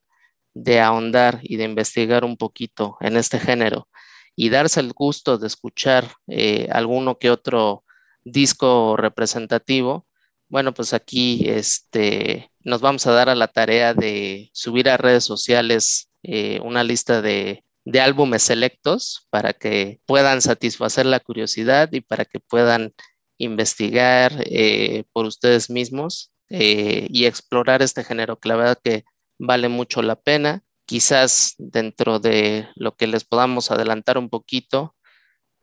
de 0.55 0.81
ahondar 0.81 1.41
y 1.43 1.57
de 1.57 1.65
investigar 1.65 2.25
un 2.25 2.37
poquito 2.37 2.97
en 3.01 3.17
este 3.17 3.39
género 3.41 3.89
y 4.37 4.49
darse 4.49 4.81
el 4.81 4.93
gusto 4.93 5.39
de 5.39 5.47
escuchar 5.47 6.13
eh, 6.27 6.69
alguno 6.71 7.19
que 7.19 7.31
otro 7.31 7.85
disco 8.25 8.97
representativo, 8.97 10.07
bueno, 10.49 10.73
pues 10.75 10.95
aquí 10.95 11.49
este, 11.49 12.51
nos 12.61 12.81
vamos 12.81 13.07
a 13.07 13.13
dar 13.13 13.29
a 13.29 13.35
la 13.35 13.49
tarea 13.49 13.95
de 13.95 14.51
subir 14.53 14.89
a 14.89 14.97
redes 14.97 15.25
sociales 15.25 16.09
eh, 16.23 16.61
una 16.63 16.85
lista 16.85 17.21
de, 17.21 17.65
de 17.85 18.01
álbumes 18.01 18.43
selectos 18.43 19.27
para 19.31 19.53
que 19.53 20.01
puedan 20.07 20.41
satisfacer 20.43 21.07
la 21.07 21.21
curiosidad 21.21 21.91
y 21.93 22.01
para 22.01 22.25
que 22.25 22.41
puedan 22.41 22.95
investigar 23.39 24.33
eh, 24.47 25.05
por 25.13 25.27
ustedes 25.27 25.71
mismos 25.71 26.31
y 26.51 27.25
explorar 27.25 27.83
este 27.83 28.05
género, 28.05 28.39
que 28.39 28.49
la 28.49 28.55
verdad 28.55 28.79
que 28.81 29.05
vale 29.47 29.69
mucho 29.69 30.03
la 30.03 30.17
pena. 30.17 30.63
Quizás 30.87 31.55
dentro 31.59 32.19
de 32.19 32.69
lo 32.77 32.95
que 32.95 33.07
les 33.07 33.25
podamos 33.25 33.71
adelantar 33.71 34.19
un 34.19 34.29
poquito, 34.29 34.95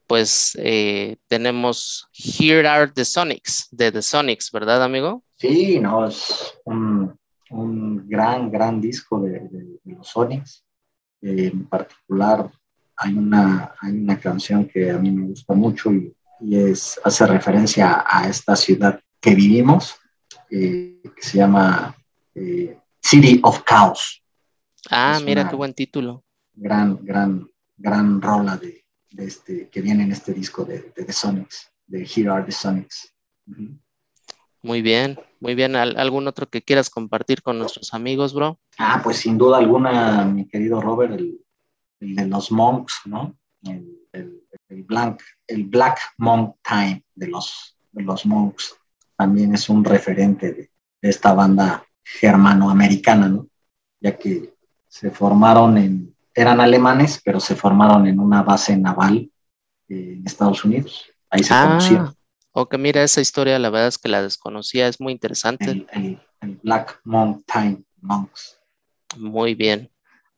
pues 0.08 0.58
eh, 0.62 1.18
tenemos 1.28 2.08
Here 2.12 2.68
Are 2.68 2.92
the 2.92 3.06
Sonics, 3.06 3.68
de 3.72 3.92
The 3.92 4.02
Sonics, 4.02 4.52
¿verdad, 4.52 4.84
amigo? 4.84 5.24
Sí, 5.38 5.80
no, 5.80 6.08
es 6.08 6.56
un, 6.66 7.18
un 7.52 8.10
gran, 8.10 8.52
gran 8.52 8.82
disco 8.82 9.22
de, 9.22 9.32
de- 9.52 9.80
de 9.84 9.96
los 9.96 10.08
Sonics. 10.08 10.66
Eh, 11.22 11.52
en 11.54 11.66
particular, 11.68 12.52
hay 12.98 13.14
una, 13.14 13.74
hay 13.80 13.92
una 13.94 14.20
canción 14.20 14.68
que 14.68 14.90
a 14.92 14.98
mí 14.98 15.12
me 15.12 15.28
gusta 15.28 15.54
mucho 15.54 15.92
y, 15.94 16.14
y 16.42 16.58
es, 16.58 17.00
hace 17.04 17.26
referencia 17.28 18.04
a 18.08 18.28
esta 18.28 18.56
ciudad 18.56 19.00
que 19.20 19.36
vivimos, 19.36 19.96
eh, 20.50 21.00
que 21.16 21.22
se 21.22 21.38
llama 21.38 21.96
eh, 22.36 22.76
City 23.02 23.40
of 23.44 23.64
Chaos. 23.64 24.24
Ah, 24.90 25.16
Es 25.18 25.24
mira 25.24 25.50
qué 25.50 25.56
buen 25.56 25.74
título. 25.74 26.24
Gran, 26.54 26.98
gran, 27.04 27.50
gran 27.78 28.22
rola 28.22 28.58
de, 28.58 28.86
de 29.12 29.26
este, 29.26 29.70
que 29.70 29.82
viene 29.82 30.04
en 30.04 30.12
este 30.12 30.34
disco 30.34 30.66
de, 30.66 30.92
de 30.96 31.06
The 31.06 31.14
Sonics, 31.14 31.72
de 31.88 32.04
Here 32.04 32.30
Are 32.30 32.44
the 32.44 32.52
Sonics. 32.52 33.14
Muy 34.64 34.82
bien, 34.82 35.20
muy 35.40 35.56
bien. 35.56 35.76
¿Al- 35.76 35.98
¿Algún 35.98 36.28
otro 36.28 36.48
que 36.50 36.62
quieras 36.62 36.90
compartir 36.90 37.42
con 37.42 37.58
nuestros 37.58 37.94
amigos, 37.94 38.34
bro? 38.34 38.60
Ah, 38.78 39.02
pues 39.04 39.18
sin 39.18 39.38
duda 39.38 39.58
alguna, 39.58 40.26
mi 40.26 40.48
querido 40.48 40.80
Robert, 40.82 41.14
el, 41.14 41.40
el 42.00 42.16
de 42.16 42.28
los 42.28 42.52
monks, 42.52 43.02
¿no? 43.06 43.36
El, 43.64 44.00
el, 44.12 44.44
el, 44.70 44.84
Black, 44.84 45.24
el 45.48 45.66
Black 45.66 46.00
Monk 46.18 46.56
Time 46.64 47.04
de 47.16 47.28
los, 47.28 47.78
de 47.92 48.04
los 48.04 48.26
monks 48.26 48.76
también 49.18 49.54
es 49.54 49.70
un 49.70 49.84
referente 49.86 50.52
de, 50.52 50.72
de 51.02 51.10
esta 51.10 51.34
banda 51.34 51.84
germanoamericana, 52.04 53.28
¿no? 53.30 53.48
Ya 54.00 54.18
que 54.18 54.54
se 54.88 55.12
formaron 55.12 55.78
en, 55.78 56.16
eran 56.34 56.60
alemanes, 56.60 57.22
pero 57.24 57.40
se 57.40 57.56
formaron 57.56 58.08
en 58.08 58.20
una 58.20 58.42
base 58.44 58.76
naval 58.78 59.32
en 59.88 60.24
Estados 60.26 60.64
Unidos. 60.66 61.06
Ahí 61.30 61.44
se 61.44 61.54
Ah, 61.54 61.68
conocieron. 61.68 62.16
ok, 62.52 62.78
mira, 62.78 63.04
esa 63.04 63.22
historia 63.22 63.60
la 63.60 63.70
verdad 63.70 63.88
es 63.90 63.98
que 63.98 64.10
la 64.10 64.22
desconocía, 64.22 64.88
es 64.88 65.00
muy 65.00 65.14
interesante. 65.14 65.72
El, 65.72 65.88
el- 65.92 66.22
el 66.42 66.60
Black 66.64 67.00
Monk 67.04 67.44
Time 67.46 67.84
Monks. 68.02 68.58
Muy 69.18 69.54
bien, 69.56 69.92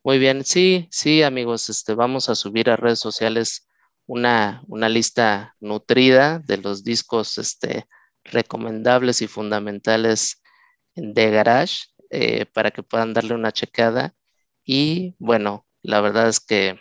muy 0.03 0.20
bien. 0.20 0.43
Sí, 0.43 0.88
sí, 0.91 1.24
amigos, 1.24 1.70
este, 1.70 1.93
vamos 1.93 2.28
a 2.30 2.36
subir 2.36 2.70
a 2.70 2.76
redes 2.76 2.99
sociales 2.99 3.68
una, 4.05 4.64
una 4.68 4.89
lista 4.89 5.55
nutrida 5.61 6.39
de 6.39 6.57
los 6.57 6.84
discos 6.84 7.38
este, 7.38 7.88
recomendables 8.26 9.22
y 9.22 9.28
fundamentales 9.28 10.43
de 10.96 11.32
Garage 11.32 11.86
eh, 12.10 12.46
para 12.46 12.72
que 12.72 12.84
puedan 12.84 13.14
darle 13.14 13.36
una 13.36 13.52
checada. 13.52 14.14
Y 14.64 15.16
bueno, 15.20 15.66
la 15.82 16.02
verdad 16.02 16.28
es 16.30 16.39
que 16.39 16.80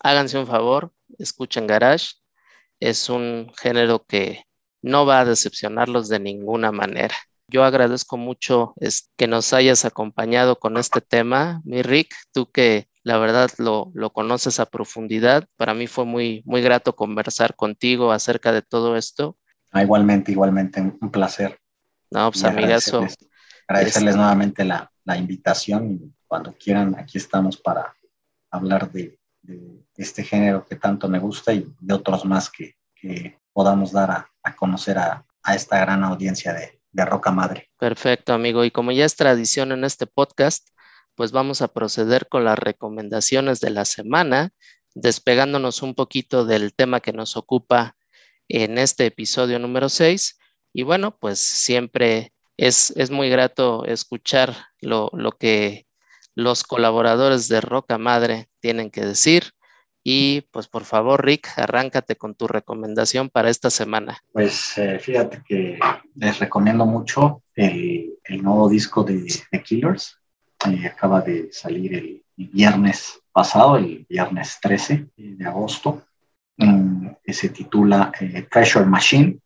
háganse 0.00 0.38
un 0.38 0.46
favor, 0.46 0.92
escuchen 1.18 1.66
Garage. 1.66 2.12
Es 2.80 3.08
un 3.08 3.52
género 3.60 4.04
que 4.06 4.44
no 4.82 5.04
va 5.04 5.20
a 5.20 5.24
decepcionarlos 5.24 6.08
de 6.08 6.20
ninguna 6.20 6.72
manera. 6.72 7.14
Yo 7.48 7.64
agradezco 7.64 8.16
mucho 8.16 8.74
que 9.16 9.26
nos 9.26 9.52
hayas 9.52 9.84
acompañado 9.84 10.58
con 10.58 10.76
este 10.76 11.00
tema, 11.00 11.62
mi 11.64 11.82
Rick, 11.82 12.14
tú 12.32 12.50
que 12.50 12.88
la 13.02 13.16
verdad 13.16 13.50
lo, 13.56 13.90
lo 13.94 14.10
conoces 14.12 14.60
a 14.60 14.66
profundidad. 14.66 15.46
Para 15.56 15.72
mí 15.72 15.86
fue 15.86 16.04
muy, 16.04 16.42
muy 16.44 16.60
grato 16.60 16.94
conversar 16.94 17.56
contigo 17.56 18.12
acerca 18.12 18.52
de 18.52 18.60
todo 18.60 18.96
esto. 18.96 19.38
Ah, 19.72 19.82
igualmente, 19.82 20.30
igualmente, 20.30 20.80
un 20.80 21.10
placer. 21.10 21.58
No, 22.10 22.30
pues 22.30 22.44
amigazo, 22.44 22.98
agradecerles, 22.98 23.16
agradecerles 23.66 24.08
Este- 24.10 24.18
nuevamente 24.18 24.64
la, 24.64 24.90
la 25.04 25.16
invitación 25.16 25.92
y 25.92 26.12
cuando 26.26 26.52
quieran, 26.54 26.94
aquí 26.98 27.18
estamos 27.18 27.56
para 27.56 27.94
hablar 28.50 28.90
de, 28.92 29.18
de 29.42 29.84
este 29.96 30.22
género 30.24 30.66
que 30.66 30.76
tanto 30.76 31.08
me 31.08 31.18
gusta 31.18 31.52
y 31.52 31.66
de 31.80 31.94
otros 31.94 32.24
más 32.24 32.50
que, 32.50 32.76
que 32.94 33.38
podamos 33.52 33.92
dar 33.92 34.10
a, 34.10 34.30
a 34.42 34.54
conocer 34.56 34.98
a, 34.98 35.24
a 35.42 35.54
esta 35.54 35.78
gran 35.78 36.04
audiencia 36.04 36.52
de, 36.52 36.80
de 36.92 37.04
Roca 37.04 37.30
Madre. 37.30 37.70
perfecto, 37.78 38.32
amigo. 38.32 38.64
Y 38.64 38.70
como 38.70 38.92
ya 38.92 39.04
es 39.04 39.16
tradición 39.16 39.72
en 39.72 39.84
este 39.84 40.06
podcast, 40.06 40.68
pues 41.14 41.32
vamos 41.32 41.62
a 41.62 41.68
proceder 41.68 42.28
con 42.28 42.44
las 42.44 42.58
recomendaciones 42.58 43.60
de 43.60 43.70
la 43.70 43.84
semana, 43.84 44.50
despegándonos 44.94 45.82
un 45.82 45.94
poquito 45.94 46.44
del 46.44 46.74
tema 46.74 47.00
que 47.00 47.12
nos 47.12 47.36
ocupa 47.36 47.96
en 48.48 48.78
este 48.78 49.06
episodio 49.06 49.58
número 49.58 49.88
6. 49.88 50.38
Y 50.72 50.82
bueno, 50.82 51.16
pues 51.18 51.38
siempre 51.38 52.32
es, 52.56 52.92
es 52.96 53.10
muy 53.10 53.30
grato 53.30 53.84
escuchar 53.84 54.54
lo, 54.80 55.10
lo 55.12 55.32
que 55.32 55.86
los 56.34 56.62
colaboradores 56.62 57.48
de 57.48 57.60
Roca 57.60 57.98
Madre 57.98 58.48
tienen 58.60 58.90
que 58.90 59.00
decir. 59.00 59.52
Y 60.04 60.42
pues 60.52 60.68
por 60.68 60.84
favor, 60.84 61.24
Rick, 61.24 61.48
arráncate 61.56 62.16
con 62.16 62.34
tu 62.34 62.46
recomendación 62.46 63.28
para 63.28 63.50
esta 63.50 63.70
semana. 63.70 64.18
Pues 64.32 64.78
eh, 64.78 64.98
fíjate 64.98 65.42
que 65.46 65.78
les 66.14 66.38
recomiendo 66.38 66.86
mucho 66.86 67.42
el, 67.54 68.14
el 68.24 68.42
nuevo 68.42 68.68
disco 68.68 69.02
de 69.02 69.26
The 69.50 69.62
Killers. 69.62 70.18
Eh, 70.66 70.86
acaba 70.86 71.20
de 71.20 71.52
salir 71.52 71.94
el, 71.94 72.22
viernes 72.36 73.20
pasado, 73.32 73.76
el 73.76 74.06
viernes 74.08 74.58
13 74.62 75.08
de 75.16 75.44
agosto, 75.44 76.04
mm, 76.56 77.08
que 77.24 77.32
se 77.32 77.48
titula 77.48 78.12
eh, 78.20 78.46
Pressure 78.48 78.86
Machine. 78.86 79.40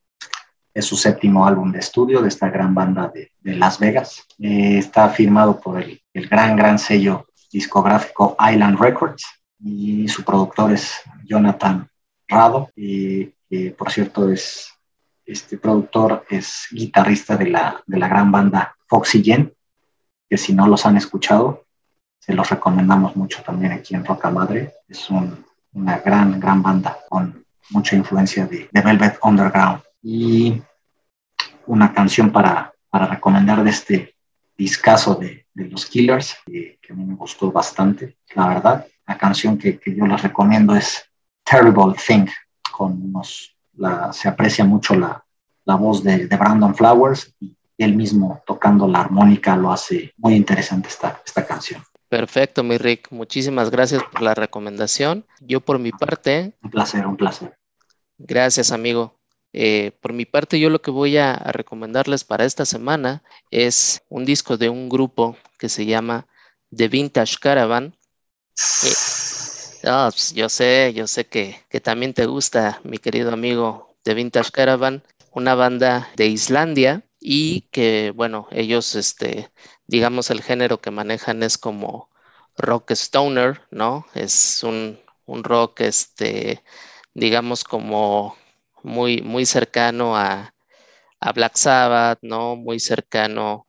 Es 0.74 0.86
su 0.86 0.96
séptimo 0.96 1.46
álbum 1.46 1.70
de 1.72 1.80
estudio 1.80 2.22
de 2.22 2.28
esta 2.28 2.48
gran 2.48 2.74
banda 2.74 3.12
de, 3.14 3.30
Las 3.42 3.78
Vegas. 3.78 4.26
Eh, 4.38 4.78
está 4.78 5.08
firmado 5.10 5.60
por 5.60 5.80
el, 5.82 6.00
el 6.14 6.28
gran, 6.28 6.56
gran 6.56 6.78
sello 6.78 7.26
discográfico 7.52 8.36
Island 8.40 8.78
Records 8.80 9.24
y 9.62 10.08
su 10.08 10.24
productor 10.24 10.72
es 10.72 10.94
Jonathan 11.24 11.88
Rado, 12.26 12.70
y, 12.74 13.26
que 13.48 13.70
por 13.76 13.90
cierto 13.90 14.30
es 14.30 14.72
este 15.26 15.58
productor 15.58 16.24
es 16.30 16.66
guitarrista 16.70 17.36
de 17.36 17.48
la, 17.50 17.82
de 17.86 17.98
la 17.98 18.08
gran 18.08 18.32
banda 18.32 18.74
Foxy 18.88 19.22
Jen, 19.22 19.52
que 20.28 20.38
si 20.38 20.52
no 20.54 20.66
los 20.66 20.84
han 20.86 20.96
escuchado, 20.96 21.64
se 22.18 22.32
los 22.34 22.48
recomendamos 22.48 23.14
mucho 23.16 23.42
también 23.42 23.72
aquí 23.72 23.94
en 23.94 24.04
Roca 24.04 24.30
Madre. 24.30 24.74
Es 24.88 25.10
un- 25.10 25.44
una 25.74 25.98
gran, 25.98 26.38
gran 26.38 26.62
banda 26.62 26.98
con 27.08 27.46
mucha 27.70 27.96
influencia 27.96 28.46
de, 28.46 28.68
de 28.70 28.80
Velvet 28.82 29.18
Underground. 29.22 29.80
Y 30.03 30.61
una 31.66 31.92
canción 31.92 32.30
para, 32.30 32.72
para 32.90 33.07
recomendar 33.07 33.62
de 33.62 33.70
este 33.70 34.16
discazo 34.57 35.14
de, 35.14 35.46
de 35.55 35.68
los 35.68 35.86
Killers, 35.86 36.36
que, 36.46 36.78
que 36.82 36.92
a 36.92 36.96
mí 36.96 37.05
me 37.05 37.14
gustó 37.14 37.50
bastante, 37.53 38.16
la 38.34 38.48
verdad. 38.48 38.86
La 39.07 39.16
canción 39.18 39.59
que, 39.59 39.78
que 39.78 39.94
yo 39.94 40.07
les 40.07 40.22
recomiendo 40.22 40.74
es 40.74 41.05
Terrible 41.44 41.94
Thing, 42.07 42.26
con 42.70 42.92
unos, 43.03 43.57
la, 43.74 44.12
se 44.12 44.28
aprecia 44.28 44.64
mucho 44.64 44.94
la, 44.94 45.24
la 45.64 45.74
voz 45.76 46.03
de, 46.03 46.26
de 46.26 46.36
Brandon 46.36 46.74
Flowers 46.74 47.34
y 47.40 47.57
él 47.78 47.96
mismo 47.96 48.42
tocando 48.46 48.86
la 48.86 49.00
armónica 49.00 49.57
lo 49.57 49.72
hace 49.72 50.12
muy 50.16 50.34
interesante 50.34 50.88
esta, 50.88 51.20
esta 51.24 51.44
canción. 51.46 51.82
Perfecto, 52.09 52.62
mi 52.62 52.76
Rick. 52.78 53.09
Muchísimas 53.11 53.70
gracias 53.70 54.03
por 54.05 54.22
la 54.22 54.34
recomendación. 54.34 55.26
Yo 55.40 55.61
por 55.61 55.78
mi 55.78 55.90
parte, 55.92 56.55
Un 56.62 56.70
placer, 56.70 57.07
un 57.07 57.16
placer. 57.16 57.57
gracias, 58.18 58.70
amigo. 58.70 59.18
Eh, 59.53 59.92
por 60.00 60.12
mi 60.12 60.24
parte, 60.24 60.59
yo 60.59 60.70
lo 60.70 60.80
que 60.82 60.90
voy 60.90 61.16
a, 61.18 61.34
recomendarles 61.34 62.24
para 62.24 62.44
esta 62.44 62.64
semana 62.64 63.22
es 63.50 64.03
un 64.09 64.24
disco 64.24 64.57
de 64.57 64.68
un 64.68 64.88
grupo 64.88 65.36
que 65.59 65.68
se 65.68 65.86
llama 65.86 66.26
The 66.74 66.88
Vintage 66.88 67.36
Caravan. 67.40 67.94
Ah, 69.84 70.09
pues, 70.12 70.32
yo 70.32 70.48
sé, 70.48 70.92
yo 70.94 71.07
sé 71.07 71.26
que, 71.26 71.61
que 71.68 71.80
también 71.80 72.14
te 72.14 72.26
gusta, 72.26 72.80
mi 72.84 72.98
querido 72.98 73.32
amigo 73.32 73.96
The 74.05 74.14
Vintage 74.14 74.50
Caravan, 74.53 75.03
una 75.32 75.55
banda 75.55 76.09
de 76.16 76.26
Islandia 76.26 77.03
y 77.20 77.62
que, 77.72 78.12
bueno, 78.14 78.48
ellos, 78.50 78.94
este, 78.94 79.50
digamos, 79.86 80.30
el 80.30 80.42
género 80.42 80.80
que 80.80 80.90
manejan 80.90 81.42
es 81.42 81.59
como 81.59 82.11
rock 82.57 82.92
stoner, 82.92 83.62
¿no? 83.70 84.07
Es 84.14 84.62
un, 84.62 85.00
un 85.26 85.44
rock, 85.44 85.80
este, 85.82 86.62
digamos, 87.14 87.64
como 87.64 88.36
muy, 88.82 89.22
muy 89.22 89.46
cercano 89.46 90.16
a, 90.16 90.54
a 91.20 91.32
Black 91.32 91.56
Sabbath, 91.56 92.18
¿no? 92.22 92.56
Muy 92.56 92.80
cercano 92.80 93.66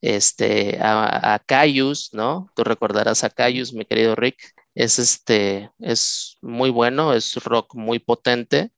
este, 0.00 0.78
a, 0.80 1.34
a 1.34 1.38
Caius, 1.40 2.10
¿no? 2.12 2.50
Tú 2.54 2.64
recordarás 2.64 3.24
a 3.24 3.30
Caius, 3.30 3.72
mi 3.72 3.84
querido 3.84 4.14
Rick. 4.14 4.54
Es 4.74 4.98
este, 4.98 5.70
es 5.78 6.38
muy 6.42 6.70
bueno, 6.70 7.14
es 7.14 7.34
rock 7.44 7.74
muy 7.74 7.98
potente. 7.98 8.72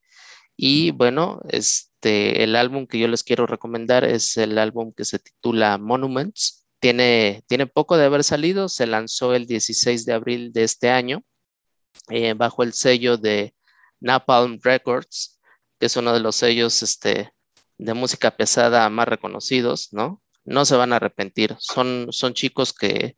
Y 0.57 0.93
bueno, 0.93 1.41
este, 1.49 2.45
el 2.45 2.57
álbum 2.57 2.87
que 2.87 2.99
yo 2.99 3.09
les 3.09 3.25
quiero 3.25 3.47
recomendar 3.47 4.05
es 4.05 4.37
el 4.37 4.59
álbum 4.59 4.93
que 4.93 5.05
se 5.05 5.19
titula 5.19 5.79
Monuments. 5.79 6.67
Tiene, 6.81 7.43
tiene 7.49 7.67
poco 7.67 7.97
de 7.97 8.05
haber 8.07 8.25
salido, 8.25 8.69
se 8.69 8.87
lanzó 8.87 9.35
el 9.35 9.47
16 9.47 10.05
de 10.07 10.13
abril 10.13 10.53
de 10.53 10.65
este 10.65 10.91
año 10.91 11.25
eh, 12.11 12.35
bajo 12.35 12.63
el 12.63 12.73
sello 12.73 13.17
de 13.17 13.55
Napalm 14.01 14.59
Records, 14.63 15.34
es 15.87 15.97
uno 15.97 16.13
de 16.13 16.21
los 16.21 16.37
sellos 16.37 16.83
este, 16.83 17.33
de 17.79 17.95
música 17.95 18.31
pesada 18.37 18.89
más 18.91 19.09
reconocidos, 19.09 19.89
¿no? 19.93 20.23
No 20.45 20.65
se 20.65 20.77
van 20.77 20.93
a 20.93 20.97
arrepentir. 20.97 21.57
Son, 21.59 22.09
son 22.11 22.35
chicos 22.35 22.73
que, 22.73 23.17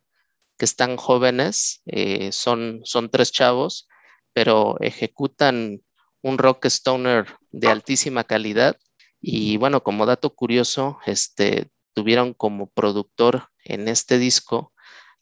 que 0.57 0.65
están 0.65 0.97
jóvenes, 0.97 1.81
eh, 1.85 2.31
son, 2.31 2.81
son 2.83 3.09
tres 3.09 3.31
chavos, 3.31 3.87
pero 4.33 4.77
ejecutan 4.81 5.81
un 6.21 6.37
rock 6.37 6.65
stoner 6.65 7.37
de 7.51 7.67
altísima 7.69 8.23
calidad. 8.23 8.77
Y 9.21 9.57
bueno, 9.57 9.83
como 9.83 10.05
dato 10.05 10.35
curioso, 10.35 10.99
este, 11.05 11.69
tuvieron 11.93 12.33
como 12.33 12.69
productor 12.69 13.49
en 13.63 13.87
este 13.87 14.17
disco 14.19 14.73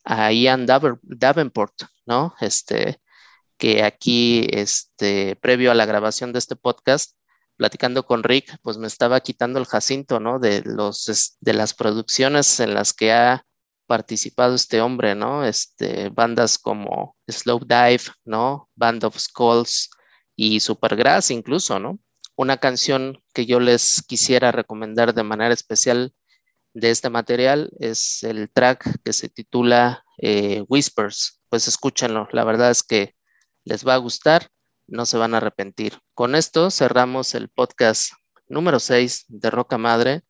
a 0.03 0.31
Ian 0.31 0.65
Davenport, 0.65 1.73
¿no? 2.05 2.35
Este, 2.39 2.99
que 3.57 3.83
aquí, 3.83 4.47
este, 4.51 5.35
previo 5.37 5.71
a 5.71 5.75
la 5.75 5.85
grabación 5.85 6.33
de 6.33 6.39
este 6.39 6.55
podcast, 6.55 7.15
platicando 7.57 8.05
con 8.05 8.23
Rick, 8.23 8.57
pues 8.61 8.77
me 8.77 8.87
estaba 8.87 9.19
quitando 9.21 9.59
el 9.59 9.65
jacinto, 9.65 10.19
¿no? 10.19 10.39
De 10.39 10.61
los, 10.65 11.37
de 11.39 11.53
las 11.53 11.73
producciones 11.73 12.59
en 12.59 12.73
las 12.73 12.93
que 12.93 13.13
ha 13.13 13.45
participado 13.87 14.55
este 14.55 14.81
hombre, 14.81 15.15
¿no? 15.15 15.45
Este, 15.45 16.09
bandas 16.09 16.57
como 16.57 17.15
Slow 17.27 17.59
Dive, 17.59 18.03
¿no? 18.25 18.69
Band 18.75 19.03
of 19.05 19.17
Skulls 19.17 19.89
y 20.35 20.59
Supergrass 20.59 21.31
incluso, 21.31 21.79
¿no? 21.79 21.99
Una 22.35 22.57
canción 22.57 23.21
que 23.33 23.45
yo 23.45 23.59
les 23.59 24.03
quisiera 24.05 24.51
recomendar 24.51 25.13
de 25.13 25.23
manera 25.23 25.53
especial 25.53 26.13
de 26.73 26.91
este 26.91 27.09
material 27.09 27.71
es 27.79 28.23
el 28.23 28.51
track 28.51 29.01
que 29.03 29.13
se 29.13 29.29
titula 29.29 30.03
eh, 30.17 30.63
Whispers. 30.67 31.41
pues 31.49 31.67
escúchenlo. 31.67 32.27
La 32.31 32.43
verdad 32.43 32.71
es 32.71 32.83
que 32.83 33.15
les 33.63 33.87
va 33.87 33.93
a 33.93 33.97
gustar, 33.97 34.49
no 34.87 35.05
se 35.05 35.17
van 35.17 35.33
a 35.33 35.37
arrepentir. 35.37 35.99
Con 36.13 36.35
esto 36.35 36.71
cerramos 36.71 37.35
el 37.35 37.49
podcast 37.49 38.13
número 38.47 38.79
6 38.79 39.25
de 39.27 39.49
Roca 39.49 39.77
Madre. 39.77 40.23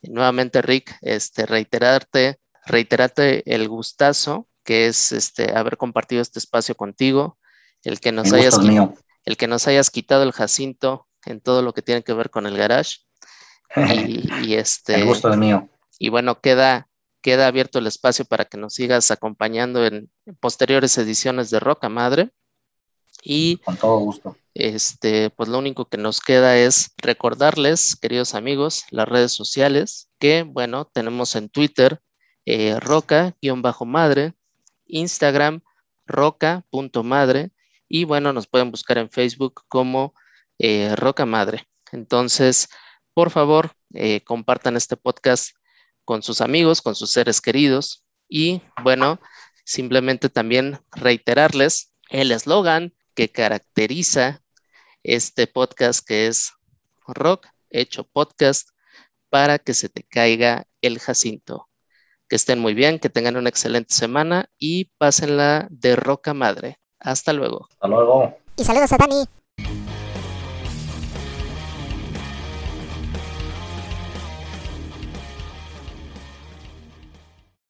Y 0.00 0.10
nuevamente, 0.10 0.62
Rick, 0.62 0.96
este, 1.00 1.46
reiterarte, 1.46 2.40
reiterarte 2.66 3.42
el 3.52 3.68
gustazo 3.68 4.48
que 4.64 4.86
es 4.86 5.12
este, 5.12 5.56
haber 5.56 5.76
compartido 5.76 6.22
este 6.22 6.38
espacio 6.38 6.74
contigo, 6.74 7.38
el 7.82 8.00
que 8.00 8.12
nos 8.12 8.32
hayas 8.32 8.58
el 9.24 9.36
que 9.36 9.46
nos 9.46 9.68
hayas 9.68 9.90
quitado 9.90 10.24
el 10.24 10.32
Jacinto 10.32 11.06
en 11.26 11.40
todo 11.40 11.62
lo 11.62 11.72
que 11.74 11.82
tiene 11.82 12.02
que 12.02 12.12
ver 12.12 12.30
con 12.30 12.46
el 12.46 12.56
garage. 12.56 12.98
Y, 14.44 14.54
este. 14.54 14.96
El 14.96 15.06
gusto 15.06 15.30
es 15.30 15.36
mío. 15.38 15.68
Y 15.98 16.10
bueno, 16.10 16.40
queda, 16.40 16.88
queda 17.22 17.46
abierto 17.46 17.78
el 17.78 17.86
espacio 17.86 18.26
para 18.26 18.44
que 18.44 18.58
nos 18.58 18.74
sigas 18.74 19.10
acompañando 19.10 19.86
en 19.86 20.10
posteriores 20.40 20.98
ediciones 20.98 21.48
de 21.48 21.60
Roca 21.60 21.88
Madre. 21.88 22.32
Y 23.22 23.58
con 23.58 23.76
todo 23.76 23.98
gusto. 23.98 24.36
Este, 24.54 25.30
pues 25.30 25.48
lo 25.48 25.58
único 25.58 25.86
que 25.86 25.96
nos 25.96 26.20
queda 26.20 26.58
es 26.58 26.92
recordarles, 26.98 27.96
queridos 27.96 28.34
amigos, 28.34 28.84
las 28.90 29.08
redes 29.08 29.32
sociales, 29.32 30.10
que 30.18 30.42
bueno, 30.42 30.84
tenemos 30.84 31.36
en 31.36 31.48
Twitter 31.48 32.00
eh, 32.44 32.78
roca-madre, 32.80 34.34
Instagram 34.86 35.62
roca.madre 36.06 37.52
y 37.88 38.04
bueno, 38.04 38.32
nos 38.32 38.46
pueden 38.46 38.70
buscar 38.70 38.98
en 38.98 39.10
Facebook 39.10 39.62
como 39.68 40.14
eh, 40.58 40.94
Roca 40.96 41.24
Madre. 41.24 41.68
Entonces, 41.92 42.68
por 43.14 43.30
favor, 43.30 43.72
eh, 43.94 44.22
compartan 44.24 44.76
este 44.76 44.96
podcast 44.96 45.54
con 46.04 46.22
sus 46.22 46.40
amigos, 46.40 46.82
con 46.82 46.94
sus 46.94 47.10
seres 47.10 47.40
queridos 47.40 48.04
y 48.28 48.62
bueno, 48.82 49.20
simplemente 49.64 50.28
también 50.28 50.80
reiterarles 50.90 51.92
el 52.10 52.32
eslogan 52.32 52.94
que 53.14 53.30
caracteriza 53.30 54.42
este 55.02 55.46
podcast 55.46 56.06
que 56.06 56.26
es 56.26 56.52
Rock 57.06 57.46
hecho 57.70 58.04
podcast 58.04 58.68
para 59.30 59.58
que 59.58 59.74
se 59.74 59.88
te 59.88 60.02
caiga 60.02 60.66
el 60.80 60.98
Jacinto. 60.98 61.68
Que 62.28 62.36
estén 62.36 62.58
muy 62.58 62.74
bien, 62.74 62.98
que 62.98 63.10
tengan 63.10 63.36
una 63.36 63.48
excelente 63.48 63.94
semana 63.94 64.50
y 64.58 64.86
pásenla 64.98 65.66
de 65.70 65.96
roca 65.96 66.34
madre. 66.34 66.78
Hasta 66.98 67.32
luego. 67.32 67.66
Hasta 67.70 67.88
luego. 67.88 68.36
Y 68.56 68.64
saludos 68.64 68.92
a 68.92 68.96
Dani. 68.98 69.91